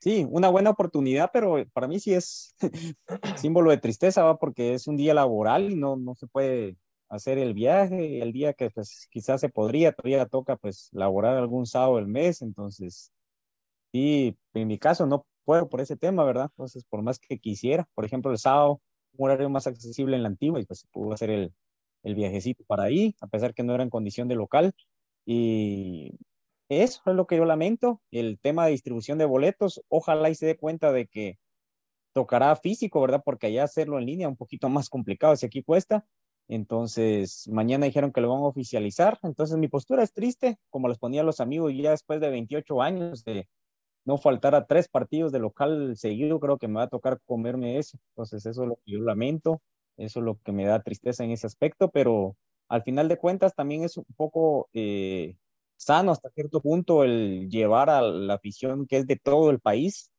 Sí, 0.00 0.26
una 0.30 0.48
buena 0.48 0.70
oportunidad, 0.70 1.30
pero 1.30 1.62
para 1.74 1.86
mí 1.86 2.00
sí 2.00 2.14
es 2.14 2.56
símbolo 3.36 3.70
de 3.70 3.76
tristeza, 3.76 4.24
¿va? 4.24 4.38
porque 4.38 4.72
es 4.72 4.86
un 4.86 4.96
día 4.96 5.12
laboral 5.12 5.70
y 5.70 5.76
no, 5.76 5.96
no 5.96 6.14
se 6.14 6.26
puede 6.26 6.76
hacer 7.10 7.38
el 7.38 7.54
viaje, 7.54 8.22
el 8.22 8.32
día 8.32 8.54
que 8.54 8.70
pues 8.70 9.08
quizás 9.10 9.40
se 9.40 9.50
podría, 9.50 9.92
todavía 9.92 10.26
toca 10.26 10.56
pues 10.56 10.88
laborar 10.92 11.36
algún 11.36 11.66
sábado 11.66 11.96
del 11.96 12.06
mes, 12.08 12.42
entonces, 12.42 13.12
sí, 13.92 14.36
en 14.54 14.68
mi 14.68 14.78
caso 14.78 15.06
no 15.06 15.26
puedo 15.44 15.68
por 15.68 15.80
ese 15.80 15.96
tema, 15.96 16.24
¿verdad? 16.24 16.46
Entonces, 16.52 16.84
por 16.84 17.02
más 17.02 17.18
que 17.18 17.38
quisiera, 17.38 17.88
por 17.94 18.04
ejemplo, 18.04 18.30
el 18.32 18.38
sábado, 18.38 18.80
un 19.16 19.30
horario 19.30 19.50
más 19.50 19.66
accesible 19.66 20.16
en 20.16 20.22
la 20.22 20.28
antigua 20.28 20.60
y 20.60 20.66
pues 20.66 20.80
se 20.80 20.88
pudo 20.88 21.12
hacer 21.12 21.30
el, 21.30 21.54
el 22.02 22.14
viajecito 22.14 22.64
para 22.66 22.84
ahí, 22.84 23.16
a 23.20 23.26
pesar 23.26 23.54
que 23.54 23.62
no 23.62 23.74
era 23.74 23.82
en 23.82 23.90
condición 23.90 24.28
de 24.28 24.36
local. 24.36 24.72
Y 25.26 26.12
eso 26.68 27.02
es 27.06 27.14
lo 27.16 27.26
que 27.26 27.36
yo 27.36 27.44
lamento, 27.44 28.00
el 28.10 28.38
tema 28.40 28.66
de 28.66 28.72
distribución 28.72 29.18
de 29.18 29.24
boletos. 29.26 29.82
Ojalá 29.88 30.30
y 30.30 30.34
se 30.34 30.46
dé 30.46 30.56
cuenta 30.56 30.92
de 30.92 31.06
que 31.06 31.38
tocará 32.12 32.54
físico, 32.56 33.00
¿verdad? 33.00 33.22
Porque 33.24 33.48
allá 33.48 33.64
hacerlo 33.64 33.98
en 33.98 34.06
línea 34.06 34.28
un 34.28 34.36
poquito 34.36 34.68
más 34.68 34.88
complicado, 34.88 35.36
si 35.36 35.46
aquí 35.46 35.62
cuesta. 35.62 36.04
Entonces, 36.50 37.46
mañana 37.46 37.86
dijeron 37.86 38.12
que 38.12 38.20
lo 38.20 38.30
van 38.30 38.42
a 38.42 38.46
oficializar. 38.46 39.20
Entonces, 39.22 39.56
mi 39.56 39.68
postura 39.68 40.02
es 40.02 40.12
triste, 40.12 40.58
como 40.68 40.88
les 40.88 40.98
ponía 40.98 41.20
a 41.20 41.24
los 41.24 41.38
amigos, 41.38 41.72
ya 41.76 41.92
después 41.92 42.20
de 42.20 42.28
28 42.28 42.82
años 42.82 43.22
de 43.22 43.48
no 44.04 44.18
faltar 44.18 44.56
a 44.56 44.66
tres 44.66 44.88
partidos 44.88 45.30
de 45.30 45.38
local 45.38 45.96
seguido, 45.96 46.40
creo 46.40 46.58
que 46.58 46.66
me 46.66 46.76
va 46.76 46.84
a 46.84 46.88
tocar 46.88 47.20
comerme 47.24 47.78
eso. 47.78 47.98
Entonces, 48.10 48.46
eso 48.46 48.62
es 48.64 48.68
lo 48.68 48.76
que 48.84 48.92
yo 48.92 49.00
lamento, 49.00 49.62
eso 49.96 50.18
es 50.18 50.24
lo 50.24 50.40
que 50.42 50.50
me 50.50 50.64
da 50.64 50.82
tristeza 50.82 51.22
en 51.22 51.30
ese 51.30 51.46
aspecto, 51.46 51.88
pero 51.88 52.36
al 52.68 52.82
final 52.82 53.06
de 53.06 53.18
cuentas 53.18 53.54
también 53.54 53.84
es 53.84 53.96
un 53.96 54.06
poco 54.16 54.68
eh, 54.72 55.36
sano 55.76 56.10
hasta 56.10 56.30
cierto 56.30 56.60
punto 56.60 57.04
el 57.04 57.48
llevar 57.48 57.90
a 57.90 58.02
la 58.02 58.34
afición 58.34 58.88
que 58.88 58.96
es 58.96 59.06
de 59.06 59.16
todo 59.16 59.50
el 59.50 59.60
país 59.60 60.10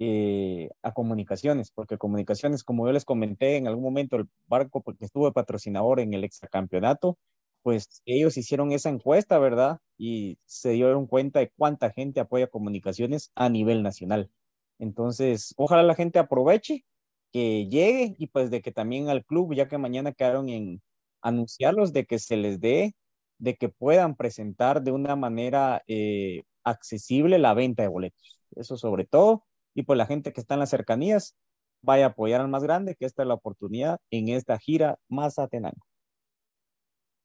eh, 0.00 0.70
a 0.82 0.92
comunicaciones, 0.92 1.70
porque 1.70 1.98
comunicaciones, 1.98 2.64
como 2.64 2.86
yo 2.86 2.92
les 2.92 3.04
comenté 3.04 3.56
en 3.56 3.68
algún 3.68 3.84
momento, 3.84 4.16
el 4.16 4.28
barco 4.48 4.82
porque 4.82 5.04
estuvo 5.04 5.32
patrocinador 5.32 6.00
en 6.00 6.14
el 6.14 6.24
exacampeonato, 6.24 7.18
pues 7.62 8.02
ellos 8.06 8.36
hicieron 8.36 8.72
esa 8.72 8.88
encuesta, 8.90 9.38
¿verdad? 9.38 9.78
Y 9.98 10.38
se 10.46 10.70
dieron 10.70 11.06
cuenta 11.06 11.40
de 11.40 11.50
cuánta 11.56 11.90
gente 11.90 12.20
apoya 12.20 12.48
comunicaciones 12.48 13.30
a 13.34 13.48
nivel 13.48 13.82
nacional. 13.82 14.30
Entonces, 14.78 15.54
ojalá 15.56 15.82
la 15.82 15.94
gente 15.94 16.18
aproveche, 16.18 16.84
que 17.32 17.68
llegue 17.68 18.16
y 18.18 18.26
pues 18.28 18.50
de 18.50 18.62
que 18.62 18.72
también 18.72 19.08
al 19.08 19.24
club, 19.24 19.54
ya 19.54 19.68
que 19.68 19.78
mañana 19.78 20.12
quedaron 20.12 20.48
en 20.48 20.82
anunciarlos, 21.22 21.92
de 21.92 22.06
que 22.06 22.18
se 22.18 22.36
les 22.36 22.60
dé 22.60 22.94
de 23.40 23.56
que 23.56 23.68
puedan 23.70 24.16
presentar 24.16 24.82
de 24.82 24.92
una 24.92 25.16
manera 25.16 25.82
eh, 25.88 26.42
accesible 26.64 27.38
la 27.38 27.54
venta 27.54 27.82
de 27.82 27.88
boletos. 27.88 28.38
Eso 28.56 28.76
sobre 28.76 29.06
todo. 29.06 29.44
Y 29.74 29.82
pues 29.82 29.96
la 29.96 30.06
gente 30.06 30.32
que 30.32 30.40
está 30.40 30.54
en 30.54 30.60
las 30.60 30.70
cercanías 30.70 31.36
vaya 31.82 32.06
a 32.06 32.08
apoyar 32.08 32.40
al 32.40 32.48
más 32.48 32.62
grande, 32.62 32.96
que 32.96 33.06
esta 33.06 33.22
es 33.22 33.28
la 33.28 33.34
oportunidad 33.34 33.98
en 34.10 34.28
esta 34.28 34.58
gira 34.58 34.98
más 35.08 35.38
Atenango. 35.38 35.80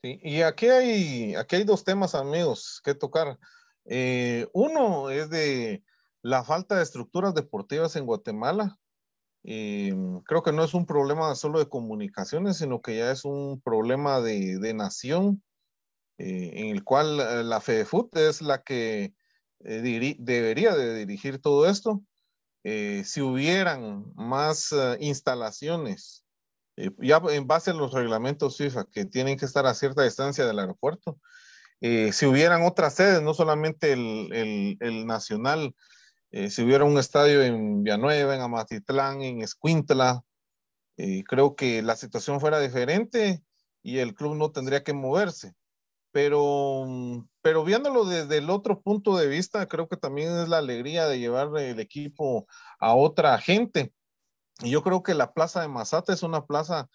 Sí, 0.01 0.19
y 0.21 0.41
aquí 0.41 0.67
hay, 0.67 1.35
aquí 1.35 1.57
hay 1.57 1.63
dos 1.63 1.83
temas, 1.83 2.15
amigos, 2.15 2.81
que 2.83 2.93
tocar. 2.93 3.39
Eh, 3.85 4.47
uno 4.53 5.09
es 5.09 5.29
de 5.29 5.83
la 6.21 6.43
falta 6.43 6.77
de 6.77 6.83
estructuras 6.83 7.33
deportivas 7.33 7.95
en 7.95 8.05
Guatemala. 8.05 8.77
creo 9.43 10.43
que 10.43 10.51
no 10.51 10.63
es 10.63 10.73
un 10.73 10.85
problema 10.85 11.35
solo 11.35 11.59
de 11.59 11.69
comunicaciones, 11.69 12.57
sino 12.57 12.81
que 12.81 12.97
ya 12.97 13.11
es 13.11 13.25
un 13.25 13.61
problema 13.61 14.21
de, 14.21 14.59
de 14.59 14.73
nación 14.73 15.43
eh, 16.17 16.51
en 16.55 16.67
el 16.67 16.83
cual 16.83 17.19
eh, 17.19 17.43
la 17.43 17.59
FEDEFUT 17.59 18.15
es 18.17 18.41
la 18.41 18.63
que 18.63 19.13
eh, 19.59 20.15
debería 20.19 20.75
de 20.75 20.95
dirigir 20.95 21.41
todo 21.41 21.67
esto. 21.69 22.01
Si 23.03 23.21
hubieran 23.21 24.05
más 24.15 24.73
instalaciones, 24.99 26.25
ya 26.97 27.21
en 27.29 27.45
base 27.45 27.71
a 27.71 27.75
los 27.75 27.93
reglamentos 27.93 28.57
FIFA 28.57 28.85
que 28.91 29.05
tienen 29.05 29.37
que 29.37 29.45
estar 29.45 29.65
a 29.67 29.75
cierta 29.75 30.03
distancia 30.03 30.45
del 30.45 30.57
aeropuerto, 30.59 31.19
si 31.79 32.25
hubieran 32.25 32.63
otras 32.63 32.95
sedes, 32.95 33.21
no 33.21 33.33
solamente 33.35 33.93
el, 33.93 34.33
el, 34.33 34.77
el 34.79 35.05
nacional, 35.05 35.75
si 36.31 36.63
hubiera 36.63 36.85
un 36.85 36.97
estadio 36.97 37.43
en 37.43 37.83
Villanueva, 37.83 38.35
en 38.35 38.41
Amatitlán, 38.41 39.21
en 39.21 39.41
Escuintla, 39.41 40.23
creo 41.27 41.55
que 41.55 41.83
la 41.83 41.95
situación 41.95 42.39
fuera 42.39 42.59
diferente 42.59 43.43
y 43.83 43.99
el 43.99 44.15
club 44.15 44.35
no 44.35 44.51
tendría 44.51 44.83
que 44.83 44.93
moverse 44.93 45.53
pero, 46.15 46.85
pero 47.41 47.65
viéndolo 47.65 48.05
desde 48.05 48.37
el 48.37 48.49
otro 48.49 48.79
punto 48.79 49.17
de 49.17 49.27
vista, 49.27 49.67
creo 49.67 49.89
que 49.89 49.97
también 49.97 50.31
es 50.33 50.47
la 50.47 50.59
alegría 50.59 51.07
de 51.07 51.19
llevar 51.19 51.49
el 51.57 51.77
equipo 51.81 52.47
a 52.79 52.95
otra 52.95 53.37
gente. 53.37 53.91
Y 54.61 54.69
yo 54.69 54.81
creo 54.81 55.03
que 55.03 55.13
la 55.13 55.33
plaza 55.33 55.59
de 55.59 55.67
Mazate 55.67 56.13
es 56.13 56.23
una 56.23 56.45
plaza 56.45 56.87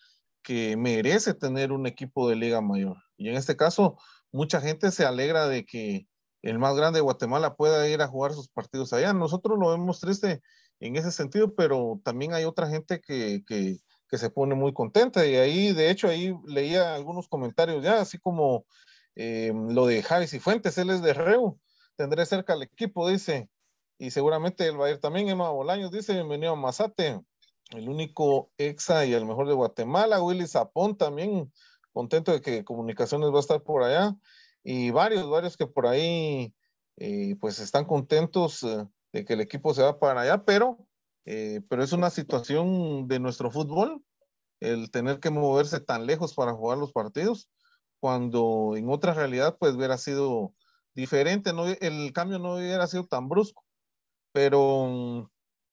que 0.42 0.74
merece 0.78 1.34
tener 1.34 1.70
un 1.70 1.86
equipo 1.86 2.30
de 2.30 2.36
Liga 2.36 2.62
Mayor. 2.62 2.96
Y 3.18 3.28
en 3.28 3.34
este 3.34 3.58
caso, 3.58 3.98
mucha 4.32 4.62
gente 4.62 4.90
se 4.90 5.04
alegra 5.04 5.48
de 5.48 5.66
que 5.66 6.06
el 6.40 6.58
más 6.58 6.74
grande 6.74 7.00
de 7.00 7.02
Guatemala 7.02 7.56
pueda 7.56 7.86
ir 7.90 8.00
a 8.00 8.08
jugar 8.08 8.32
sus 8.32 8.48
partidos 8.48 8.94
allá. 8.94 9.12
Nosotros 9.12 9.58
lo 9.58 9.68
vemos 9.68 10.00
triste 10.00 10.40
en 10.80 10.96
ese 10.96 11.12
sentido, 11.12 11.54
pero 11.54 12.00
también 12.02 12.32
hay 12.32 12.44
otra 12.44 12.70
gente 12.70 13.02
que, 13.02 13.44
que, 13.46 13.80
que 14.08 14.16
se 14.16 14.30
pone 14.30 14.54
muy 14.54 14.72
contenta. 14.72 15.26
Y 15.26 15.36
ahí, 15.36 15.74
de 15.74 15.90
hecho, 15.90 16.08
ahí 16.08 16.34
leía 16.46 16.94
algunos 16.94 17.28
comentarios 17.28 17.84
ya, 17.84 18.00
así 18.00 18.16
como 18.16 18.64
eh, 19.22 19.52
lo 19.54 19.84
de 19.84 20.02
Javi 20.02 20.26
Fuentes, 20.26 20.78
él 20.78 20.88
es 20.88 21.02
de 21.02 21.12
Reu, 21.12 21.60
tendré 21.94 22.24
cerca 22.24 22.54
al 22.54 22.62
equipo, 22.62 23.06
dice. 23.06 23.50
y 23.98 24.12
seguramente 24.12 24.66
él 24.66 24.80
va 24.80 24.86
a 24.86 24.90
ir 24.92 24.98
también. 24.98 25.28
Emma 25.28 25.50
Bolaños 25.50 25.90
dice, 25.90 26.14
bienvenido 26.14 26.52
a 26.52 26.56
Mazate, 26.56 27.20
el 27.72 27.88
único 27.90 28.50
exa 28.56 29.04
y 29.04 29.12
el 29.12 29.26
mejor 29.26 29.46
de 29.46 29.52
Guatemala. 29.52 30.22
Willy 30.22 30.46
Zapón 30.46 30.96
también, 30.96 31.52
contento 31.92 32.32
de 32.32 32.40
que 32.40 32.64
Comunicaciones 32.64 33.30
va 33.30 33.36
a 33.36 33.40
estar 33.40 33.62
por 33.62 33.82
allá. 33.82 34.16
Y 34.64 34.90
varios, 34.90 35.28
varios 35.28 35.54
que 35.58 35.66
por 35.66 35.86
ahí, 35.86 36.54
eh, 36.96 37.36
pues 37.42 37.58
están 37.58 37.84
contentos 37.84 38.62
eh, 38.62 38.86
de 39.12 39.26
que 39.26 39.34
el 39.34 39.42
equipo 39.42 39.74
se 39.74 39.82
va 39.82 39.98
para 39.98 40.22
allá, 40.22 40.46
pero, 40.46 40.78
pero 41.68 41.84
es 41.84 41.92
una 41.92 42.08
situación 42.08 43.06
de 43.06 43.20
nuestro 43.20 43.50
fútbol, 43.50 44.02
el 44.60 44.90
tener 44.90 45.20
que 45.20 45.28
moverse 45.28 45.78
tan 45.78 46.06
lejos 46.06 46.32
para 46.32 46.54
jugar 46.54 46.78
los 46.78 46.92
partidos, 46.92 47.50
cuando 48.00 48.74
en 48.76 48.88
otra 48.90 49.14
realidad, 49.14 49.56
pues 49.58 49.74
hubiera 49.74 49.98
sido 49.98 50.54
diferente, 50.94 51.52
no, 51.52 51.66
el 51.66 52.12
cambio 52.12 52.38
no 52.38 52.54
hubiera 52.56 52.86
sido 52.86 53.06
tan 53.06 53.28
brusco 53.28 53.64
pero, 54.32 55.30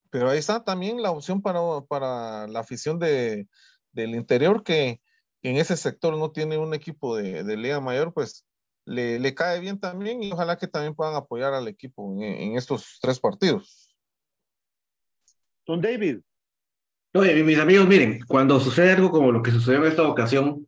pero 0.10 0.30
ahí 0.30 0.40
está 0.40 0.64
también 0.64 1.02
la 1.02 1.12
opción 1.12 1.42
para, 1.42 1.60
para 1.88 2.48
la 2.48 2.60
afición 2.60 3.00
de, 3.00 3.48
del 3.92 4.16
interior 4.16 4.64
que, 4.64 5.02
en 5.44 5.56
ese 5.56 5.78
sector 5.78 6.18
no 6.18 6.32
tiene 6.32 6.58
un 6.58 6.74
equipo 6.74 7.16
de, 7.16 7.44
de 7.44 7.58
Liga 7.58 7.80
Mayor, 7.80 8.12
pues 8.12 8.46
le, 8.86 9.18
le, 9.20 9.34
cae 9.34 9.62
bien 9.62 9.80
también 9.80 10.22
y 10.22 10.32
ojalá 10.32 10.58
que 10.58 10.68
también 10.68 10.96
puedan 10.96 11.16
apoyar 11.16 11.54
al 11.54 11.68
equipo 11.68 12.12
en, 12.12 12.24
en 12.24 12.58
estos 12.58 12.98
tres 13.02 13.20
partidos. 13.20 13.96
Don 15.66 15.80
David. 15.80 16.20
Oye, 17.14 17.44
mis 17.44 17.60
amigos, 17.60 17.88
miren, 17.88 18.20
cuando 18.28 18.60
sucede 18.60 18.92
algo 18.92 19.10
como 19.10 19.32
lo 19.32 19.42
que 19.42 19.52
sucedió 19.52 19.80
en 19.80 19.92
esta 19.92 20.04
ocasión, 20.04 20.67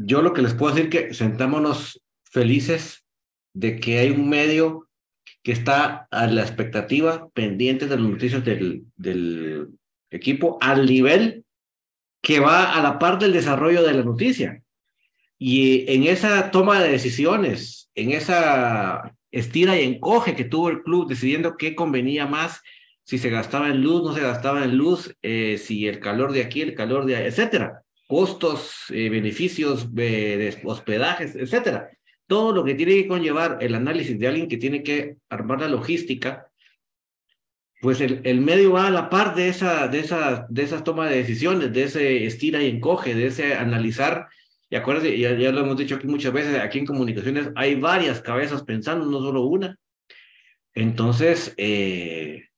yo 0.00 0.22
lo 0.22 0.32
que 0.32 0.42
les 0.42 0.54
puedo 0.54 0.74
decir 0.74 0.90
que 0.90 1.12
sentámonos 1.12 2.00
felices 2.22 3.04
de 3.52 3.80
que 3.80 3.98
hay 3.98 4.10
un 4.10 4.28
medio 4.28 4.88
que 5.42 5.50
está 5.52 6.06
a 6.10 6.26
la 6.28 6.42
expectativa, 6.42 7.28
pendiente 7.30 7.86
de 7.86 7.96
los 7.96 8.08
noticias 8.08 8.44
del, 8.44 8.84
del 8.96 9.68
equipo, 10.10 10.58
al 10.60 10.86
nivel 10.86 11.44
que 12.22 12.38
va 12.38 12.74
a 12.74 12.82
la 12.82 12.98
par 12.98 13.18
del 13.18 13.32
desarrollo 13.32 13.82
de 13.82 13.94
la 13.94 14.04
noticia. 14.04 14.62
Y 15.36 15.90
en 15.92 16.04
esa 16.04 16.50
toma 16.50 16.80
de 16.80 16.90
decisiones, 16.90 17.90
en 17.94 18.12
esa 18.12 19.14
estira 19.32 19.80
y 19.80 19.84
encoge 19.84 20.36
que 20.36 20.44
tuvo 20.44 20.68
el 20.68 20.82
club 20.82 21.08
decidiendo 21.08 21.56
qué 21.56 21.74
convenía 21.74 22.26
más, 22.26 22.60
si 23.04 23.18
se 23.18 23.30
gastaba 23.30 23.68
en 23.68 23.82
luz, 23.82 24.02
no 24.02 24.14
se 24.14 24.20
gastaba 24.20 24.64
en 24.64 24.76
luz, 24.76 25.16
eh, 25.22 25.58
si 25.58 25.88
el 25.88 25.98
calor 25.98 26.32
de 26.32 26.42
aquí, 26.42 26.60
el 26.60 26.74
calor 26.74 27.04
de 27.04 27.16
allá, 27.16 27.26
etcétera, 27.26 27.82
costos, 28.08 28.86
eh, 28.90 29.08
beneficios 29.08 29.94
de 29.94 30.58
hospedajes, 30.64 31.36
etcétera 31.36 31.90
todo 32.28 32.52
lo 32.52 32.62
que 32.62 32.74
tiene 32.74 32.94
que 32.94 33.08
conllevar 33.08 33.58
el 33.62 33.74
análisis 33.74 34.16
de 34.18 34.28
alguien 34.28 34.48
que 34.48 34.58
tiene 34.58 34.82
que 34.82 35.16
armar 35.30 35.60
la 35.60 35.68
logística, 35.68 36.46
pues 37.80 38.00
el, 38.02 38.20
el 38.24 38.42
medio 38.42 38.72
va 38.72 38.86
a 38.86 38.90
la 38.90 39.08
par 39.08 39.34
de 39.34 39.48
esa, 39.48 39.88
de 39.88 40.00
esa, 40.00 40.46
de 40.50 40.62
esas 40.62 40.84
tomas 40.84 41.08
de 41.08 41.16
decisiones, 41.16 41.72
de 41.72 41.84
ese 41.84 42.26
estira 42.26 42.62
y 42.62 42.68
encoge, 42.68 43.14
de 43.14 43.28
ese 43.28 43.54
analizar. 43.54 44.28
Y 44.68 44.76
acuérdense, 44.76 45.18
ya, 45.18 45.32
ya 45.38 45.50
lo 45.52 45.60
hemos 45.60 45.78
dicho 45.78 45.94
aquí 45.94 46.06
muchas 46.06 46.32
veces, 46.32 46.60
aquí 46.60 46.80
en 46.80 46.86
comunicaciones 46.86 47.50
hay 47.56 47.76
varias 47.76 48.20
cabezas 48.20 48.62
pensando, 48.62 49.06
no 49.06 49.20
solo 49.20 49.42
una. 49.44 49.78
Entonces, 50.74 51.54
eh, 51.56 52.48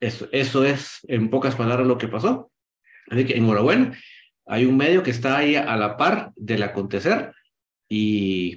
eso, 0.00 0.28
eso 0.32 0.64
es 0.66 0.98
en 1.08 1.30
pocas 1.30 1.56
palabras 1.56 1.86
lo 1.86 1.96
que 1.96 2.08
pasó. 2.08 2.50
Así 3.08 3.24
que 3.24 3.38
enhorabuena, 3.38 3.96
hay 4.46 4.64
un 4.66 4.76
medio 4.76 5.02
que 5.02 5.10
está 5.10 5.38
ahí 5.38 5.56
a 5.56 5.76
la 5.76 5.96
par 5.96 6.32
del 6.36 6.62
acontecer 6.62 7.32
y 7.88 8.56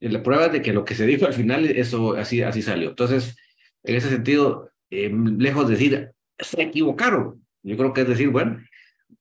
la 0.00 0.22
prueba 0.22 0.48
de 0.48 0.62
que 0.62 0.72
lo 0.72 0.84
que 0.84 0.94
se 0.94 1.06
dijo 1.06 1.26
al 1.26 1.34
final, 1.34 1.66
eso 1.66 2.14
así, 2.14 2.42
así 2.42 2.62
salió. 2.62 2.90
Entonces, 2.90 3.36
en 3.82 3.96
ese 3.96 4.10
sentido, 4.10 4.70
eh, 4.90 5.10
lejos 5.12 5.68
de 5.68 5.74
decir, 5.74 6.12
se 6.38 6.62
equivocaron, 6.62 7.46
yo 7.62 7.76
creo 7.76 7.92
que 7.92 8.02
es 8.02 8.08
decir, 8.08 8.30
bueno, 8.30 8.62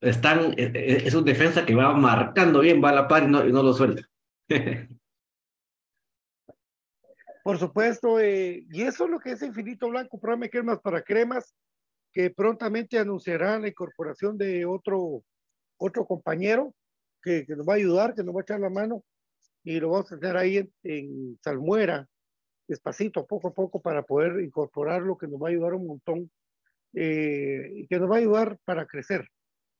están, 0.01 0.53
e, 0.57 0.71
e, 0.73 1.07
es, 1.07 1.13
un 1.13 1.25
defensa 1.25 1.65
que 1.65 1.75
va 1.75 1.93
marcando 1.93 2.59
bien, 2.59 2.83
va 2.83 2.89
a 2.89 2.93
la 2.93 3.07
par 3.07 3.23
y 3.23 3.27
no, 3.27 3.47
y 3.47 3.51
no 3.51 3.63
lo 3.63 3.73
suelta. 3.73 4.03
Por 7.43 7.57
supuesto, 7.57 8.19
eh, 8.19 8.65
y 8.69 8.81
eso 8.81 9.05
es 9.05 9.09
lo 9.09 9.19
que 9.19 9.31
es 9.31 9.41
Infinito 9.41 9.87
Blanco, 9.89 10.19
programa 10.19 10.49
Cremas 10.49 10.79
para 10.81 11.01
Cremas, 11.01 11.55
que 12.11 12.29
prontamente 12.29 12.99
anunciará 12.99 13.57
la 13.57 13.69
incorporación 13.69 14.37
de 14.37 14.65
otro, 14.65 15.23
otro 15.77 16.05
compañero 16.05 16.73
que, 17.21 17.45
que 17.45 17.55
nos 17.55 17.67
va 17.67 17.73
a 17.73 17.77
ayudar, 17.77 18.13
que 18.13 18.23
nos 18.23 18.35
va 18.35 18.39
a 18.39 18.43
echar 18.43 18.59
la 18.59 18.69
mano 18.69 19.03
y 19.67 19.81
lo 19.81 19.89
vamos 19.89 20.09
a 20.13 20.17
tener 20.17 20.37
ahí 20.37 20.71
en, 20.83 21.37
Salmuera, 21.43 22.07
despacito, 22.69 23.27
poco 23.27 23.49
a 23.49 23.53
poco, 23.53 23.81
para 23.81 24.01
poder 24.01 24.41
incorporarlo, 24.41 25.17
que 25.17 25.27
nos 25.27 25.41
va 25.41 25.47
a 25.47 25.51
ayudar 25.51 25.73
un 25.73 25.87
montón 25.87 26.31
eh, 26.93 27.73
y 27.75 27.87
que 27.87 27.99
nos 27.99 28.09
va 28.09 28.15
a 28.15 28.19
ayudar 28.19 28.57
para 28.63 28.85
crecer, 28.85 29.27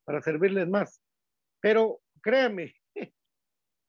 para 0.04 0.20
servirles 0.20 0.68
más. 0.68 1.00
Pero 1.60 2.02
créanme, 2.20 2.74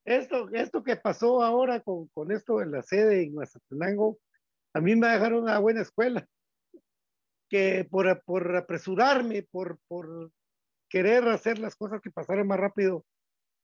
esto, 0.05 0.47
esto 0.53 0.83
que 0.85 0.95
pasó 0.95 1.43
ahora 1.43 1.81
con, 1.81 2.07
con 2.13 2.31
esto 2.31 2.61
en 2.61 2.71
la 2.71 2.81
sede 2.81 3.23
en 3.23 3.35
Mazatenango, 3.35 4.19
a 4.73 4.79
mí 4.79 4.95
me 4.95 5.07
dejaron 5.07 5.43
una 5.43 5.59
buena 5.59 5.81
escuela, 5.81 6.25
que 7.49 7.85
por, 7.91 8.23
por 8.23 8.55
apresurarme, 8.55 9.43
por, 9.51 9.79
por 9.89 10.31
querer 10.89 11.27
hacer 11.27 11.59
las 11.59 11.75
cosas 11.75 12.01
que 12.01 12.11
pasaran 12.11 12.47
más 12.47 12.59
rápido, 12.59 13.05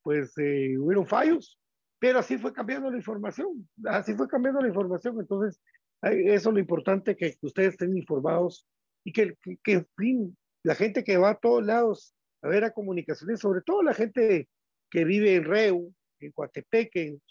pues 0.03 0.37
eh, 0.37 0.77
hubieron 0.77 1.07
fallos 1.07 1.59
pero 1.99 2.19
así 2.19 2.37
fue 2.37 2.53
cambiando 2.53 2.91
la 2.91 2.97
información, 2.97 3.67
así 3.85 4.13
fue 4.13 4.27
cambiando 4.27 4.61
la 4.61 4.67
información. 4.67 5.19
Entonces, 5.19 5.59
eso 6.01 6.49
es 6.49 6.53
lo 6.53 6.59
importante, 6.59 7.15
que 7.15 7.35
ustedes 7.41 7.69
estén 7.69 7.97
informados 7.97 8.67
y 9.03 9.11
que, 9.11 9.35
que, 9.63 9.71
en 9.71 9.87
fin, 9.97 10.37
la 10.63 10.75
gente 10.75 11.03
que 11.03 11.17
va 11.17 11.31
a 11.31 11.39
todos 11.39 11.65
lados 11.65 12.13
a 12.41 12.47
ver 12.47 12.63
a 12.63 12.71
comunicaciones, 12.71 13.39
sobre 13.39 13.61
todo 13.61 13.81
la 13.81 13.93
gente 13.93 14.47
que 14.91 15.03
vive 15.03 15.35
en 15.35 15.45
Reu, 15.45 15.93
en 16.19 16.31
Coatepeque, 16.31 17.07
en 17.07 17.21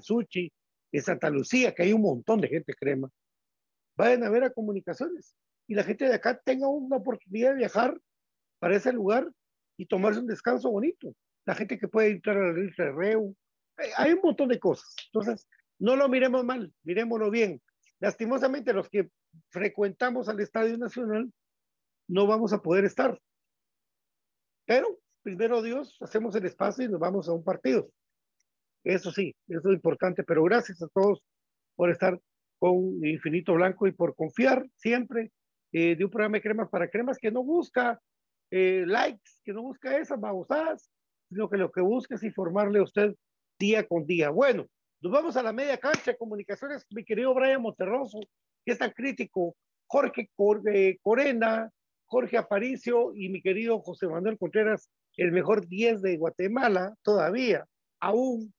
Suchi, 0.00 0.50
en 0.92 1.02
Santa 1.02 1.28
Lucía, 1.28 1.74
que 1.74 1.82
hay 1.82 1.92
un 1.92 2.02
montón 2.02 2.40
de 2.40 2.48
gente 2.48 2.72
crema, 2.74 3.10
vayan 3.96 4.24
a 4.24 4.30
ver 4.30 4.44
a 4.44 4.50
comunicaciones 4.50 5.34
y 5.68 5.74
la 5.74 5.84
gente 5.84 6.06
de 6.06 6.14
acá 6.14 6.40
tenga 6.42 6.68
una 6.68 6.96
oportunidad 6.96 7.50
de 7.50 7.58
viajar 7.58 8.00
para 8.58 8.76
ese 8.76 8.92
lugar 8.92 9.30
y 9.82 9.86
tomarse 9.86 10.20
un 10.20 10.28
descanso 10.28 10.70
bonito. 10.70 11.12
La 11.44 11.56
gente 11.56 11.76
que 11.76 11.88
puede 11.88 12.12
entrar 12.12 12.36
a 12.36 12.52
la 12.52 12.64
isla 12.64 12.84
de 12.84 12.92
Reu, 12.92 13.36
hay 13.96 14.12
un 14.12 14.20
montón 14.22 14.48
de 14.48 14.60
cosas. 14.60 14.94
Entonces, 15.06 15.48
no 15.80 15.96
lo 15.96 16.08
miremos 16.08 16.44
mal, 16.44 16.72
miremoslo 16.84 17.30
bien. 17.32 17.60
Lastimosamente, 17.98 18.72
los 18.72 18.88
que 18.88 19.10
frecuentamos 19.48 20.28
al 20.28 20.38
Estadio 20.38 20.78
Nacional 20.78 21.32
no 22.06 22.28
vamos 22.28 22.52
a 22.52 22.62
poder 22.62 22.84
estar. 22.84 23.20
Pero, 24.66 25.00
primero 25.22 25.62
Dios, 25.62 25.96
hacemos 26.00 26.36
el 26.36 26.46
espacio 26.46 26.84
y 26.84 26.88
nos 26.88 27.00
vamos 27.00 27.28
a 27.28 27.32
un 27.32 27.42
partido. 27.42 27.90
Eso 28.84 29.10
sí, 29.10 29.34
eso 29.48 29.68
es 29.68 29.74
importante, 29.74 30.22
pero 30.22 30.44
gracias 30.44 30.80
a 30.80 30.88
todos 30.94 31.24
por 31.74 31.90
estar 31.90 32.20
con 32.60 33.04
Infinito 33.04 33.54
Blanco 33.54 33.88
y 33.88 33.92
por 33.92 34.14
confiar 34.14 34.64
siempre 34.76 35.32
eh, 35.72 35.96
de 35.96 36.04
un 36.04 36.10
programa 36.10 36.36
de 36.36 36.42
cremas 36.42 36.68
para 36.68 36.88
cremas 36.88 37.18
que 37.18 37.32
no 37.32 37.42
busca 37.42 38.00
eh, 38.52 38.84
likes, 38.86 39.40
que 39.44 39.54
no 39.54 39.62
busca 39.62 39.96
esas 39.96 40.20
babosadas, 40.20 40.90
sino 41.30 41.48
que 41.48 41.56
lo 41.56 41.72
que 41.72 41.80
busca 41.80 42.16
es 42.16 42.22
informarle 42.22 42.80
a 42.80 42.82
usted 42.82 43.14
día 43.58 43.88
con 43.88 44.04
día. 44.06 44.28
Bueno, 44.28 44.66
nos 45.00 45.10
vamos 45.10 45.38
a 45.38 45.42
la 45.42 45.54
media 45.54 45.78
cancha 45.78 46.10
de 46.10 46.18
comunicaciones, 46.18 46.84
mi 46.90 47.02
querido 47.02 47.32
Brian 47.32 47.62
Monterroso, 47.62 48.20
que 48.64 48.72
es 48.72 48.78
tan 48.78 48.90
crítico, 48.90 49.56
Jorge 49.86 50.28
eh, 50.70 50.98
Corena, 51.00 51.70
Jorge 52.04 52.36
Aparicio 52.36 53.14
y 53.14 53.30
mi 53.30 53.40
querido 53.40 53.80
José 53.80 54.06
Manuel 54.06 54.36
Contreras, 54.36 54.90
el 55.16 55.32
mejor 55.32 55.66
10 55.66 56.02
de 56.02 56.18
Guatemala 56.18 56.94
todavía, 57.02 57.64
aún 58.00 58.52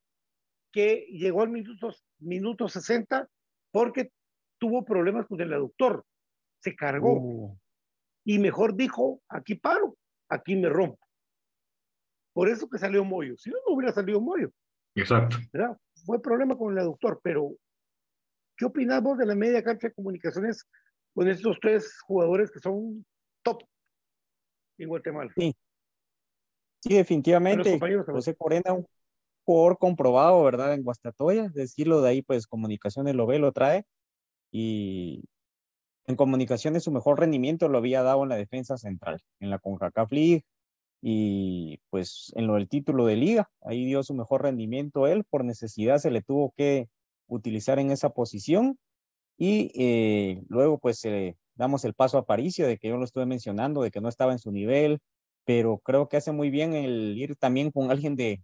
que 0.71 1.05
llegó 1.11 1.43
al 1.43 1.49
minuto, 1.49 1.93
minuto 2.17 2.67
60 2.67 3.27
porque 3.71 4.09
tuvo 4.57 4.83
problemas 4.83 5.27
con 5.27 5.39
el 5.39 5.53
aductor, 5.53 6.03
se 6.61 6.75
cargó 6.75 7.13
uh. 7.13 7.57
Y 8.25 8.39
mejor 8.39 8.75
dijo, 8.75 9.21
aquí 9.29 9.55
paro, 9.55 9.95
aquí 10.29 10.55
me 10.55 10.69
rompo. 10.69 10.99
Por 12.33 12.49
eso 12.49 12.67
que 12.67 12.79
salió 12.79 13.03
Moyo. 13.03 13.37
Si 13.37 13.49
no, 13.49 13.57
no 13.67 13.75
hubiera 13.75 13.93
salido 13.93 14.19
Moyo. 14.19 14.51
Exacto. 14.95 15.37
Fue 16.05 16.21
problema 16.21 16.57
con 16.57 16.73
el 16.73 16.79
aductor, 16.79 17.19
pero 17.23 17.51
¿qué 18.57 18.65
opinamos 18.65 19.17
de 19.17 19.25
la 19.25 19.35
media 19.35 19.63
cancha 19.63 19.87
de 19.87 19.93
comunicaciones 19.93 20.67
con 21.13 21.27
estos 21.27 21.57
tres 21.61 21.99
jugadores 22.01 22.51
que 22.51 22.59
son 22.59 23.05
top 23.43 23.63
en 24.77 24.89
Guatemala? 24.89 25.31
Sí, 25.37 25.55
sí 26.81 26.93
definitivamente. 26.93 27.79
José 28.07 28.35
Corena, 28.35 28.73
un 28.73 28.87
jugador 29.45 29.77
comprobado, 29.77 30.43
¿verdad? 30.43 30.73
En 30.73 30.83
Guastatoya, 30.83 31.49
decirlo 31.49 32.01
de 32.01 32.09
ahí, 32.09 32.21
pues 32.21 32.47
comunicaciones 32.47 33.15
lo 33.15 33.27
ve, 33.27 33.39
lo 33.39 33.51
trae. 33.51 33.85
Y 34.51 35.23
en 36.07 36.15
comunicaciones 36.15 36.83
su 36.83 36.91
mejor 36.91 37.19
rendimiento 37.19 37.69
lo 37.69 37.77
había 37.77 38.03
dado 38.03 38.23
en 38.23 38.29
la 38.29 38.35
defensa 38.35 38.77
central, 38.77 39.21
en 39.39 39.49
la 39.49 39.59
CONCACAF 39.59 40.11
League, 40.11 40.45
y 41.01 41.79
pues 41.89 42.31
en 42.35 42.47
lo 42.47 42.55
del 42.55 42.69
título 42.69 43.05
de 43.05 43.17
liga, 43.17 43.49
ahí 43.61 43.85
dio 43.85 44.03
su 44.03 44.13
mejor 44.13 44.43
rendimiento 44.43 45.07
él, 45.07 45.25
por 45.29 45.43
necesidad 45.45 45.97
se 45.97 46.11
le 46.11 46.21
tuvo 46.21 46.53
que 46.55 46.89
utilizar 47.27 47.79
en 47.79 47.91
esa 47.91 48.11
posición 48.11 48.77
Y 49.37 49.71
eh, 49.75 50.43
luego, 50.49 50.79
pues, 50.79 51.03
eh, 51.05 51.37
damos 51.55 51.85
el 51.85 51.93
paso 51.95 52.17
a 52.17 52.25
Paricio, 52.25 52.67
de 52.67 52.77
que 52.77 52.89
yo 52.89 52.97
lo 52.97 53.05
estuve 53.05 53.25
mencionando, 53.25 53.81
de 53.83 53.91
que 53.91 54.01
no 54.01 54.09
estaba 54.09 54.33
en 54.33 54.39
su 54.39 54.51
nivel, 54.51 54.99
pero 55.45 55.79
creo 55.79 56.07
que 56.09 56.17
hace 56.17 56.31
muy 56.31 56.49
bien 56.51 56.73
el 56.73 57.17
ir 57.17 57.35
también 57.37 57.71
con 57.71 57.91
alguien 57.91 58.15
de, 58.15 58.41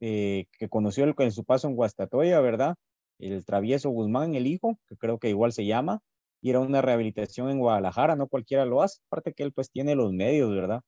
que 0.00 0.68
conoció 0.70 1.04
el, 1.04 1.14
en 1.18 1.32
su 1.32 1.44
paso 1.44 1.68
en 1.68 1.74
Guastatoya, 1.76 2.40
¿verdad? 2.40 2.76
El 3.18 3.44
travieso 3.44 3.90
Guzmán, 3.90 4.34
el 4.34 4.46
hijo, 4.46 4.78
que 4.88 4.96
creo 4.96 5.18
que 5.18 5.30
igual 5.30 5.52
se 5.52 5.66
llama, 5.66 6.00
ir 6.40 6.56
a 6.56 6.60
una 6.60 6.82
rehabilitación 6.82 7.50
en 7.50 7.58
Guadalajara, 7.58 8.16
no 8.16 8.28
cualquiera 8.28 8.64
lo 8.64 8.82
hace, 8.82 9.00
aparte 9.06 9.32
que 9.34 9.42
él 9.42 9.52
pues 9.52 9.70
tiene 9.70 9.94
los 9.94 10.12
medios, 10.12 10.50
¿verdad? 10.54 10.82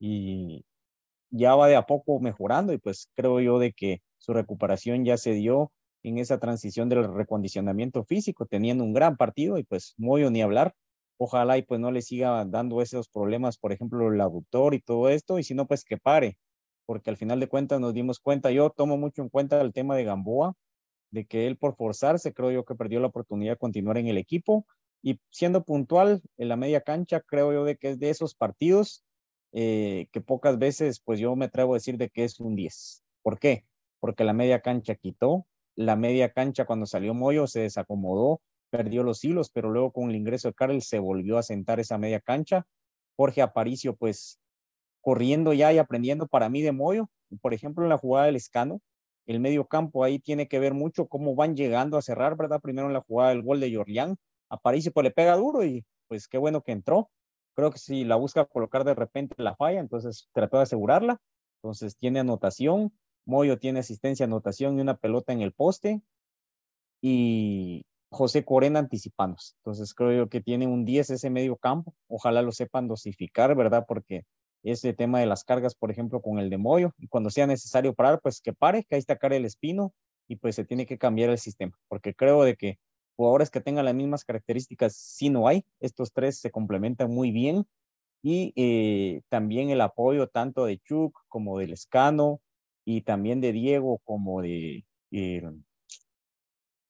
Y 0.00 0.64
ya 1.30 1.54
va 1.56 1.68
de 1.68 1.76
a 1.76 1.82
poco 1.86 2.20
mejorando 2.20 2.72
y 2.72 2.78
pues 2.78 3.10
creo 3.14 3.40
yo 3.40 3.58
de 3.58 3.72
que 3.72 4.02
su 4.18 4.32
recuperación 4.32 5.04
ya 5.04 5.16
se 5.16 5.32
dio 5.32 5.72
en 6.04 6.18
esa 6.18 6.38
transición 6.38 6.88
del 6.88 7.12
recondicionamiento 7.12 8.04
físico, 8.04 8.46
teniendo 8.46 8.84
un 8.84 8.92
gran 8.92 9.16
partido 9.16 9.58
y 9.58 9.64
pues 9.64 9.94
muy 9.96 10.28
ni 10.30 10.42
hablar. 10.42 10.74
Ojalá 11.18 11.58
y 11.58 11.62
pues 11.62 11.80
no 11.80 11.90
le 11.92 12.02
siga 12.02 12.44
dando 12.44 12.82
esos 12.82 13.08
problemas, 13.08 13.58
por 13.58 13.72
ejemplo, 13.72 14.12
el 14.12 14.20
aductor 14.20 14.74
y 14.74 14.80
todo 14.80 15.08
esto, 15.08 15.38
y 15.38 15.44
si 15.44 15.54
no, 15.54 15.66
pues 15.66 15.84
que 15.84 15.96
pare, 15.96 16.36
porque 16.86 17.10
al 17.10 17.16
final 17.16 17.40
de 17.40 17.48
cuentas 17.48 17.80
nos 17.80 17.94
dimos 17.94 18.18
cuenta, 18.20 18.50
yo 18.50 18.70
tomo 18.70 18.96
mucho 18.98 19.22
en 19.22 19.28
cuenta 19.28 19.60
el 19.60 19.72
tema 19.72 19.96
de 19.96 20.04
Gamboa, 20.04 20.54
de 21.12 21.26
que 21.26 21.46
él 21.46 21.56
por 21.56 21.76
forzarse, 21.76 22.34
creo 22.34 22.50
yo 22.50 22.64
que 22.64 22.74
perdió 22.74 23.00
la 23.00 23.06
oportunidad 23.08 23.52
de 23.54 23.58
continuar 23.58 23.98
en 23.98 24.08
el 24.08 24.18
equipo, 24.18 24.66
y 25.04 25.20
siendo 25.28 25.64
puntual 25.64 26.22
en 26.38 26.48
la 26.48 26.56
media 26.56 26.80
cancha, 26.80 27.20
creo 27.20 27.52
yo 27.52 27.64
de 27.64 27.76
que 27.76 27.90
es 27.90 27.98
de 27.98 28.08
esos 28.08 28.34
partidos 28.34 29.04
eh, 29.52 30.08
que 30.12 30.22
pocas 30.22 30.58
veces, 30.58 30.98
pues 31.04 31.20
yo 31.20 31.36
me 31.36 31.44
atrevo 31.44 31.74
a 31.74 31.76
decir 31.76 31.98
de 31.98 32.08
que 32.08 32.24
es 32.24 32.40
un 32.40 32.56
10. 32.56 33.04
¿Por 33.22 33.38
qué? 33.38 33.66
Porque 34.00 34.24
la 34.24 34.32
media 34.32 34.62
cancha 34.62 34.94
quitó, 34.94 35.46
la 35.76 35.94
media 35.94 36.32
cancha 36.32 36.64
cuando 36.64 36.86
salió 36.86 37.12
Moyo 37.12 37.46
se 37.46 37.60
desacomodó, 37.60 38.40
perdió 38.70 39.02
los 39.02 39.22
hilos, 39.22 39.50
pero 39.50 39.70
luego 39.70 39.92
con 39.92 40.08
el 40.08 40.16
ingreso 40.16 40.48
de 40.48 40.54
Carl 40.54 40.80
se 40.80 40.98
volvió 41.00 41.36
a 41.36 41.42
sentar 41.42 41.80
esa 41.80 41.98
media 41.98 42.20
cancha. 42.20 42.66
Jorge 43.14 43.42
Aparicio, 43.42 43.94
pues 43.96 44.40
corriendo 45.02 45.52
ya 45.52 45.70
y 45.70 45.76
aprendiendo 45.76 46.28
para 46.28 46.48
mí 46.48 46.62
de 46.62 46.72
Moyo. 46.72 47.10
Por 47.42 47.52
ejemplo, 47.52 47.84
en 47.84 47.90
la 47.90 47.98
jugada 47.98 48.24
del 48.26 48.36
escano, 48.36 48.80
el 49.26 49.38
medio 49.38 49.66
campo 49.66 50.02
ahí 50.02 50.18
tiene 50.18 50.48
que 50.48 50.58
ver 50.58 50.72
mucho 50.72 51.08
cómo 51.08 51.34
van 51.34 51.56
llegando 51.56 51.98
a 51.98 52.02
cerrar, 52.02 52.38
¿verdad? 52.38 52.62
Primero 52.62 52.86
en 52.86 52.94
la 52.94 53.02
jugada 53.02 53.30
del 53.30 53.42
gol 53.42 53.60
de 53.60 53.74
Jorlián, 53.74 54.16
Aparicio 54.54 54.92
pues 54.92 55.04
le 55.04 55.10
pega 55.10 55.36
duro 55.36 55.64
y 55.64 55.84
pues 56.08 56.28
qué 56.28 56.38
bueno 56.38 56.62
que 56.62 56.72
entró. 56.72 57.10
Creo 57.54 57.70
que 57.70 57.78
si 57.78 58.04
la 58.04 58.16
busca 58.16 58.44
colocar 58.44 58.84
de 58.84 58.94
repente 58.94 59.34
la 59.38 59.54
falla, 59.54 59.80
entonces 59.80 60.28
trató 60.32 60.58
de 60.58 60.64
asegurarla. 60.64 61.20
Entonces 61.62 61.96
tiene 61.96 62.20
anotación, 62.20 62.92
Moyo 63.26 63.58
tiene 63.58 63.80
asistencia, 63.80 64.26
anotación 64.26 64.78
y 64.78 64.82
una 64.82 64.96
pelota 64.96 65.32
en 65.32 65.40
el 65.40 65.52
poste. 65.52 66.02
Y 67.00 67.84
José 68.10 68.44
Corena 68.44 68.78
anticipándose. 68.78 69.54
Entonces 69.58 69.94
creo 69.94 70.28
que 70.28 70.40
tiene 70.40 70.66
un 70.66 70.84
10 70.84 71.10
ese 71.10 71.30
medio 71.30 71.56
campo. 71.56 71.94
Ojalá 72.08 72.42
lo 72.42 72.52
sepan 72.52 72.88
dosificar, 72.88 73.54
¿verdad? 73.54 73.84
Porque 73.88 74.24
ese 74.62 74.94
tema 74.94 75.20
de 75.20 75.26
las 75.26 75.44
cargas, 75.44 75.74
por 75.74 75.90
ejemplo, 75.90 76.22
con 76.22 76.38
el 76.38 76.48
de 76.48 76.58
Moyo, 76.58 76.92
y 76.98 77.08
cuando 77.08 77.30
sea 77.30 77.46
necesario 77.46 77.94
parar, 77.94 78.20
pues 78.22 78.40
que 78.40 78.52
pare, 78.52 78.84
que 78.84 78.94
ahí 78.94 78.98
está 78.98 79.16
cara 79.16 79.36
el 79.36 79.44
espino, 79.44 79.92
y 80.26 80.36
pues 80.36 80.56
se 80.56 80.64
tiene 80.64 80.86
que 80.86 80.98
cambiar 80.98 81.30
el 81.30 81.38
sistema, 81.38 81.78
porque 81.88 82.14
creo 82.14 82.44
de 82.44 82.56
que 82.56 82.78
jugadores 83.16 83.50
que 83.50 83.60
tengan 83.60 83.84
las 83.84 83.94
mismas 83.94 84.24
características 84.24 84.96
si 84.96 85.30
no 85.30 85.48
hay. 85.48 85.64
Estos 85.80 86.12
tres 86.12 86.38
se 86.38 86.50
complementan 86.50 87.10
muy 87.10 87.30
bien. 87.30 87.66
Y 88.22 88.52
eh, 88.56 89.22
también 89.28 89.70
el 89.70 89.80
apoyo 89.80 90.28
tanto 90.28 90.64
de 90.64 90.78
Chuck 90.78 91.18
como 91.28 91.58
del 91.58 91.72
Escano 91.74 92.40
y 92.84 93.02
también 93.02 93.40
de 93.40 93.52
Diego 93.52 94.00
como 94.04 94.40
de 94.40 94.84
eh, 95.10 95.42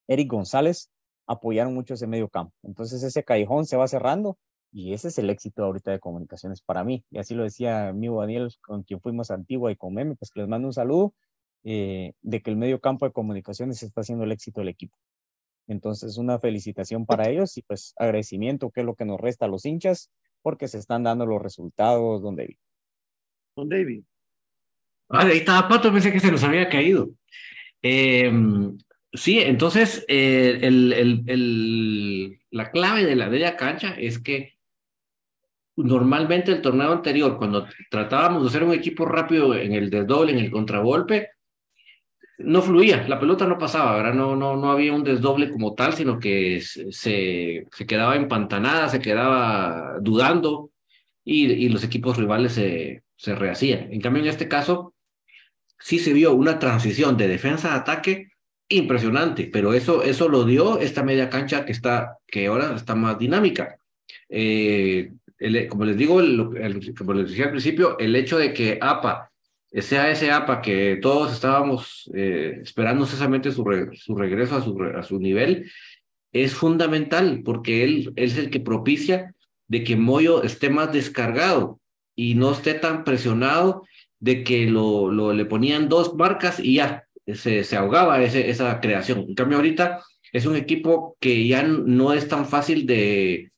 Eric 0.07 0.31
González 0.31 0.91
apoyaron 1.27 1.75
mucho 1.75 1.95
ese 1.95 2.07
medio 2.07 2.29
campo. 2.29 2.55
Entonces 2.63 3.03
ese 3.03 3.25
callejón 3.25 3.67
se 3.67 3.77
va 3.77 3.89
cerrando 3.89 4.39
y 4.73 4.93
ese 4.93 5.09
es 5.09 5.19
el 5.19 5.31
éxito 5.31 5.65
ahorita 5.65 5.93
de 5.93 6.01
comunicaciones 6.01 6.61
para 6.61 6.85
mí. 6.85 7.05
Y 7.11 7.19
así 7.19 7.35
lo 7.35 7.45
decía 7.45 7.93
mi 7.93 8.09
Daniel, 8.09 8.53
con 8.61 8.83
quien 8.83 9.01
fuimos 9.01 9.31
Antigua 9.31 9.71
y 9.73 9.77
con 9.77 9.95
Meme, 9.95 10.17
pues 10.17 10.31
que 10.31 10.41
les 10.41 10.49
mando 10.49 10.69
un 10.69 10.75
saludo 10.75 11.15
eh, 11.63 12.13
de 12.23 12.43
que 12.43 12.51
el 12.51 12.57
medio 12.57 12.81
campo 12.81 13.07
de 13.07 13.13
comunicaciones 13.13 13.83
está 13.83 14.03
haciendo 14.03 14.25
el 14.25 14.33
éxito 14.33 14.61
del 14.61 14.69
equipo. 14.69 14.97
Entonces, 15.67 16.19
una 16.19 16.39
felicitación 16.39 17.07
para 17.07 17.29
ellos 17.29 17.57
y 17.57 17.63
pues 17.63 17.95
agradecimiento, 17.97 18.71
que 18.71 18.81
es 18.81 18.87
lo 18.87 18.95
que 18.95 19.05
nos 19.05 19.21
resta 19.21 19.47
a 19.47 19.49
los 19.49 19.65
hinchas, 19.65 20.11
porque 20.43 20.69
se 20.69 20.79
están 20.79 21.05
dando 21.05 21.27
los 21.27 21.43
resultados, 21.43 22.23
don 22.23 22.37
David. 22.37 22.57
Don 23.57 23.69
David. 23.69 24.03
Ah, 25.09 25.27
ahí 25.27 25.39
estaba 25.39 25.69
Pato, 25.69 25.93
pensé 25.93 26.13
que 26.13 26.21
se 26.21 26.31
nos 26.31 26.43
había 26.45 26.69
caído. 26.69 27.11
Em, 27.83 28.77
sí, 29.13 29.41
entonces, 29.41 30.05
eh, 30.09 30.59
el, 30.63 30.93
el, 31.27 32.41
la 32.51 32.71
clave 32.71 33.05
de 33.05 33.17
la 33.17 33.29
media 33.29 33.57
cancha 33.57 33.95
es 33.99 34.19
que 34.19 34.55
normalmente 35.77 36.53
el 36.53 36.63
torneo 36.63 36.93
anterior, 36.93 37.37
cuando 37.37 37.67
tratábamos 37.91 38.43
de 38.43 38.49
hacer 38.49 38.65
un 38.65 38.73
equipo 38.73 39.05
rápido 39.07 39.55
en 39.55 39.73
el 39.73 39.91
desdoble, 39.91 40.33
en 40.33 40.39
el 40.39 40.51
contragolpe, 40.51 41.31
no 42.39 42.63
fluía, 42.63 43.07
la 43.09 43.21
pelota 43.21 43.47
no 43.47 43.59
pasaba, 43.59 43.97
¿verdad? 43.97 44.15
No, 44.15 44.35
no, 44.35 44.57
no 44.57 44.71
había 44.71 44.93
un 44.93 45.05
desdoble 45.05 45.51
como 45.51 45.75
tal, 45.75 45.95
sino 45.95 46.19
que 46.19 46.61
se, 46.61 47.67
se 47.71 47.87
quedaba 47.87 48.17
empantanada, 48.17 48.89
se 48.89 49.01
quedaba 49.01 49.99
dudando 50.01 50.71
y, 51.25 51.45
y 51.53 51.69
los 51.69 51.85
equipos 51.85 52.17
rivales 52.17 52.53
se, 52.53 53.05
se 53.17 53.35
rehacían. 53.35 53.93
En 53.93 54.01
cambio, 54.01 54.23
en 54.23 54.29
este 54.29 54.49
caso, 54.49 54.95
sí 55.79 55.99
se 55.99 56.13
vio 56.13 56.35
una 56.35 56.59
transición 56.59 57.17
de 57.17 57.29
defensa 57.29 57.73
a 57.73 57.77
ataque 57.77 58.29
impresionante, 58.69 59.49
pero 59.53 59.75
eso, 59.75 60.03
eso 60.03 60.29
lo 60.29 60.45
dio 60.45 60.79
esta 60.79 61.03
media 61.03 61.29
cancha 61.29 61.65
que, 61.65 61.73
está, 61.73 62.19
que 62.27 62.47
ahora 62.47 62.75
está 62.75 62.95
más 62.95 63.19
dinámica. 63.19 63.77
Eh, 64.29 65.13
como 65.69 65.85
les 65.85 65.97
digo, 65.97 66.21
como 66.97 67.15
les 67.15 67.29
decía 67.29 67.47
al 67.47 67.51
principio, 67.51 67.99
el 67.99 68.17
hecho 68.17 68.39
de 68.39 68.53
que 68.53 68.79
APA 68.81 69.31
ese 69.75 70.31
APA 70.31 70.63
que 70.63 70.99
todos 71.03 71.33
estábamos 71.33 72.11
eh, 72.15 72.61
esperando 72.63 73.07
cesamente 73.07 73.51
su, 73.51 73.65
su 73.95 74.15
regreso 74.15 74.57
a 74.57 74.63
su, 74.63 74.81
a 74.83 75.03
su 75.03 75.19
nivel, 75.19 75.71
es 76.33 76.55
fundamental 76.55 77.43
porque 77.45 77.85
él, 77.85 78.13
es 78.17 78.39
el 78.39 78.51
que 78.51 78.61
propicia 78.61 79.35
de 79.67 79.83
que 79.83 79.97
Moyo 79.97 80.45
esté 80.45 80.71
más 80.71 80.93
descargado 80.93 81.81
y 82.15 82.37
no 82.37 82.53
esté 82.53 82.75
tan 82.75 83.03
presionado 83.03 83.83
de 84.21 84.45
que 84.45 84.67
lo, 84.67 85.11
lo 85.11 85.33
le 85.33 85.45
ponían 85.45 85.89
dos 85.89 86.15
marcas 86.15 86.61
y 86.61 86.77
ya 86.77 87.05
se, 87.27 87.65
se 87.65 87.77
ahogaba 87.77 88.23
ese, 88.23 88.51
esa 88.51 88.81
creación. 88.81 89.27
En 89.29 89.35
cambio, 89.35 89.59
ahorita 89.59 90.03
es 90.33 90.47
un 90.47 90.55
equipo 90.55 91.17
que 91.19 91.47
ya 91.49 91.65
no 91.65 92.13
es 92.13 92.29
tan 92.29 92.47
fácil 92.47 92.87
de, 92.87 93.51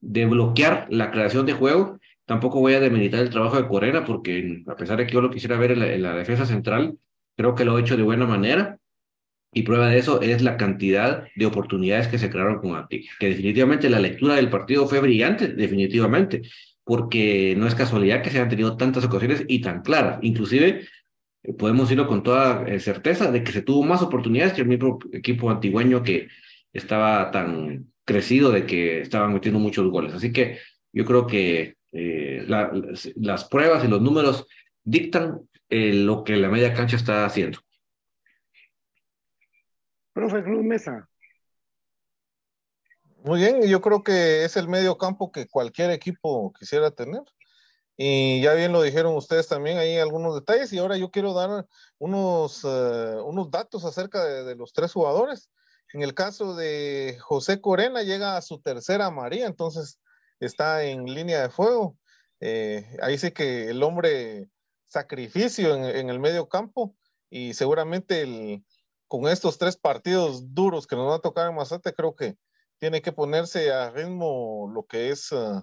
de 0.00 0.24
bloquear 0.24 0.86
la 0.88 1.10
creación 1.10 1.44
de 1.44 1.52
juego 1.52 1.99
Tampoco 2.30 2.60
voy 2.60 2.74
a 2.74 2.80
demeritar 2.80 3.18
el 3.22 3.30
trabajo 3.30 3.60
de 3.60 3.66
Correa 3.66 4.04
porque 4.04 4.62
a 4.68 4.76
pesar 4.76 4.98
de 4.98 5.04
que 5.04 5.14
yo 5.14 5.20
lo 5.20 5.32
quisiera 5.32 5.58
ver 5.58 5.72
en 5.72 6.00
la, 6.00 6.14
defensa 6.14 6.46
central, 6.46 6.96
creo 7.36 7.56
que 7.56 7.64
lo 7.64 7.74
ha 7.74 7.80
hecho 7.80 7.96
de 7.96 8.04
buena 8.04 8.24
manera. 8.24 8.78
Y 9.52 9.64
prueba 9.64 9.88
de 9.88 9.98
eso 9.98 10.20
es 10.22 10.40
la 10.40 10.56
cantidad 10.56 11.24
de 11.34 11.46
oportunidades 11.46 12.06
que 12.06 12.20
se 12.20 12.30
crearon 12.30 12.60
con 12.60 12.76
Ati. 12.76 13.04
Que 13.18 13.30
definitivamente 13.30 13.90
la 13.90 13.98
lectura 13.98 14.36
del 14.36 14.48
partido 14.48 14.86
fue 14.86 15.00
brillante, 15.00 15.48
definitivamente, 15.48 16.42
porque 16.84 17.56
no 17.58 17.66
es 17.66 17.74
casualidad 17.74 18.22
que 18.22 18.30
se 18.30 18.38
hayan 18.38 18.48
tenido 18.48 18.76
tantas 18.76 19.04
ocasiones 19.04 19.44
y 19.48 19.60
tan 19.60 19.82
claras. 19.82 20.20
Inclusive 20.22 20.86
eh, 21.42 21.52
podemos 21.54 21.88
decirlo 21.88 22.06
con 22.06 22.22
toda 22.22 22.62
eh, 22.68 22.78
certeza 22.78 23.32
de 23.32 23.42
que 23.42 23.50
se 23.50 23.62
tuvo 23.62 23.82
más 23.82 24.02
oportunidades 24.02 24.52
que 24.52 24.60
el 24.60 24.68
mismo 24.68 25.00
equipo 25.12 25.50
antigüeño 25.50 26.04
que 26.04 26.28
estaba 26.72 27.32
tan 27.32 27.86
crecido 28.04 28.52
de 28.52 28.66
que 28.66 29.00
estaban 29.00 29.32
metiendo 29.32 29.58
muchos 29.58 29.90
goles. 29.90 30.14
Así 30.14 30.32
que 30.32 30.58
yo 30.92 31.04
creo 31.04 31.26
que 31.26 31.74
eh, 31.92 32.19
las 32.46 33.44
pruebas 33.44 33.84
y 33.84 33.88
los 33.88 34.00
números 34.00 34.46
dictan 34.82 35.48
eh, 35.68 35.92
lo 35.92 36.24
que 36.24 36.36
la 36.36 36.48
media 36.48 36.74
cancha 36.74 36.96
está 36.96 37.24
haciendo. 37.24 37.58
Profe 40.12 40.42
Cruz 40.42 40.64
Mesa. 40.64 41.08
Muy 43.22 43.40
bien, 43.40 43.62
yo 43.62 43.80
creo 43.80 44.02
que 44.02 44.44
es 44.44 44.56
el 44.56 44.66
medio 44.66 44.96
campo 44.98 45.30
que 45.30 45.46
cualquier 45.46 45.90
equipo 45.90 46.52
quisiera 46.58 46.90
tener. 46.90 47.22
Y 47.96 48.40
ya 48.40 48.54
bien 48.54 48.72
lo 48.72 48.82
dijeron 48.82 49.14
ustedes 49.14 49.46
también, 49.46 49.76
hay 49.76 49.98
algunos 49.98 50.34
detalles. 50.34 50.72
Y 50.72 50.78
ahora 50.78 50.96
yo 50.96 51.10
quiero 51.10 51.34
dar 51.34 51.66
unos, 51.98 52.64
eh, 52.64 53.16
unos 53.24 53.50
datos 53.50 53.84
acerca 53.84 54.24
de, 54.24 54.44
de, 54.44 54.56
los 54.56 54.72
tres 54.72 54.92
jugadores. 54.92 55.50
En 55.92 56.02
el 56.02 56.14
caso 56.14 56.56
de 56.56 57.18
José 57.20 57.60
Corena, 57.60 58.02
llega 58.02 58.36
a 58.36 58.42
su 58.42 58.60
tercera 58.60 59.10
María, 59.10 59.46
entonces 59.46 60.00
está 60.40 60.82
en 60.84 61.04
línea 61.04 61.42
de 61.42 61.50
fuego. 61.50 61.96
Eh, 62.40 62.96
ahí 63.02 63.18
sí 63.18 63.32
que 63.32 63.70
el 63.70 63.82
hombre 63.82 64.48
sacrificio 64.86 65.74
en, 65.74 66.10
el 66.10 66.18
medio 66.18 66.48
campo 66.48 66.96
y 67.28 67.54
seguramente 67.54 68.64
con 69.06 69.28
estos 69.28 69.58
tres 69.58 69.76
partidos 69.76 70.54
duros 70.54 70.86
que 70.86 70.96
nos 70.96 71.10
va 71.10 71.16
a 71.16 71.20
tocar 71.20 71.48
en 71.48 71.56
Mazate, 71.56 71.92
creo 71.92 72.14
que 72.14 72.36
tiene 72.78 73.02
que 73.02 73.12
ponerse 73.12 73.70
a 73.70 73.90
ritmo 73.90 74.70
lo 74.74 74.84
que 74.86 75.10
es 75.10 75.30
uh, 75.32 75.62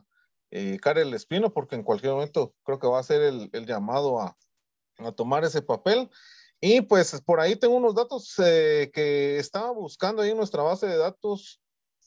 eh, 0.51 0.79
Espino, 1.13 1.51
porque 1.51 1.75
en 1.75 1.83
cualquier 1.83 2.13
momento 2.13 2.53
creo 2.63 2.79
que 2.79 2.87
va 2.87 2.99
a 2.99 3.03
ser 3.03 3.21
el, 3.21 3.65
llamado 3.65 4.21
a, 4.21 4.37
tomar 5.15 5.43
ese 5.43 5.61
papel. 5.61 6.09
Y 6.59 6.81
pues 6.81 7.21
por 7.21 7.39
ahí 7.39 7.55
tengo 7.55 7.75
unos 7.75 7.93
datos 7.95 8.33
eh, 8.39 8.89
que 8.93 9.37
estaba 9.37 9.71
buscando 9.71 10.21
ahí 10.21 10.31
en 10.31 10.37
nuestra 10.37 10.63
base 10.63 10.87
de 10.87 10.97
datos 10.97 11.61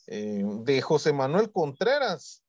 eh, 0.07 0.43
de 0.63 0.81
José 0.81 1.13
Manuel 1.13 1.53
Contreras, 1.53 2.43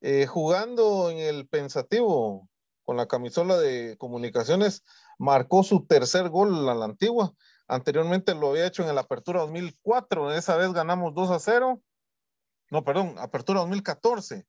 eh, 0.00 0.26
jugando 0.26 1.10
en 1.10 1.18
el 1.18 1.48
Pensativo 1.48 2.48
con 2.84 2.96
la 2.96 3.06
camisola 3.06 3.58
de 3.58 3.96
comunicaciones, 3.98 4.82
marcó 5.18 5.62
su 5.62 5.86
tercer 5.86 6.28
gol 6.30 6.68
a 6.68 6.74
la 6.74 6.86
antigua. 6.86 7.34
Anteriormente 7.66 8.34
lo 8.34 8.50
había 8.50 8.66
hecho 8.66 8.88
en 8.88 8.94
la 8.94 9.02
Apertura 9.02 9.40
2004, 9.40 10.32
esa 10.32 10.56
vez 10.56 10.72
ganamos 10.72 11.14
2 11.14 11.30
a 11.30 11.38
0. 11.38 11.82
No, 12.70 12.84
perdón, 12.84 13.16
Apertura 13.18 13.60
2014. 13.60 14.46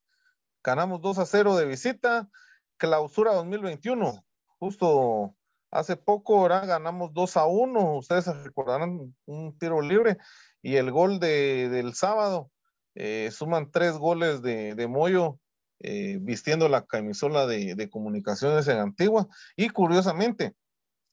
Ganamos 0.63 1.01
2 1.01 1.17
a 1.19 1.25
0 1.25 1.55
de 1.57 1.65
visita. 1.65 2.29
Clausura 2.77 3.33
2021, 3.33 4.23
justo 4.57 5.35
hace 5.69 5.97
poco 5.97 6.43
¿verdad? 6.43 6.65
ganamos 6.65 7.13
2 7.13 7.37
a 7.37 7.45
1. 7.45 7.97
Ustedes 7.97 8.25
recordarán 8.43 9.13
un 9.25 9.57
tiro 9.57 9.81
libre 9.81 10.17
y 10.61 10.77
el 10.77 10.91
gol 10.91 11.19
de, 11.19 11.67
del 11.67 11.93
sábado. 11.93 12.49
Eh, 12.95 13.29
suman 13.31 13.71
tres 13.71 13.97
goles 13.97 14.41
de, 14.41 14.75
de 14.75 14.87
eh, 15.81 16.17
vistiendo 16.21 16.67
la 16.67 16.85
camisola 16.85 17.47
de, 17.47 17.89
comunicaciones 17.89 18.67
en 18.67 18.79
Antigua. 18.79 19.27
Y 19.55 19.69
curiosamente, 19.69 20.55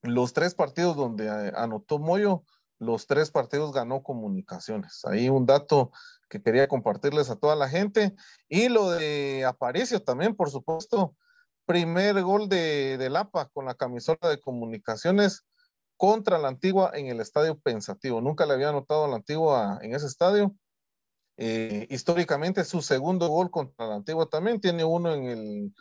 los 0.03 0.33
tres 0.33 0.55
partidos 0.55 0.97
donde 0.97 1.27
eh, 1.27 1.53
anotó 1.55 1.99
Moyo, 1.99 2.43
los 2.79 3.07
tres 3.07 3.31
partidos 3.31 3.72
ganó 3.72 4.03
comunicaciones. 4.03 5.05
Ahí 5.05 5.29
un 5.29 5.47
dato 5.47 5.93
que 6.29 6.43
quería 6.43 6.66
compartirles 6.66 7.31
a 7.31 7.37
toda 7.37 7.55
la 7.55 7.68
gente. 7.68 8.14
Y 8.49 8.68
lo 8.68 8.91
de 8.91 9.45
Aparicio 9.45 10.03
también, 10.03 10.35
por 10.35 10.51
supuesto. 10.51 11.14
Primer 11.64 12.20
gol 12.22 12.49
de, 12.49 12.97
de 12.97 13.11
Lapa 13.11 13.49
con 13.49 13.66
la 13.66 13.74
camisola 13.74 14.29
de 14.29 14.41
comunicaciones 14.41 15.45
contra 15.97 16.39
la 16.39 16.49
Antigua 16.49 16.91
en 16.95 17.07
el 17.07 17.20
estadio 17.20 17.59
Pensativo. 17.59 18.20
Nunca 18.20 18.47
le 18.47 18.55
había 18.55 18.68
anotado 18.68 19.05
a 19.05 19.09
la 19.09 19.16
Antigua 19.16 19.79
en 19.83 19.95
ese 19.95 20.07
estadio 20.07 20.55
eh, 21.37 21.87
históricamente 21.91 22.64
su 22.64 22.80
segundo 22.82 23.28
gol 23.28 23.51
contra 23.51 23.87
la 23.87 23.95
Antigua 23.97 24.28
también 24.28 24.61
tiene 24.61 24.84
uno 24.84 25.14
en 25.14 25.24
el, 25.24 25.74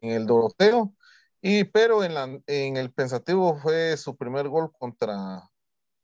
en 0.00 0.10
el 0.10 0.26
Doroteo, 0.26 0.94
y, 1.40 1.64
pero 1.64 2.02
en, 2.02 2.14
la, 2.14 2.40
en 2.46 2.76
el 2.76 2.92
Pensativo 2.92 3.56
fue 3.58 3.96
su 3.96 4.16
primer 4.16 4.48
gol 4.48 4.72
contra, 4.72 5.48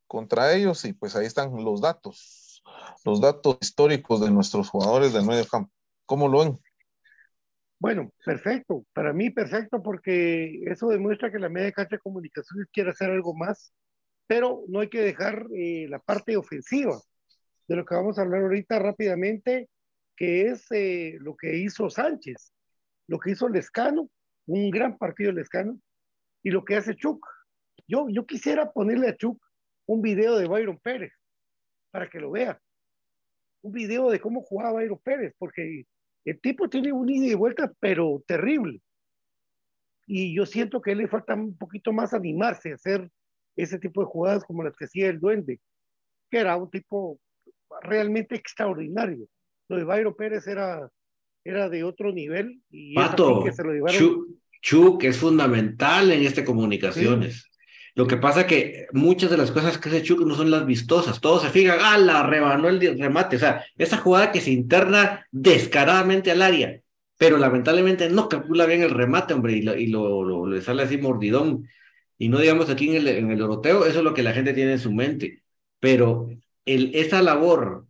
contra 0.06 0.52
ellos 0.52 0.84
y 0.84 0.92
pues 0.92 1.16
ahí 1.16 1.26
están 1.26 1.64
los 1.64 1.80
datos, 1.80 2.62
los 3.04 3.20
datos 3.20 3.58
históricos 3.60 4.20
de 4.20 4.30
nuestros 4.30 4.68
jugadores 4.68 5.12
del 5.12 5.26
medio 5.26 5.46
campo. 5.46 5.72
¿Cómo 6.06 6.28
lo 6.28 6.40
ven? 6.40 6.60
Bueno, 7.78 8.12
perfecto. 8.24 8.84
Para 8.92 9.12
mí 9.12 9.30
perfecto 9.30 9.82
porque 9.82 10.62
eso 10.66 10.86
demuestra 10.88 11.32
que 11.32 11.40
la 11.40 11.48
media 11.48 11.72
cancha 11.72 11.96
de 11.96 12.00
comunicaciones 12.00 12.68
quiere 12.72 12.90
hacer 12.90 13.10
algo 13.10 13.34
más, 13.34 13.72
pero 14.28 14.62
no 14.68 14.78
hay 14.78 14.88
que 14.88 15.00
dejar 15.00 15.46
eh, 15.52 15.86
la 15.88 15.98
parte 15.98 16.36
ofensiva 16.36 17.00
de 17.72 17.76
lo 17.78 17.86
que 17.86 17.94
vamos 17.94 18.18
a 18.18 18.22
hablar 18.22 18.42
ahorita 18.42 18.78
rápidamente, 18.78 19.70
que 20.14 20.48
es 20.48 20.70
eh, 20.72 21.16
lo 21.20 21.34
que 21.34 21.56
hizo 21.56 21.88
Sánchez, 21.88 22.52
lo 23.08 23.18
que 23.18 23.30
hizo 23.30 23.48
Lescano, 23.48 24.10
un 24.46 24.70
gran 24.70 24.98
partido 24.98 25.32
Lescano, 25.32 25.80
y 26.42 26.50
lo 26.50 26.66
que 26.66 26.76
hace 26.76 26.94
Chuck. 26.94 27.26
Yo, 27.88 28.08
yo 28.10 28.26
quisiera 28.26 28.70
ponerle 28.70 29.08
a 29.08 29.16
Chuck 29.16 29.42
un 29.86 30.02
video 30.02 30.36
de 30.36 30.46
Byron 30.46 30.78
Pérez 30.80 31.14
para 31.90 32.10
que 32.10 32.20
lo 32.20 32.32
vea. 32.32 32.60
Un 33.62 33.72
video 33.72 34.10
de 34.10 34.20
cómo 34.20 34.42
jugaba 34.42 34.72
Byron 34.72 35.00
Pérez, 35.02 35.34
porque 35.38 35.86
el 36.26 36.40
tipo 36.42 36.68
tiene 36.68 36.92
un 36.92 37.08
ida 37.08 37.32
y 37.32 37.34
vuelta, 37.34 37.72
pero 37.80 38.22
terrible. 38.26 38.82
Y 40.06 40.36
yo 40.36 40.44
siento 40.44 40.82
que 40.82 40.94
le 40.94 41.08
falta 41.08 41.32
un 41.34 41.56
poquito 41.56 41.90
más 41.90 42.12
animarse 42.12 42.72
a 42.72 42.74
hacer 42.74 43.10
ese 43.56 43.78
tipo 43.78 44.02
de 44.02 44.08
jugadas 44.08 44.44
como 44.44 44.62
las 44.62 44.76
que 44.76 44.84
hacía 44.84 45.08
el 45.08 45.20
Duende, 45.20 45.58
que 46.30 46.38
era 46.38 46.54
un 46.56 46.70
tipo 46.70 47.18
realmente 47.80 48.34
extraordinario. 48.34 49.26
Lo 49.68 49.76
de 49.76 49.84
Bayro 49.84 50.14
Pérez 50.14 50.46
era, 50.46 50.90
era 51.44 51.68
de 51.68 51.84
otro 51.84 52.12
nivel. 52.12 52.60
Y 52.70 52.94
Pato, 52.94 53.42
que 53.42 53.52
se 53.52 53.64
lo 53.64 53.72
Chuck, 54.60 55.02
es 55.04 55.16
fundamental 55.18 56.12
en 56.12 56.24
este 56.24 56.44
comunicaciones. 56.44 57.50
Lo 57.94 58.06
que 58.06 58.16
pasa 58.16 58.46
que 58.46 58.86
muchas 58.92 59.30
de 59.30 59.36
las 59.36 59.50
cosas 59.50 59.76
que 59.76 59.88
hace 59.90 60.02
Chuck 60.02 60.20
no 60.20 60.34
son 60.34 60.50
las 60.50 60.64
vistosas. 60.64 61.20
Todos 61.20 61.42
se 61.42 61.50
fijan, 61.50 61.78
ah, 61.80 61.98
la 61.98 62.22
rebanó 62.22 62.68
el 62.68 62.98
remate. 62.98 63.36
O 63.36 63.38
sea, 63.38 63.64
esa 63.76 63.98
jugada 63.98 64.32
que 64.32 64.40
se 64.40 64.50
interna 64.50 65.26
descaradamente 65.30 66.30
al 66.30 66.42
área, 66.42 66.80
pero 67.18 67.36
lamentablemente 67.36 68.08
no 68.08 68.28
calcula 68.28 68.66
bien 68.66 68.82
el 68.82 68.90
remate, 68.90 69.34
hombre, 69.34 69.52
y, 69.52 69.62
lo, 69.62 69.76
y 69.76 69.88
lo, 69.88 70.46
le 70.46 70.62
sale 70.62 70.84
así 70.84 70.96
mordidón. 70.96 71.68
Y 72.16 72.28
no 72.28 72.38
digamos 72.38 72.70
aquí 72.70 72.88
en 72.88 72.96
el, 72.96 73.08
en 73.08 73.30
el 73.30 73.38
Doroteo, 73.38 73.84
eso 73.84 73.98
es 73.98 74.04
lo 74.04 74.14
que 74.14 74.22
la 74.22 74.32
gente 74.32 74.54
tiene 74.54 74.72
en 74.72 74.78
su 74.78 74.92
mente. 74.92 75.42
Pero 75.80 76.28
el, 76.64 76.94
esa 76.94 77.22
labor 77.22 77.86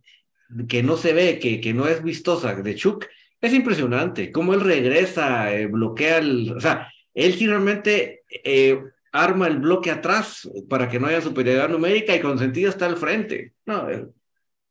que 0.67 0.83
no 0.83 0.97
se 0.97 1.13
ve, 1.13 1.39
que, 1.39 1.59
que 1.61 1.73
no 1.73 1.87
es 1.87 2.03
vistosa 2.03 2.55
de 2.55 2.75
Chuck, 2.75 3.05
es 3.43 3.53
impresionante. 3.53 4.31
Cómo 4.31 4.53
él 4.53 4.61
regresa, 4.61 5.53
eh, 5.53 5.67
bloquea 5.67 6.19
el. 6.19 6.53
O 6.55 6.61
sea, 6.61 6.87
él 7.13 7.33
sí 7.33 7.45
realmente 7.45 8.23
eh, 8.29 8.81
arma 9.11 9.47
el 9.47 9.59
bloque 9.59 9.91
atrás 9.91 10.49
para 10.69 10.89
que 10.89 10.99
no 10.99 11.07
haya 11.07 11.21
superioridad 11.21 11.69
numérica 11.69 12.15
y 12.15 12.21
con 12.21 12.39
sentido 12.39 12.69
está 12.69 12.85
al 12.85 12.95
frente. 12.95 13.53
No, 13.65 13.89
eh, 13.89 14.07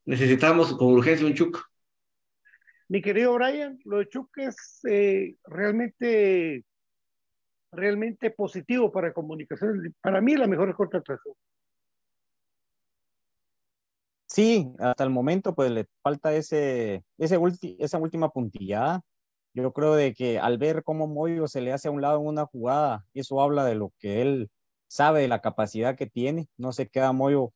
necesitamos 0.06 0.74
con 0.76 0.88
urgencia 0.88 1.26
un 1.26 1.34
Chuck. 1.34 1.62
Mi 2.88 3.02
querido 3.02 3.34
Brian, 3.34 3.78
lo 3.84 3.98
de 3.98 4.08
Chuck 4.08 4.38
es 4.38 4.80
realmente, 5.44 6.64
realmente 7.70 8.30
positivo 8.30 8.90
para 8.90 9.12
comunicación. 9.12 9.94
Para 10.00 10.20
mí, 10.20 10.34
la 10.36 10.46
mejor 10.46 10.74
contratación. 10.74 11.34
Sí, 14.32 14.72
hasta 14.78 15.04
el 15.04 15.10
momento 15.10 15.54
pues 15.54 15.70
le 15.70 15.86
falta 16.02 16.32
ese, 16.34 17.04
ese 17.18 17.38
esa 17.78 17.98
última 17.98 18.30
puntillada. 18.30 19.02
Yo 19.54 19.72
creo 19.74 19.94
de 19.94 20.14
que 20.14 20.38
al 20.38 20.56
ver 20.56 20.82
cómo 20.84 21.06
Moyo 21.06 21.48
se 21.48 21.60
le 21.60 21.70
hace 21.72 21.88
a 21.88 21.90
un 21.90 22.00
lado 22.00 22.18
en 22.20 22.26
una 22.26 22.46
jugada, 22.46 23.04
eso 23.12 23.42
habla 23.42 23.64
de 23.66 23.74
lo 23.74 23.92
que 23.98 24.22
él 24.22 24.50
sabe, 24.88 25.20
de 25.20 25.28
la 25.28 25.40
capacidad 25.42 25.96
que 25.96 26.06
tiene. 26.06 26.48
No 26.56 26.72
se 26.72 26.88
queda 26.88 27.12
Moyo 27.12 27.52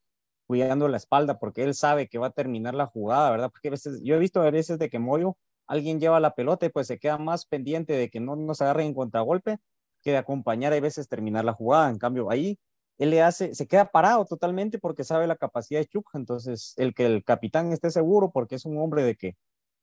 cuidando 0.46 0.88
la 0.88 0.98
espalda 0.98 1.38
porque 1.38 1.62
él 1.64 1.74
sabe 1.74 2.08
que 2.08 2.18
va 2.18 2.26
a 2.28 2.30
terminar 2.30 2.74
la 2.74 2.86
jugada, 2.86 3.30
¿verdad? 3.30 3.50
Porque 3.50 3.68
a 3.68 3.70
veces, 3.70 4.00
yo 4.04 4.14
he 4.16 4.18
visto 4.18 4.42
a 4.42 4.50
veces 4.50 4.78
de 4.78 4.90
que 4.90 4.98
Moyo, 4.98 5.38
alguien 5.66 5.98
lleva 5.98 6.20
la 6.20 6.34
pelota 6.34 6.66
y 6.66 6.70
pues 6.70 6.88
se 6.88 6.98
queda 6.98 7.16
más 7.16 7.46
pendiente 7.46 7.94
de 7.94 8.10
que 8.10 8.20
no 8.20 8.36
nos 8.36 8.60
agarren 8.60 8.88
en 8.88 8.94
contragolpe 8.94 9.56
que 10.02 10.10
de 10.12 10.18
acompañar 10.18 10.74
a 10.74 10.80
veces 10.80 11.08
terminar 11.08 11.44
la 11.46 11.54
jugada. 11.54 11.88
En 11.90 11.98
cambio, 11.98 12.30
ahí 12.30 12.58
él 12.98 13.10
le 13.10 13.22
hace, 13.22 13.54
se 13.54 13.66
queda 13.66 13.90
parado 13.90 14.24
totalmente 14.24 14.78
porque 14.78 15.04
sabe 15.04 15.26
la 15.26 15.36
capacidad 15.36 15.80
de 15.80 15.86
Chuck, 15.86 16.10
entonces 16.14 16.74
el 16.76 16.94
que 16.94 17.06
el 17.06 17.24
capitán 17.24 17.72
esté 17.72 17.90
seguro 17.90 18.30
porque 18.30 18.54
es 18.54 18.64
un 18.64 18.78
hombre 18.78 19.02
de 19.02 19.16
que 19.16 19.36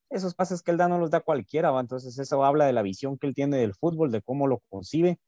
esos 0.09 0.35
pases 0.35 0.61
que 0.61 0.71
él 0.71 0.77
da 0.77 0.87
no 0.87 0.99
los 0.99 1.11
da 1.11 1.21
cualquiera, 1.21 1.71
¿va? 1.71 1.81
entonces 1.81 2.17
eso 2.19 2.43
habla 2.43 2.65
de 2.65 2.73
la 2.73 2.81
visión 2.81 3.17
que 3.17 3.27
él 3.27 3.35
tiene 3.35 3.57
del 3.57 3.73
fútbol, 3.73 4.11
de 4.11 4.21
cómo 4.21 4.47
lo 4.47 4.59
concibe, 4.69 5.19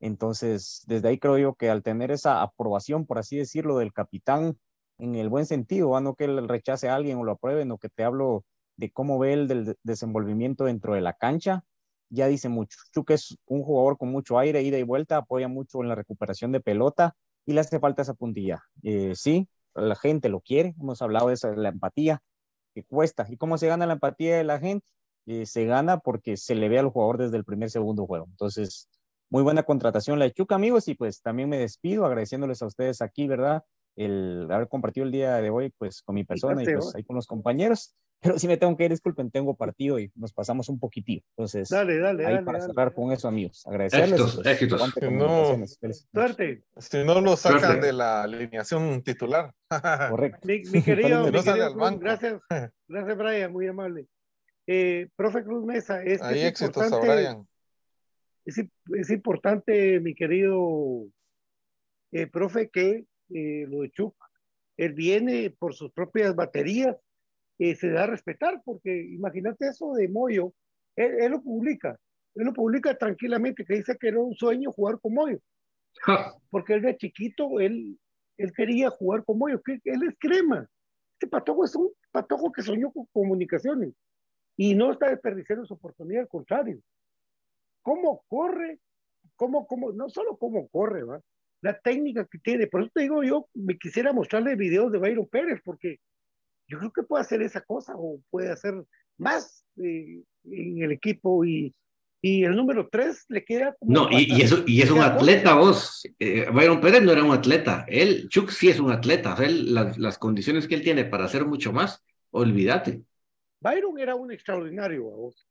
entonces 0.00 0.82
desde 0.86 1.08
ahí 1.08 1.18
creo 1.18 1.38
yo 1.38 1.54
que 1.54 1.70
al 1.70 1.82
tener 1.82 2.10
esa 2.10 2.42
aprobación, 2.42 3.06
por 3.06 3.18
así 3.18 3.36
decirlo, 3.36 3.78
del 3.78 3.92
capitán 3.92 4.58
en 4.98 5.14
el 5.14 5.28
buen 5.28 5.46
sentido, 5.46 5.98
no 6.00 6.14
que 6.14 6.24
él 6.24 6.48
rechace 6.48 6.88
a 6.88 6.96
alguien 6.96 7.18
o 7.18 7.24
lo 7.24 7.32
apruebe, 7.32 7.64
no 7.64 7.78
que 7.78 7.88
te 7.88 8.04
hablo 8.04 8.44
de 8.76 8.90
cómo 8.90 9.18
ve 9.18 9.32
el 9.32 9.48
del 9.48 9.76
desenvolvimiento 9.82 10.64
dentro 10.64 10.94
de 10.94 11.00
la 11.00 11.12
cancha, 11.12 11.64
ya 12.10 12.26
dice 12.26 12.48
mucho. 12.48 12.78
Chuck 12.92 13.10
es 13.10 13.36
un 13.46 13.62
jugador 13.62 13.96
con 13.96 14.10
mucho 14.10 14.38
aire, 14.38 14.62
ida 14.62 14.78
y 14.78 14.82
vuelta, 14.82 15.18
apoya 15.18 15.48
mucho 15.48 15.82
en 15.82 15.88
la 15.88 15.94
recuperación 15.94 16.52
de 16.52 16.60
pelota, 16.60 17.16
y 17.46 17.52
le 17.52 17.60
hace 17.60 17.80
falta 17.80 18.02
esa 18.02 18.14
puntilla. 18.14 18.62
Eh, 18.82 19.14
sí, 19.14 19.48
la 19.74 19.96
gente 19.96 20.28
lo 20.28 20.40
quiere, 20.40 20.74
hemos 20.80 21.02
hablado 21.02 21.28
de, 21.28 21.34
esa, 21.34 21.54
la 21.54 21.70
empatía 21.70 22.22
que 22.74 22.84
cuesta. 22.84 23.26
¿Y 23.28 23.36
cómo 23.36 23.58
se 23.58 23.68
gana 23.68 23.86
la 23.86 23.94
empatía 23.94 24.36
de 24.36 24.44
la 24.44 24.58
gente? 24.58 24.86
Eh, 25.26 25.46
se 25.46 25.64
gana 25.66 25.98
porque 25.98 26.36
se 26.36 26.54
le 26.54 26.68
ve 26.68 26.78
al 26.78 26.88
jugador 26.88 27.18
desde 27.18 27.36
el 27.36 27.44
primer, 27.44 27.70
segundo 27.70 28.06
juego. 28.06 28.26
Entonces, 28.30 28.88
muy 29.30 29.42
buena 29.42 29.62
contratación 29.62 30.18
la 30.18 30.26
de 30.26 30.32
Chuca, 30.32 30.56
amigos, 30.56 30.88
y 30.88 30.94
pues 30.94 31.22
también 31.22 31.48
me 31.48 31.58
despido 31.58 32.04
agradeciéndoles 32.04 32.60
a 32.62 32.66
ustedes 32.66 33.00
aquí, 33.02 33.26
¿verdad? 33.28 33.62
El 33.96 34.48
haber 34.50 34.68
compartido 34.68 35.04
el 35.04 35.12
día 35.12 35.36
de 35.36 35.50
hoy, 35.50 35.72
pues, 35.76 36.02
con 36.02 36.14
mi 36.14 36.24
persona 36.24 36.62
y 36.62 36.66
pues 36.66 36.94
ahí 36.94 37.04
con 37.04 37.16
los 37.16 37.26
compañeros. 37.26 37.94
Pero 38.22 38.38
si 38.38 38.46
me 38.46 38.56
tengo 38.56 38.76
que 38.76 38.84
ir, 38.84 38.90
disculpen, 38.92 39.32
tengo 39.32 39.56
partido 39.56 39.98
y 39.98 40.12
nos 40.14 40.32
pasamos 40.32 40.68
un 40.68 40.78
poquitito. 40.78 41.26
Entonces, 41.30 41.68
dale, 41.68 41.98
dale, 41.98 42.24
ahí 42.24 42.34
dale, 42.34 42.46
para 42.46 42.60
cerrar 42.60 42.94
con 42.94 43.10
eso, 43.10 43.26
amigos. 43.26 43.66
Agradecerles. 43.66 44.12
Éxitos, 44.12 44.34
pues, 44.36 44.46
éxitos. 44.46 44.94
Si 44.94 45.10
no, 45.10 45.66
Suerte. 46.12 46.62
Si 46.76 47.04
no 47.04 47.20
lo 47.20 47.36
sacan 47.36 47.60
Suerte. 47.60 47.86
de 47.86 47.92
la 47.92 48.22
alineación 48.22 49.02
titular. 49.02 49.52
Correcto. 50.10 50.46
Mi, 50.46 50.60
mi 50.60 50.82
querido, 50.84 51.24
mi 51.24 51.32
querido 51.32 51.74
Cruz, 51.74 51.98
gracias, 51.98 52.40
gracias, 52.86 53.18
Brian, 53.18 53.52
muy 53.52 53.66
amable. 53.66 54.06
Eh, 54.68 55.08
profe 55.16 55.42
Cruz 55.42 55.64
Mesa, 55.64 56.04
es, 56.04 56.22
Ahí 56.22 56.40
es 56.40 56.50
éxitos 56.50 56.84
importante, 56.84 57.10
a 57.10 57.14
Brian. 57.14 57.48
Es, 58.44 58.58
es, 58.58 59.10
importante, 59.10 59.98
mi 59.98 60.14
querido 60.14 61.06
eh, 62.12 62.28
profe, 62.28 62.70
que 62.70 63.04
eh, 63.34 63.66
lo 63.68 63.82
de 63.82 63.90
Chuck, 63.90 64.14
él 64.76 64.94
viene 64.94 65.50
por 65.50 65.74
sus 65.74 65.92
propias 65.92 66.34
baterías 66.34 66.96
eh, 67.58 67.76
se 67.76 67.90
da 67.90 68.04
a 68.04 68.06
respetar, 68.06 68.60
porque 68.64 68.90
imagínate 69.12 69.68
eso 69.68 69.92
de 69.92 70.08
Moyo, 70.08 70.52
él, 70.96 71.14
él, 71.20 71.32
lo 71.32 71.42
publica, 71.42 71.98
él 72.34 72.46
lo 72.46 72.52
publica 72.52 72.96
tranquilamente, 72.96 73.64
que 73.64 73.74
dice 73.74 73.96
que 73.98 74.08
era 74.08 74.18
un 74.18 74.34
sueño 74.34 74.72
jugar 74.72 74.98
con 75.00 75.14
Moyo, 75.14 75.38
porque 76.50 76.74
él 76.74 76.82
de 76.82 76.96
chiquito, 76.96 77.60
él, 77.60 77.98
él 78.38 78.52
quería 78.52 78.90
jugar 78.90 79.24
con 79.24 79.38
Moyo, 79.38 79.62
que 79.62 79.78
él 79.84 80.02
es 80.02 80.16
crema, 80.18 80.68
este 81.22 81.30
patojo 81.30 81.64
es 81.64 81.76
un 81.76 81.88
patojo 82.10 82.50
que 82.50 82.62
soñó 82.62 82.90
con 82.90 83.06
comunicaciones 83.12 83.94
y 84.56 84.74
no 84.74 84.90
está 84.90 85.08
desperdiciando 85.08 85.64
su 85.64 85.74
oportunidad, 85.74 86.22
al 86.22 86.28
contrario. 86.28 86.80
¿Cómo 87.82 88.24
corre? 88.26 88.80
¿Cómo, 89.36 89.68
cómo? 89.68 89.92
No 89.92 90.08
solo 90.08 90.36
cómo 90.36 90.66
corre, 90.66 91.04
¿va? 91.04 91.20
La 91.62 91.78
técnica 91.78 92.26
que 92.26 92.38
tiene. 92.38 92.66
Por 92.66 92.82
eso 92.82 92.90
te 92.94 93.02
digo, 93.02 93.22
yo 93.22 93.48
me 93.54 93.78
quisiera 93.78 94.12
mostrarle 94.12 94.56
videos 94.56 94.92
de 94.92 94.98
Byron 94.98 95.28
Pérez, 95.28 95.60
porque 95.64 95.98
yo 96.68 96.78
creo 96.78 96.92
que 96.92 97.02
puede 97.04 97.22
hacer 97.22 97.40
esa 97.40 97.62
cosa 97.62 97.94
o 97.96 98.20
puede 98.30 98.50
hacer 98.50 98.74
más 99.16 99.64
eh, 99.76 100.22
en 100.44 100.82
el 100.82 100.92
equipo 100.92 101.44
y, 101.44 101.74
y 102.20 102.44
el 102.44 102.56
número 102.56 102.88
3 102.90 103.26
le 103.28 103.44
queda 103.44 103.74
como 103.78 103.92
No, 103.92 104.08
y, 104.10 104.36
y, 104.36 104.42
eso, 104.42 104.64
y 104.66 104.82
es 104.82 104.90
un 104.90 105.00
atleta, 105.00 105.54
vos. 105.54 106.02
Eh, 106.18 106.46
Byron 106.52 106.80
Pérez 106.80 107.02
no 107.02 107.12
era 107.12 107.22
un 107.22 107.32
atleta. 107.32 107.84
Él, 107.88 108.28
Chuck 108.28 108.50
sí 108.50 108.68
es 108.68 108.80
un 108.80 108.90
atleta. 108.90 109.36
él, 109.40 109.72
las, 109.72 109.98
las, 109.98 110.18
condiciones 110.18 110.66
que 110.66 110.74
él 110.74 110.82
tiene 110.82 111.04
para 111.04 111.24
hacer 111.24 111.44
mucho 111.44 111.72
más, 111.72 112.04
olvídate. 112.30 113.02
Byron 113.60 113.98
era 114.00 114.16
un 114.16 114.32
extraordinario, 114.32 115.04
vos. 115.04 115.46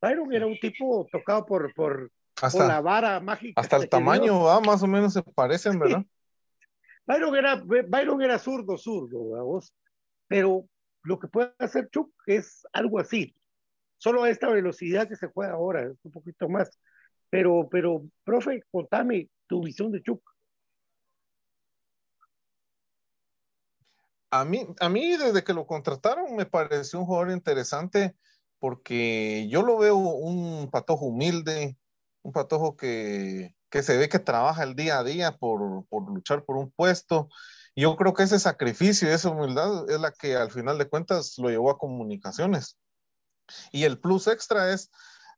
Byron 0.00 0.32
era 0.32 0.46
un 0.46 0.58
tipo 0.60 1.08
tocado 1.10 1.44
por, 1.44 1.74
por, 1.74 2.10
hasta, 2.40 2.66
la 2.66 2.80
vara 2.80 3.20
mágica. 3.20 3.60
Hasta 3.60 3.76
el 3.76 3.88
tamaño, 3.88 4.42
va, 4.42 4.60
más 4.60 4.82
o 4.82 4.86
menos 4.86 5.12
se 5.12 5.22
parecen, 5.22 5.78
¿verdad? 5.78 6.04
Byron 7.06 7.34
era, 7.34 7.56
Byron 7.56 8.22
era 8.22 8.38
zurdo, 8.38 8.78
zurdo, 8.78 9.18
vos. 9.44 9.74
Pero 10.28 10.66
lo 11.02 11.18
que 11.18 11.28
puede 11.28 11.52
hacer 11.58 11.88
Chuck 11.90 12.12
es 12.26 12.66
algo 12.72 13.00
así 13.00 13.34
solo 14.00 14.24
a 14.24 14.30
esta 14.30 14.48
velocidad 14.48 15.06
que 15.06 15.16
se 15.16 15.28
juega 15.28 15.52
ahora, 15.52 15.82
es 15.82 15.98
un 16.02 16.10
poquito 16.10 16.48
más. 16.48 16.70
Pero, 17.28 17.68
pero, 17.70 18.02
profe, 18.24 18.64
contame 18.70 19.28
tu 19.46 19.62
visión 19.62 19.92
de 19.92 20.02
Chuck. 20.02 20.22
A 24.30 24.44
mí, 24.44 24.66
a 24.80 24.88
mí, 24.88 25.16
desde 25.16 25.44
que 25.44 25.52
lo 25.52 25.66
contrataron, 25.66 26.34
me 26.34 26.46
pareció 26.46 27.00
un 27.00 27.06
jugador 27.06 27.30
interesante 27.30 28.16
porque 28.58 29.48
yo 29.48 29.62
lo 29.62 29.78
veo 29.78 29.96
un 29.96 30.70
patojo 30.70 31.06
humilde, 31.06 31.76
un 32.22 32.32
patojo 32.32 32.76
que, 32.76 33.54
que 33.70 33.82
se 33.82 33.96
ve 33.96 34.08
que 34.08 34.18
trabaja 34.18 34.62
el 34.62 34.74
día 34.74 34.98
a 34.98 35.04
día 35.04 35.36
por, 35.36 35.86
por 35.88 36.08
luchar 36.08 36.44
por 36.44 36.56
un 36.56 36.70
puesto. 36.70 37.28
Yo 37.76 37.96
creo 37.96 38.14
que 38.14 38.24
ese 38.24 38.38
sacrificio 38.38 39.08
y 39.08 39.12
esa 39.12 39.30
humildad 39.30 39.88
es 39.90 40.00
la 40.00 40.12
que 40.12 40.36
al 40.36 40.50
final 40.50 40.78
de 40.78 40.88
cuentas 40.88 41.38
lo 41.38 41.50
llevó 41.50 41.70
a 41.70 41.78
comunicaciones. 41.78 42.76
Y 43.72 43.84
el 43.84 43.98
plus 43.98 44.26
extra 44.26 44.72
es 44.72 44.90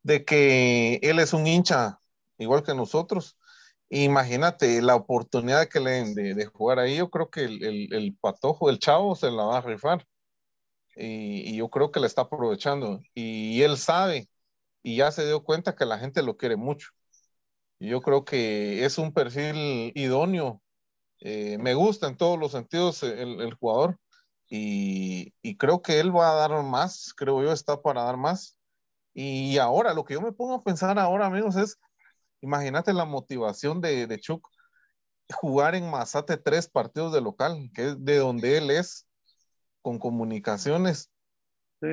de 0.02 0.24
que 0.24 0.98
él 1.02 1.18
es 1.18 1.32
un 1.32 1.46
hincha 1.46 2.00
igual 2.38 2.62
que 2.62 2.74
nosotros. 2.74 3.38
Imagínate 3.90 4.80
la 4.82 4.96
oportunidad 4.96 5.68
que 5.68 5.80
le 5.80 5.90
den 5.92 6.14
de, 6.14 6.46
jugar 6.46 6.78
ahí. 6.78 6.96
Yo 6.96 7.10
creo 7.10 7.30
que 7.30 7.44
el, 7.44 8.16
patojo, 8.20 8.70
el 8.70 8.78
chavo, 8.78 9.14
se 9.14 9.30
la 9.30 9.44
va 9.44 9.58
a 9.58 9.60
rifar. 9.60 10.06
Y, 10.96 11.56
yo 11.56 11.68
creo 11.70 11.90
que 11.92 12.00
le 12.00 12.06
está 12.06 12.22
aprovechando. 12.22 13.00
Y, 13.14 13.62
él 13.62 13.76
sabe 13.76 14.28
y 14.82 14.96
ya 14.96 15.12
se 15.12 15.26
dio 15.26 15.44
cuenta 15.44 15.74
que 15.76 15.86
la 15.86 15.98
gente 15.98 16.22
lo 16.22 16.36
quiere 16.36 16.56
mucho. 16.56 16.90
Y 17.78 17.88
yo 17.88 18.00
creo 18.02 18.24
que 18.24 18.84
es 18.84 18.98
un 18.98 19.12
perfil 19.12 19.92
idóneo. 19.94 20.62
Eh, 21.20 21.58
me 21.58 21.74
gusta 21.74 22.08
en 22.08 22.16
todos 22.16 22.38
los 22.38 22.52
sentidos 22.52 23.02
el 23.02 23.54
jugador 23.54 23.98
y, 24.54 25.56
creo 25.56 25.80
que 25.82 25.98
él 26.00 26.14
va 26.14 26.30
a 26.30 26.34
dar 26.34 26.62
más, 26.62 27.14
creo 27.16 27.42
yo, 27.42 27.52
está 27.52 27.80
para 27.80 28.02
dar 28.04 28.18
más. 28.18 28.56
Y 29.14 29.58
ahora, 29.58 29.94
lo 29.94 30.04
que 30.04 30.14
yo 30.14 30.20
me 30.20 30.32
pongo 30.32 30.54
a 30.56 30.62
pensar 30.62 30.98
ahora, 30.98 31.26
amigos, 31.26 31.56
es, 31.56 31.78
imagínate 32.42 32.92
la 32.92 33.06
motivación 33.06 33.80
de, 33.80 34.06
de 34.06 34.20
Chuck, 34.20 34.46
jugar 35.34 35.74
en 35.74 35.90
Mazate 35.90 36.36
tres 36.36 36.68
partidos 36.68 37.12
de 37.14 37.22
local, 37.22 37.70
que 37.74 37.90
es 37.90 38.04
de 38.04 38.18
donde 38.18 38.58
él 38.58 38.70
es, 38.70 39.06
con 39.82 39.98
comunicaciones. 39.98 41.10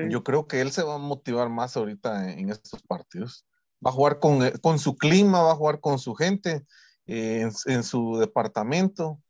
Yo 0.08 0.22
creo 0.22 0.46
que 0.46 0.60
él 0.60 0.70
se 0.70 0.82
va 0.82 0.94
a 0.94 0.98
motivar 0.98 1.48
más 1.48 1.76
ahorita 1.76 2.32
en, 2.32 2.50
estos 2.50 2.82
partidos. 2.82 3.44
Va 3.84 3.90
a 3.90 3.94
jugar 3.94 4.20
con, 4.20 4.48
con, 4.60 4.78
su 4.78 4.96
clima, 4.96 5.42
va 5.42 5.52
a 5.52 5.56
jugar 5.56 5.80
con 5.80 5.98
su 5.98 6.14
gente, 6.14 6.64
eh, 7.06 7.40
en, 7.40 7.50
en, 7.66 7.82
su 7.82 8.18
departamento. 8.18 9.20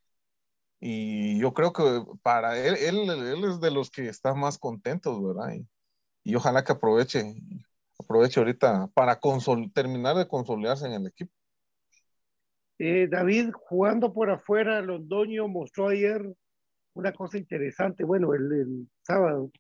Y 0.81 1.39
yo 1.39 1.55
creo 1.55 1.73
que 1.73 2.05
para 2.23 2.59
él, 2.59 2.77
él, 2.77 3.09
él 3.09 3.45
es 3.45 3.61
de 3.61 3.71
los 3.71 3.91
que 3.91 4.09
está 4.09 4.35
más 4.35 4.59
contentos, 4.59 5.23
¿verdad? 5.23 5.55
Y, 6.25 6.35
ojalá 6.35 6.63
que 6.63 6.73
aproveche, 6.73 7.35
aproveche 7.99 8.41
ahorita 8.41 8.89
para 8.95 9.19
terminar 9.73 10.17
de 10.17 10.29
consolidarse 10.29 10.87
en 10.87 10.93
el 10.93 11.07
equipo. 11.07 11.33
Eh, 12.79 13.09
David, 13.11 13.51
jugando 13.53 14.13
por 14.13 14.31
afuera, 14.31 14.81
Londoño 14.81 15.49
mostró 15.49 15.89
ayer 15.89 16.23
una 16.95 17.13
cosa 17.13 17.37
interesante, 17.39 18.05
bueno, 18.05 18.35
el, 18.35 18.53
el, 18.53 18.89
sábado, 19.03 19.51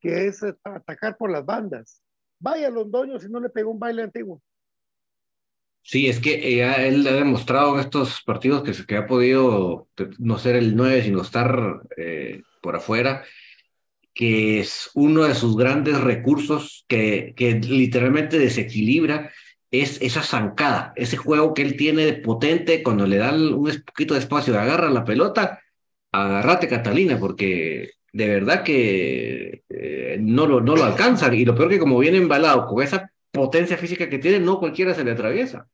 que 0.00 0.26
es 0.26 0.42
atacar 0.64 1.16
por 1.16 1.30
las 1.30 1.44
bandas. 1.44 2.02
Vaya 2.38 2.70
Londoño 2.70 3.18
si 3.18 3.28
no 3.28 3.40
le 3.40 3.48
pegó 3.48 3.70
un 3.70 3.78
baile 3.78 4.02
antiguo. 4.02 4.42
Sí, 5.82 6.08
es 6.08 6.18
que 6.18 6.60
eh, 6.60 6.88
él 6.88 7.06
ha 7.06 7.12
demostrado 7.12 7.74
en 7.74 7.80
estos 7.80 8.22
partidos 8.22 8.64
que, 8.64 8.72
que 8.86 8.96
ha 8.96 9.06
podido 9.06 9.88
no 10.18 10.38
ser 10.38 10.56
el 10.56 10.74
9, 10.74 11.04
sino 11.04 11.22
estar 11.22 11.82
eh, 11.96 12.42
por 12.60 12.74
afuera, 12.74 13.24
que 14.12 14.60
es 14.60 14.90
uno 14.94 15.24
de 15.24 15.34
sus 15.36 15.56
grandes 15.56 16.00
recursos 16.00 16.84
que, 16.88 17.34
que 17.36 17.60
literalmente 17.60 18.38
desequilibra, 18.38 19.30
es 19.70 20.00
esa 20.02 20.22
zancada, 20.22 20.92
ese 20.96 21.16
juego 21.16 21.54
que 21.54 21.62
él 21.62 21.76
tiene 21.76 22.04
de 22.04 22.14
potente 22.14 22.82
cuando 22.82 23.06
le 23.06 23.18
dan 23.18 23.54
un 23.54 23.70
poquito 23.84 24.14
de 24.14 24.20
espacio, 24.20 24.58
agarra 24.58 24.90
la 24.90 25.04
pelota, 25.04 25.60
agarrate 26.12 26.68
Catalina, 26.68 27.18
porque 27.18 27.90
de 28.16 28.28
verdad 28.28 28.64
que 28.64 29.64
eh, 29.68 30.18
no, 30.20 30.46
lo, 30.46 30.60
no 30.60 30.74
lo 30.74 30.84
alcanzan. 30.84 31.34
Y 31.34 31.44
lo 31.44 31.54
peor 31.54 31.68
que 31.68 31.78
como 31.78 31.98
viene 31.98 32.18
embalado 32.18 32.66
con 32.66 32.82
esa 32.82 33.12
potencia 33.30 33.76
física 33.76 34.08
que 34.08 34.18
tiene, 34.18 34.40
no 34.40 34.58
cualquiera 34.58 34.94
se 34.94 35.04
le 35.04 35.12
atraviesa. 35.12 35.68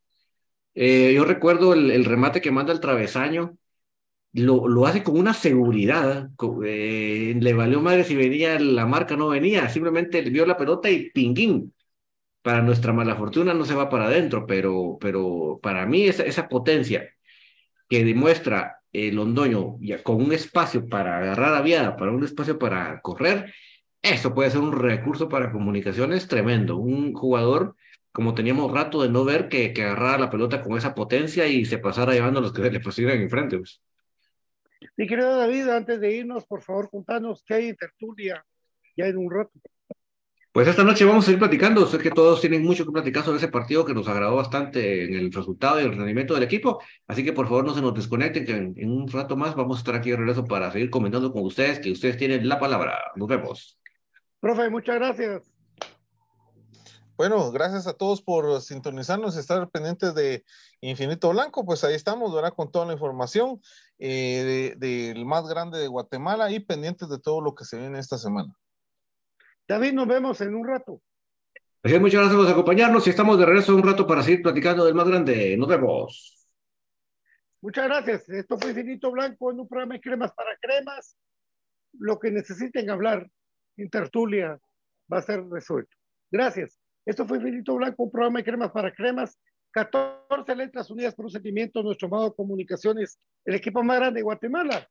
Eh, 0.74 1.12
yo 1.14 1.24
recuerdo 1.24 1.74
el, 1.74 2.05
remate 2.05 2.40
que 2.40 2.51
manda 2.51 2.73
el 2.73 2.81
travesaño, 2.81 3.56
lo, 4.32 4.69
lo 4.69 4.86
hace 4.86 5.02
con 5.05 5.19
una 5.19 5.35
seguridad, 5.35 6.31
eh, 6.64 7.35
le 7.40 7.55
valió 7.55 7.81
madre 7.81 8.05
si 8.05 8.16
venía 8.16 8.59
la 8.59 8.86
marca 8.86 9.16
no 9.16 9.28
venía, 9.28 9.69
simplemente 9.69 10.23
vio 10.23 10.47
la 10.47 10.56
pelota 10.56 10.90
y 10.90 11.10
pinguín. 11.10 11.74
Para 12.43 12.62
nuestra 12.62 12.93
mala 12.93 13.16
fortuna 13.16 13.55
no 13.55 13.64
se 13.64 13.74
va 13.74 13.89
para 13.89 14.06
adentro, 14.06 14.47
pero, 14.47 14.98
pero 15.01 15.60
para 15.62 15.86
mí 15.86 16.05
esa, 16.06 16.24
esa 16.24 16.48
potencia 16.48 17.09
que 17.89 18.05
demuestra 18.05 18.82
el 18.93 19.16
Londoño 19.16 19.77
ya 19.81 20.02
con 20.02 20.16
un 20.16 20.32
espacio 20.32 20.89
para 20.89 21.19
agarrar 21.19 21.55
a 21.55 21.62
viada, 21.62 21.97
para 21.97 22.12
un 22.12 22.24
espacio 22.24 22.59
para 22.59 23.01
correr, 23.01 23.52
eso 24.02 24.35
puede 24.35 24.51
ser 24.51 24.60
un 24.60 24.73
recurso 24.73 25.28
para 25.28 25.52
comunicaciones 25.52 26.27
tremendo. 26.28 26.77
Un 26.77 27.12
jugador 27.12 27.77
como 28.12 28.35
teníamos 28.35 28.70
rato 28.70 29.02
de 29.02 29.09
no 29.09 29.24
ver 29.24 29.48
que, 29.48 29.73
que 29.73 29.85
agarrara 29.85 30.19
la 30.19 30.31
pelota 30.31 30.60
con 30.60 30.77
esa 30.77 30.94
potencia 30.94 31.47
y 31.47 31.64
se 31.64 31.78
pasara 31.78 32.12
llevando 32.12 32.40
a 32.40 32.43
los 32.43 32.52
que 32.52 32.70
le 32.70 32.81
pusieran 32.81 33.20
enfrente. 33.20 33.56
Pues. 33.56 33.81
Mi 34.97 35.06
querido 35.06 35.36
David, 35.36 35.69
antes 35.69 36.01
de 36.01 36.14
irnos, 36.14 36.44
por 36.44 36.62
favor, 36.62 36.90
contanos 36.90 37.43
qué 37.47 37.55
hay 37.55 37.69
en 37.69 37.77
tertulia 37.77 38.44
ya 38.97 39.06
en 39.06 39.16
un 39.16 39.31
rato. 39.31 39.52
Pues 40.53 40.69
esta 40.69 40.85
noche 40.85 41.07
vamos 41.07 41.27
a 41.27 41.31
ir 41.31 41.39
platicando. 41.39 41.87
Sé 41.87 41.97
que 41.97 42.11
todos 42.11 42.43
tienen 42.43 42.62
mucho 42.62 42.85
que 42.85 42.93
platicar 42.93 43.24
sobre 43.24 43.39
ese 43.39 43.49
partido 43.49 43.87
que 43.87 43.95
nos 43.95 44.07
agradó 44.07 44.37
bastante 44.37 45.05
en 45.05 45.15
el 45.15 45.33
resultado 45.33 45.81
y 45.81 45.85
el 45.85 45.97
rendimiento 45.97 46.35
del 46.35 46.43
equipo. 46.43 46.83
Así 47.09 47.24
que 47.24 47.33
por 47.33 47.49
favor 47.49 47.65
no 47.65 47.74
se 47.74 47.81
nos 47.81 47.95
desconecten, 47.95 48.45
que 48.45 48.53
en, 48.53 48.74
en 48.77 48.91
un 48.91 49.09
rato 49.09 49.35
más 49.35 49.55
vamos 49.55 49.79
a 49.79 49.81
estar 49.81 49.95
aquí 49.95 50.11
de 50.11 50.19
regreso 50.19 50.45
para 50.45 50.70
seguir 50.70 50.91
comentando 50.91 51.33
con 51.33 51.45
ustedes, 51.45 51.79
que 51.79 51.91
ustedes 51.91 52.19
tienen 52.19 52.47
la 52.47 52.61
palabra. 52.61 52.99
Nos 53.16 53.29
vemos. 53.29 53.79
Profe, 54.41 54.69
muchas 54.69 54.97
gracias. 54.97 55.51
Bueno, 57.16 57.51
gracias 57.51 57.87
a 57.87 57.95
todos 57.95 58.20
por 58.20 58.61
sintonizarnos 58.61 59.37
y 59.37 59.39
estar 59.39 59.70
pendientes 59.70 60.15
de 60.15 60.45
Infinito 60.83 61.31
Blanco. 61.31 61.65
Pues 61.65 61.83
ahí 61.85 61.95
estamos, 61.95 62.35
¿verdad? 62.35 62.53
Con 62.55 62.70
toda 62.70 62.85
la 62.85 62.93
información 62.93 63.62
eh, 63.99 64.74
del 64.77 65.24
más 65.24 65.49
grande 65.49 65.79
de 65.79 65.89
Guatemala 65.89 66.51
y 66.51 66.61
pendientes 66.61 67.09
de 67.09 67.19
todo 67.19 67.41
lo 67.41 67.55
que 67.55 67.65
se 67.65 67.79
viene 67.79 67.99
esta 67.99 68.19
semana. 68.19 68.55
David, 69.73 69.94
nos 69.94 70.07
vemos 70.07 70.39
en 70.43 70.55
un 70.55 70.69
rato. 70.69 71.01
Así 71.82 71.99
muchas 71.99 72.20
gracias 72.20 72.39
por 72.39 72.47
acompañarnos 72.47 73.07
y 73.07 73.11
estamos 73.11 73.39
de 73.39 73.47
regreso 73.47 73.74
un 73.74 73.82
rato 73.82 74.07
para 74.07 74.23
seguir 74.23 74.43
platicando 74.43 74.85
del 74.85 74.94
más 74.94 75.09
grande. 75.09 75.57
Nos 75.57 75.66
vemos. 75.66 76.47
Muchas 77.62 77.86
gracias. 77.86 78.28
Esto 78.28 78.59
fue 78.59 78.73
Infinito 78.73 79.11
Blanco 79.11 79.51
en 79.51 79.61
un 79.61 79.66
programa 79.66 79.94
de 79.94 80.03
cremas 80.03 80.31
para 80.35 80.55
cremas. 80.61 81.16
Lo 81.99 82.19
que 82.19 82.31
necesiten 82.31 82.90
hablar 82.90 83.27
en 83.78 83.89
tertulia 83.89 84.61
va 85.11 85.19
a 85.19 85.23
ser 85.23 85.43
resuelto. 85.49 85.97
Gracias. 86.31 86.78
Esto 87.07 87.27
fue 87.27 87.39
Infinito 87.39 87.74
Blanco, 87.74 88.03
un 88.03 88.12
programa 88.12 88.40
de 88.40 88.44
cremas 88.44 88.73
para 88.73 88.93
cremas. 88.93 89.39
14 89.70 90.55
letras 90.55 90.90
unidas 90.90 91.15
por 91.15 91.24
un 91.24 91.31
sentimiento, 91.31 91.82
nuestro 91.82 92.09
amado 92.09 92.35
Comunicaciones, 92.35 93.19
el 93.47 93.55
equipo 93.55 93.82
más 93.82 94.01
grande 94.01 94.19
de 94.19 94.24
Guatemala. 94.24 94.86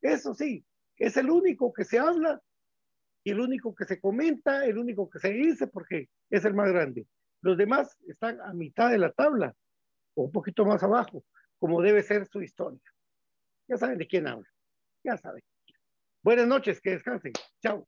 Eso 0.00 0.34
sí, 0.34 0.64
es 0.98 1.16
el 1.16 1.30
único 1.30 1.72
que 1.72 1.82
se 1.82 1.98
habla 1.98 2.40
y 3.24 3.30
el 3.30 3.40
único 3.40 3.74
que 3.74 3.84
se 3.84 4.00
comenta, 4.00 4.64
el 4.64 4.78
único 4.78 5.08
que 5.08 5.18
se 5.18 5.30
dice, 5.30 5.66
porque 5.66 6.08
es 6.30 6.44
el 6.44 6.54
más 6.54 6.70
grande. 6.70 7.06
Los 7.42 7.56
demás 7.56 7.96
están 8.06 8.40
a 8.40 8.52
mitad 8.52 8.90
de 8.90 8.98
la 8.98 9.12
tabla, 9.12 9.54
o 10.14 10.24
un 10.24 10.32
poquito 10.32 10.64
más 10.64 10.82
abajo, 10.82 11.24
como 11.58 11.82
debe 11.82 12.02
ser 12.02 12.26
su 12.26 12.42
historia. 12.42 12.80
Ya 13.68 13.76
saben 13.76 13.98
de 13.98 14.06
quién 14.06 14.26
habla, 14.26 14.48
ya 15.04 15.16
saben. 15.16 15.42
Buenas 16.22 16.46
noches, 16.46 16.80
que 16.80 16.90
descansen. 16.90 17.32
Chao. 17.62 17.86